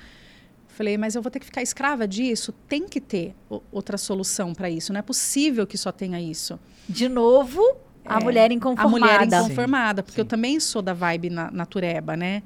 [0.69, 2.53] Falei, mas eu vou ter que ficar escrava disso?
[2.67, 3.33] Tem que ter
[3.71, 4.91] outra solução para isso.
[4.91, 6.59] Não é possível que só tenha isso.
[6.87, 7.61] De novo,
[8.05, 9.05] a é, mulher inconformada.
[9.05, 10.21] A mulher inconformada, porque Sim.
[10.21, 12.43] eu também sou da vibe na, natureba, né?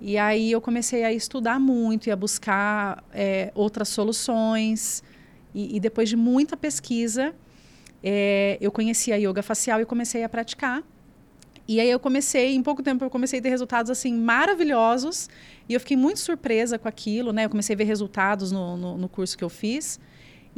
[0.00, 5.02] E aí eu comecei a estudar muito e a buscar é, outras soluções.
[5.54, 7.34] E, e, depois de muita pesquisa,
[8.02, 10.82] é, eu conheci a yoga facial e comecei a praticar.
[11.66, 15.28] E aí eu comecei, em pouco tempo eu comecei a ter resultados assim maravilhosos.
[15.68, 17.44] E eu fiquei muito surpresa com aquilo, né?
[17.44, 19.98] Eu comecei a ver resultados no, no, no curso que eu fiz.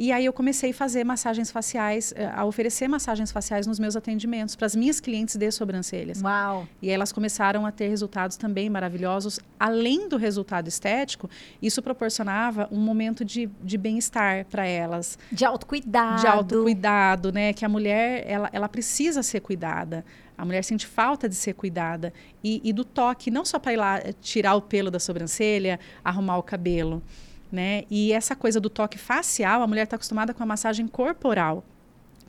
[0.01, 3.95] E aí eu comecei a fazer massagens faciais, eh, a oferecer massagens faciais nos meus
[3.95, 6.23] atendimentos para as minhas clientes de sobrancelhas.
[6.23, 6.67] Uau!
[6.81, 9.39] E elas começaram a ter resultados também maravilhosos.
[9.59, 11.29] Além do resultado estético,
[11.61, 15.19] isso proporcionava um momento de, de bem-estar para elas.
[15.31, 16.21] De autocuidado.
[16.21, 17.53] De autocuidado, né?
[17.53, 20.03] Que a mulher, ela, ela precisa ser cuidada.
[20.35, 22.11] A mulher sente falta de ser cuidada.
[22.43, 25.79] E, e do toque, não só para ir lá eh, tirar o pelo da sobrancelha,
[26.03, 27.03] arrumar o cabelo
[27.51, 27.83] né?
[27.89, 31.63] E essa coisa do toque facial, a mulher está acostumada com a massagem corporal,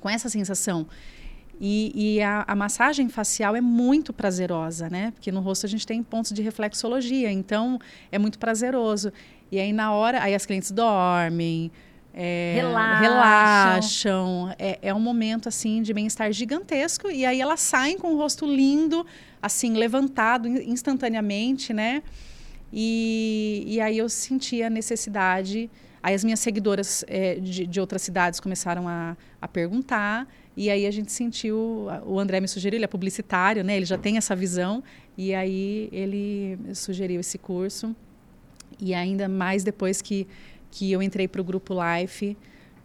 [0.01, 0.87] com essa sensação.
[1.61, 5.13] E, e a, a, massagem facial é muito prazerosa, né?
[5.13, 7.79] Porque no rosto a gente tem pontos de reflexologia, então
[8.11, 9.13] é muito prazeroso.
[9.51, 11.71] E aí na hora, aí as clientes dormem,
[12.15, 13.03] é, relaxam.
[13.03, 14.55] relaxam.
[14.59, 17.11] É, é um momento assim de bem-estar gigantesco.
[17.11, 19.07] E aí elas saem com o rosto lindo,
[19.41, 22.03] assim, levantado instantaneamente, né?
[22.73, 25.71] E, e aí eu senti a necessidade.
[26.03, 30.27] Aí as minhas seguidoras é, de, de, outras cidades começaram a, a perguntar.
[30.57, 33.77] E aí a gente sentiu, o André me sugeriu, ele é publicitário, né?
[33.77, 34.83] Ele já tem essa visão.
[35.17, 37.95] E aí ele sugeriu esse curso.
[38.81, 40.27] E ainda mais depois que,
[40.71, 42.37] que eu entrei para o Grupo Life,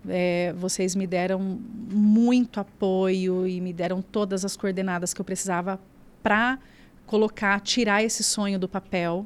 [0.07, 5.79] é, vocês me deram muito apoio e me deram todas as coordenadas que eu precisava
[6.21, 6.59] para
[7.05, 9.25] colocar, tirar esse sonho do papel.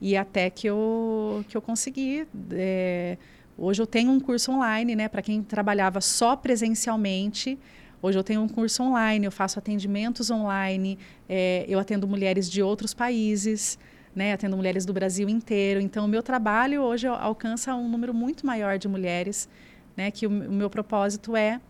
[0.00, 2.26] E até que eu, que eu consegui.
[2.52, 3.18] É,
[3.62, 7.58] Hoje eu tenho um curso online, né, para quem trabalhava só presencialmente.
[8.00, 10.98] Hoje eu tenho um curso online, eu faço atendimentos online,
[11.28, 13.78] é, eu atendo mulheres de outros países,
[14.16, 15.78] né, atendo mulheres do Brasil inteiro.
[15.78, 19.46] Então, o meu trabalho hoje alcança um número muito maior de mulheres,
[19.94, 21.60] né, que o, o meu propósito é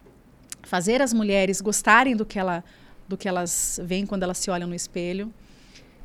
[0.63, 2.63] fazer as mulheres gostarem do que, ela,
[3.09, 5.35] do que elas veem quando elas se olham no espelho,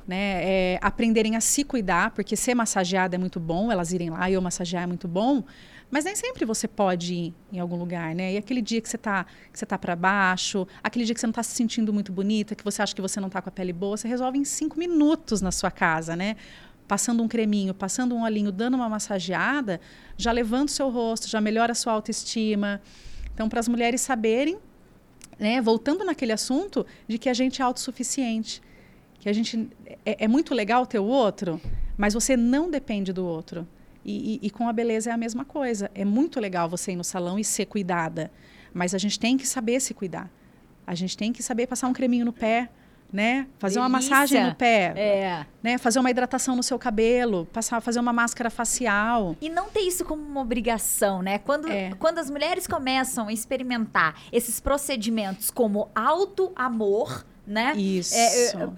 [0.07, 4.29] né, é, aprenderem a se cuidar, porque ser massageada é muito bom, elas irem lá
[4.29, 5.43] e eu massagear é muito bom,
[5.89, 8.33] mas nem sempre você pode ir em algum lugar, né?
[8.33, 11.27] E aquele dia que você está que você tá para baixo, aquele dia que você
[11.27, 13.51] não está se sentindo muito bonita, que você acha que você não está com a
[13.51, 16.35] pele boa, você resolve em cinco minutos na sua casa, né?
[16.87, 19.79] Passando um creminho, passando um olhinho, dando uma massageada,
[20.17, 22.81] já levanta o seu rosto, já melhora a sua autoestima.
[23.33, 24.57] Então, para as mulheres saberem,
[25.39, 28.61] né, voltando naquele assunto, de que a gente é autossuficiente.
[29.25, 29.67] Que a gente.
[30.05, 31.59] É, é muito legal ter o outro,
[31.97, 33.67] mas você não depende do outro.
[34.05, 35.89] E, e, e, com a beleza é a mesma coisa.
[35.95, 38.31] É muito legal você ir no salão e ser cuidada,
[38.71, 40.29] mas a gente tem que saber se cuidar.
[40.85, 42.69] A gente tem que saber passar um creminho no pé,
[43.11, 43.47] né?
[43.57, 43.81] Fazer Delícia.
[43.81, 45.45] uma massagem no pé, é.
[45.63, 45.79] né?
[45.79, 49.35] Fazer uma hidratação no seu cabelo, passar, fazer uma máscara facial.
[49.41, 51.39] E não ter isso como uma obrigação, né?
[51.39, 51.95] Quando, é.
[51.97, 57.73] quando as mulheres começam a experimentar esses procedimentos como auto amor, né?
[57.75, 58.13] Isso.
[58.13, 58.69] É,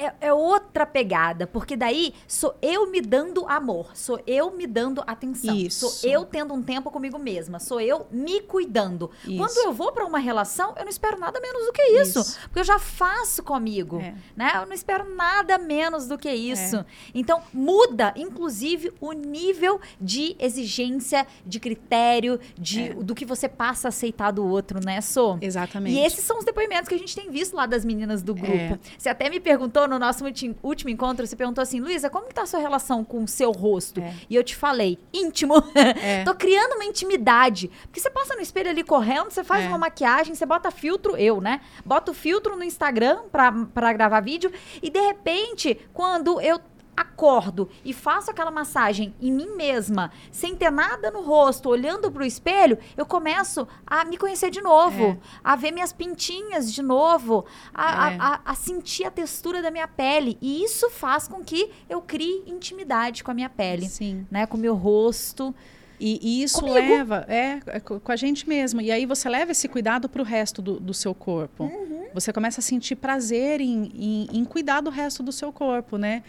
[0.00, 5.02] é, é, outra pegada, porque daí sou eu me dando amor, sou eu me dando
[5.06, 5.90] atenção, Isso.
[5.90, 9.10] sou eu tendo um tempo comigo mesma, sou eu me cuidando.
[9.26, 9.36] Isso.
[9.36, 12.38] Quando eu vou para uma relação, eu não espero nada menos do que isso, isso.
[12.44, 14.14] porque eu já faço comigo, é.
[14.34, 14.52] né?
[14.54, 16.76] Eu não espero nada menos do que isso.
[16.76, 16.84] É.
[17.14, 22.94] Então muda, inclusive, o nível de exigência, de critério, de é.
[22.94, 25.38] do que você passa a aceitar do outro, né, Sou?
[25.40, 25.96] Exatamente.
[25.96, 28.52] E esses são os depoimentos que a gente tem visto lá das meninas do grupo.
[28.52, 28.78] É.
[28.96, 30.24] Você até me perguntou no nosso
[30.62, 34.00] último encontro, você perguntou assim, Luísa, como está a sua relação com o seu rosto?
[34.00, 34.14] É.
[34.30, 35.54] E eu te falei, íntimo.
[36.02, 36.24] É.
[36.24, 37.70] Tô criando uma intimidade.
[37.82, 39.68] Porque você passa no espelho ali correndo, você faz é.
[39.68, 41.60] uma maquiagem, você bota filtro, eu, né?
[41.84, 44.52] Bota o filtro no Instagram para gravar vídeo.
[44.80, 46.60] E de repente, quando eu
[47.00, 52.22] acordo e faço aquela massagem em mim mesma, sem ter nada no rosto, olhando para
[52.22, 55.18] o espelho, eu começo a me conhecer de novo, é.
[55.42, 58.16] a ver minhas pintinhas de novo, a, é.
[58.18, 60.36] a, a, a, sentir a textura da minha pele.
[60.40, 64.26] E isso faz com que eu crie intimidade com a minha pele, Sim.
[64.30, 64.46] né?
[64.46, 65.54] Com o meu rosto.
[65.98, 66.74] E, e isso Comigo.
[66.74, 68.80] leva, é, é, com a gente mesmo.
[68.80, 71.64] E aí você leva esse cuidado para o resto do, do, seu corpo.
[71.64, 72.06] Uhum.
[72.14, 76.22] Você começa a sentir prazer em, em, em cuidar do resto do seu corpo, né?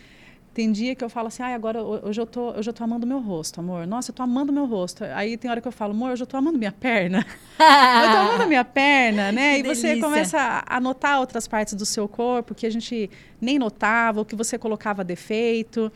[0.54, 3.08] Tem dia que eu falo assim, ah, agora hoje eu tô, hoje eu tô amando
[3.08, 3.88] meu rosto, amor.
[3.88, 5.06] Nossa, eu tô amando meu rosto.
[5.06, 7.26] Aí tem hora que eu falo, amor, hoje eu tô amando minha perna.
[7.58, 9.60] eu tô amando minha perna, né?
[9.60, 9.96] E delícia.
[9.96, 13.10] você começa a notar outras partes do seu corpo que a gente
[13.40, 15.90] nem notava, ou que você colocava defeito.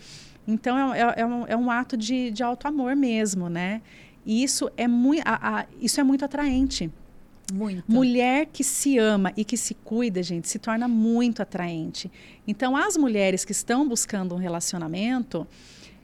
[0.48, 3.82] Então é, é, é, um, é um, ato de, de auto-amor mesmo, né?
[4.26, 5.23] E isso é, muito,
[5.82, 6.90] isso é muito atraente.
[7.53, 7.84] Muito.
[7.88, 12.11] Mulher que se ama e que se cuida, gente, se torna muito atraente.
[12.47, 15.47] Então, as mulheres que estão buscando um relacionamento,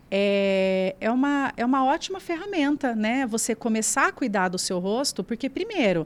[0.10, 3.26] é, é, uma, é uma ótima ferramenta, né?
[3.26, 6.06] Você começar a cuidar do seu rosto, porque, primeiro,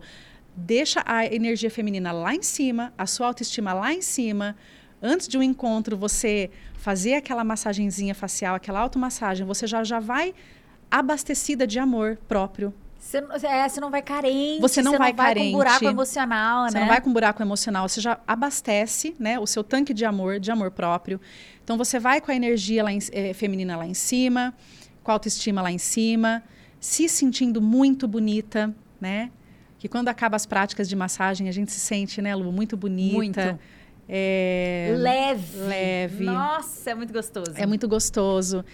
[0.56, 4.56] deixa a energia feminina lá em cima, a sua autoestima lá em cima.
[5.02, 10.34] Antes de um encontro, você fazer aquela massagenzinha facial, aquela automassagem, você já, já vai
[10.90, 12.74] abastecida de amor próprio,
[13.06, 14.60] você, é, você não vai carente.
[14.60, 15.52] Você não, você vai, não vai carente.
[15.52, 16.72] com buraco emocional, né?
[16.72, 17.88] Você não vai com buraco emocional.
[17.88, 21.22] Você já abastece né, o seu tanque de amor, de amor próprio.
[21.64, 24.56] Então, você vai com a energia lá em, é, feminina lá em cima,
[25.04, 26.44] com a autoestima lá em cima,
[26.80, 29.30] se sentindo muito bonita, né?
[29.78, 33.16] Que quando acaba as práticas de massagem, a gente se sente, né, Lu, muito bonita.
[33.16, 33.60] Muito.
[34.10, 34.96] É...
[34.98, 35.58] Leve.
[35.60, 36.24] Leve.
[36.26, 37.54] Nossa, é muito gostoso.
[37.56, 38.66] É muito gostoso.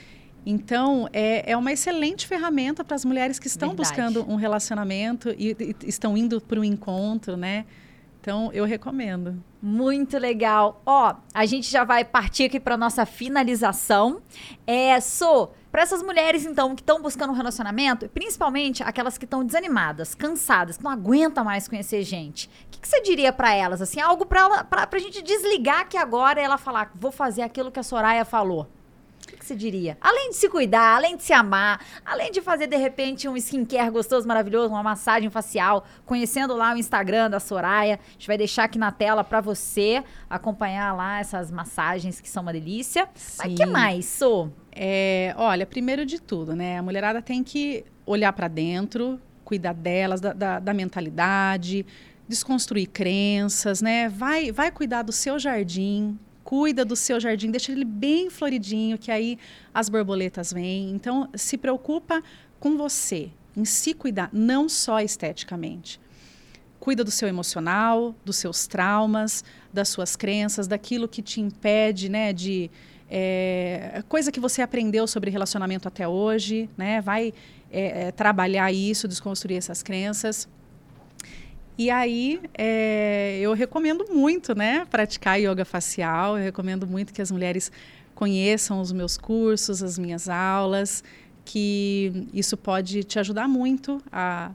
[0.45, 3.89] Então, é, é uma excelente ferramenta para as mulheres que estão Verdade.
[3.89, 7.65] buscando um relacionamento e, e estão indo para um encontro, né?
[8.19, 9.43] Então, eu recomendo.
[9.61, 10.81] Muito legal.
[10.85, 14.21] Ó, a gente já vai partir aqui para nossa finalização.
[14.65, 19.43] É, sou para essas mulheres então que estão buscando um relacionamento, principalmente aquelas que estão
[19.43, 22.47] desanimadas, cansadas, que não aguentam mais conhecer gente.
[22.67, 26.41] O que, que você diria para elas assim, algo para a gente desligar que agora
[26.41, 28.67] ela falar, vou fazer aquilo que a Soraya falou?
[29.27, 29.97] O que você diria?
[30.01, 33.89] Além de se cuidar, além de se amar, além de fazer de repente um skincare
[33.89, 38.65] gostoso, maravilhoso, uma massagem facial, conhecendo lá o Instagram da Soraya, a gente vai deixar
[38.65, 43.07] aqui na tela para você acompanhar lá essas massagens que são uma delícia.
[43.15, 43.37] Sim.
[43.43, 44.51] Mas que mais, Sou?
[44.71, 46.77] É, olha, primeiro de tudo, né?
[46.77, 51.85] A mulherada tem que olhar para dentro, cuidar delas, da, da, da mentalidade,
[52.27, 54.07] desconstruir crenças, né?
[54.07, 56.17] Vai, vai cuidar do seu jardim,
[56.51, 59.39] cuida do seu jardim, deixa ele bem floridinho, que aí
[59.73, 60.91] as borboletas vêm.
[60.91, 62.21] Então, se preocupa
[62.59, 65.97] com você, em se cuidar, não só esteticamente.
[66.77, 72.33] Cuida do seu emocional, dos seus traumas, das suas crenças, daquilo que te impede, né,
[72.33, 72.69] de
[73.09, 76.99] é, coisa que você aprendeu sobre relacionamento até hoje, né?
[76.99, 77.33] Vai
[77.71, 80.49] é, trabalhar isso, desconstruir essas crenças.
[81.81, 86.37] E aí, é, eu recomendo muito, né, praticar yoga facial.
[86.37, 87.71] Eu recomendo muito que as mulheres
[88.13, 91.03] conheçam os meus cursos, as minhas aulas,
[91.43, 94.51] que isso pode te ajudar muito a,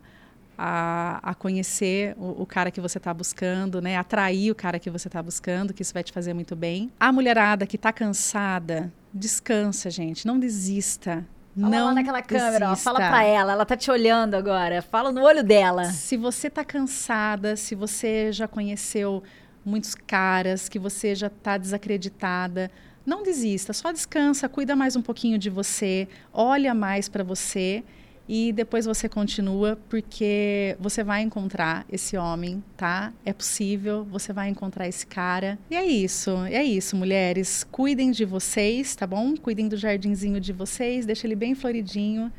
[0.56, 4.88] a, a conhecer o, o, cara que você está buscando, né, atrair o cara que
[4.88, 6.92] você está buscando, que isso vai te fazer muito bem.
[7.00, 11.26] A mulherada que está cansada, descansa, gente, não desista.
[11.58, 14.82] Fala não lá naquela câmera, ó, fala pra ela, ela tá te olhando agora.
[14.82, 15.86] Fala no olho dela.
[15.86, 19.22] Se você tá cansada, se você já conheceu
[19.64, 22.70] muitos caras, que você já tá desacreditada,
[23.06, 27.82] não desista, só descansa, cuida mais um pouquinho de você, olha mais para você
[28.28, 33.12] e depois você continua porque você vai encontrar esse homem, tá?
[33.24, 35.58] É possível, você vai encontrar esse cara.
[35.70, 37.64] E é isso, é isso, mulheres.
[37.64, 39.36] Cuidem de vocês, tá bom?
[39.36, 42.32] Cuidem do jardinzinho de vocês, deixa ele bem floridinho,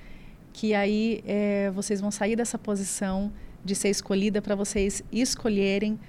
[0.52, 3.32] que aí é, vocês vão sair dessa posição
[3.64, 6.00] de ser escolhida para vocês escolherem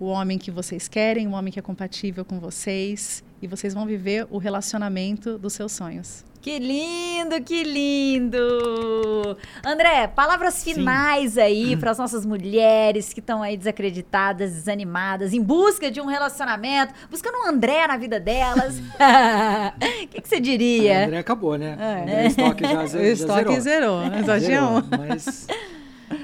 [0.00, 3.86] o homem que vocês querem, o homem que é compatível com vocês e vocês vão
[3.86, 6.24] viver o relacionamento dos seus sonhos.
[6.48, 9.36] Que lindo, que lindo!
[9.62, 11.40] André, palavras finais Sim.
[11.42, 16.94] aí para as nossas mulheres que estão aí desacreditadas, desanimadas, em busca de um relacionamento,
[17.10, 18.78] buscando um André na vida delas.
[18.78, 21.00] O que, que, você diria?
[21.00, 21.76] O André acabou, né?
[22.08, 22.24] É.
[22.24, 24.00] O estoque já, já, o estoque zerou.
[24.08, 24.24] zerou.
[24.24, 24.82] Só tinha um.
[25.06, 25.46] Mas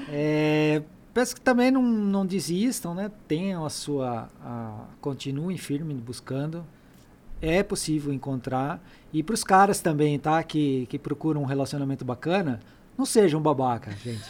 [0.09, 0.81] é,
[1.13, 3.11] peço que também não, não desistam, né?
[3.27, 4.27] Tenham a sua...
[4.43, 6.65] A, continuem firme buscando.
[7.47, 8.81] É possível encontrar
[9.13, 10.41] e para os caras também, tá?
[10.41, 12.59] Que, que procuram um relacionamento bacana,
[12.97, 14.23] não sejam babaca, gente.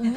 [0.00, 0.16] Uau!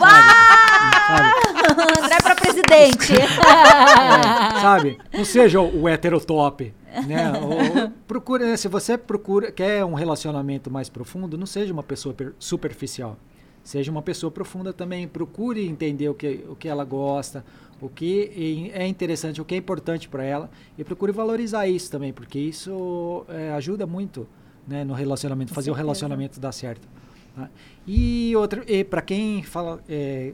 [1.07, 2.03] Sabe?
[2.03, 3.13] André para presidente.
[3.13, 4.97] é, sabe?
[5.13, 6.73] Não seja o, o heterotop.
[7.07, 7.31] Né?
[7.39, 8.57] Ou, procure, né?
[8.57, 13.15] se você procura, quer um relacionamento mais profundo, não seja uma pessoa superficial.
[13.63, 15.07] Seja uma pessoa profunda também.
[15.07, 17.45] Procure entender o que, o que ela gosta,
[17.81, 22.11] o que é interessante, o que é importante para ela e procure valorizar isso também,
[22.11, 24.27] porque isso é, ajuda muito
[24.67, 26.87] né, no relacionamento, fazer o relacionamento dar certo.
[27.35, 27.49] Tá?
[27.87, 30.33] E outro, e para quem fala é,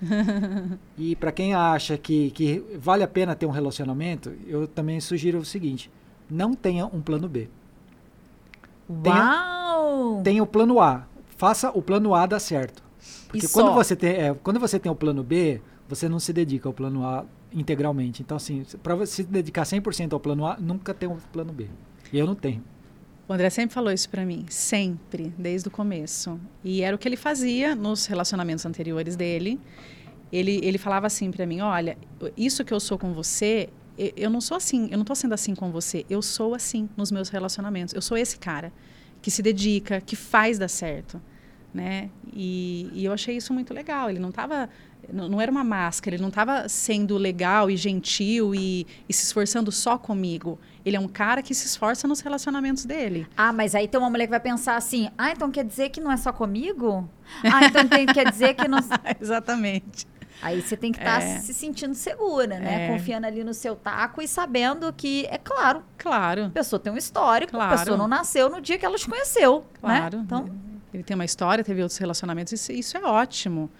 [0.98, 5.38] e para quem acha que, que vale a pena ter um relacionamento, eu também sugiro
[5.38, 5.90] o seguinte:
[6.30, 7.48] não tenha um plano B.
[8.88, 9.02] Uau!
[10.14, 11.06] Tenha, tenha o plano A.
[11.36, 12.83] Faça o plano A dar certo.
[13.28, 16.68] Porque quando você, tem, é, quando você tem o plano B, você não se dedica
[16.68, 18.22] ao plano A integralmente.
[18.22, 21.68] Então, assim, para você se dedicar 100% ao plano A, nunca tem o plano B.
[22.12, 22.62] E eu não tenho.
[23.26, 26.38] O André sempre falou isso para mim, sempre, desde o começo.
[26.62, 29.58] E era o que ele fazia nos relacionamentos anteriores dele.
[30.30, 31.96] Ele, ele falava assim para mim: olha,
[32.36, 35.54] isso que eu sou com você, eu não sou assim, eu não estou sendo assim
[35.54, 36.04] com você.
[36.10, 37.94] Eu sou assim nos meus relacionamentos.
[37.94, 38.72] Eu sou esse cara
[39.22, 41.20] que se dedica, que faz dar certo
[41.74, 42.08] né?
[42.32, 44.08] E, e, eu achei isso muito legal.
[44.08, 44.70] Ele não estava,
[45.12, 46.14] não, não, era uma máscara.
[46.14, 50.58] Ele não estava sendo legal e gentil e, e, se esforçando só comigo.
[50.84, 53.26] Ele é um cara que se esforça nos relacionamentos dele.
[53.36, 56.00] Ah, mas aí tem uma mulher que vai pensar assim: ah, então quer dizer que
[56.00, 57.08] não é só comigo?
[57.42, 58.78] Ah, então tem, quer dizer que não.
[59.20, 60.06] Exatamente.
[60.42, 61.38] Aí você tem que estar tá é.
[61.38, 62.84] se sentindo segura, né?
[62.84, 62.88] É.
[62.88, 65.82] Confiando ali no seu taco e sabendo que, é claro.
[65.96, 66.46] Claro.
[66.46, 67.74] A pessoa tem um histórico, claro.
[67.74, 69.60] a pessoa não nasceu no dia que ela te conheceu.
[69.82, 69.98] Né?
[69.98, 70.18] Claro.
[70.18, 70.24] Né?
[70.26, 73.70] Então ele tem uma história, teve outros relacionamentos, isso, isso, é ótimo.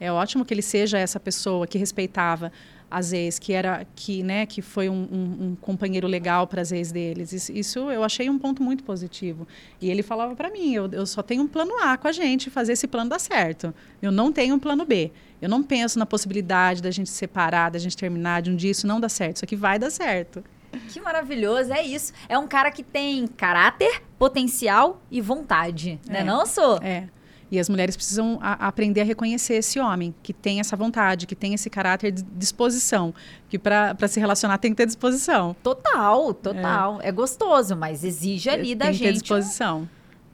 [0.00, 2.50] É ótimo que ele seja essa pessoa que respeitava
[2.90, 6.72] as ex, que era que, né, que foi um, um, um companheiro legal para as
[6.72, 7.32] ex deles.
[7.32, 9.46] Isso, isso, eu achei um ponto muito positivo.
[9.80, 12.50] E ele falava para mim, eu, eu só tenho um plano A com a gente,
[12.50, 13.72] fazer esse plano dar certo.
[14.00, 15.12] Eu não tenho um plano B.
[15.40, 18.86] Eu não penso na possibilidade da gente separar, da gente terminar, de um dia isso
[18.86, 19.36] não dar certo.
[19.36, 20.42] Isso aqui vai dar certo.
[20.88, 22.12] Que maravilhoso, é isso.
[22.28, 26.24] É um cara que tem caráter, potencial e vontade, né É.
[26.24, 26.78] não, Sou?
[26.80, 27.08] É.
[27.50, 31.34] E as mulheres precisam a- aprender a reconhecer esse homem que tem essa vontade, que
[31.34, 33.12] tem esse caráter de disposição.
[33.48, 35.54] Que para se relacionar tem que ter disposição.
[35.60, 37.00] Total, total.
[37.02, 37.10] É.
[37.10, 39.88] gostoso, mas exige ali da tem gente um, disposição.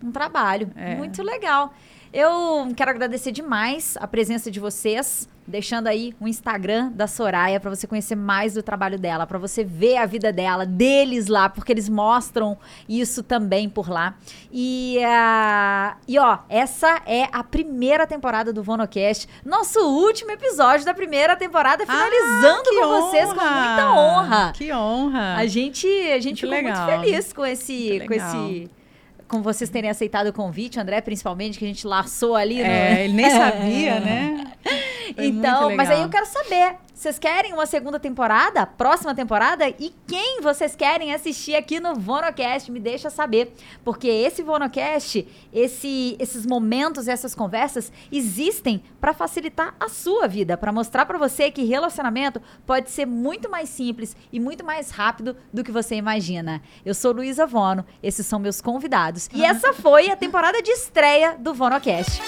[0.05, 0.71] um trabalho.
[0.77, 0.95] É.
[0.97, 1.73] Muito legal.
[2.19, 7.71] Eu quero agradecer demais a presença de vocês, deixando aí o Instagram da Soraya para
[7.71, 11.71] você conhecer mais do trabalho dela, para você ver a vida dela, deles lá, porque
[11.71, 12.59] eles mostram
[12.89, 14.17] isso também por lá.
[14.51, 20.93] E, ah, e ó, essa é a primeira temporada do Vonocast, nosso último episódio da
[20.95, 24.53] primeira temporada, finalizando Ah, com vocês com muita honra.
[24.57, 25.37] Que honra!
[25.37, 27.01] A gente, a gente Muito ficou muito legal.
[27.01, 28.71] feliz com esse, Muito com esse,
[29.29, 32.59] com vocês terem aceitado o convite, André, principalmente que a gente laçou ali.
[32.59, 34.45] no- É, ele nem sabia, né?
[35.15, 39.69] Foi então, mas aí eu quero saber, vocês querem uma segunda temporada, próxima temporada?
[39.69, 42.73] E quem vocês querem assistir aqui no Vonocast?
[42.73, 43.55] Me deixa saber,
[43.85, 50.73] porque esse Vonocast, esse, esses momentos, essas conversas existem para facilitar a sua vida, para
[50.73, 55.63] mostrar para você que relacionamento pode ser muito mais simples e muito mais rápido do
[55.63, 56.61] que você imagina.
[56.85, 59.31] Eu sou Luísa Vono, esses são meus convidados.
[59.33, 62.21] E essa foi a temporada de estreia do Vonocast.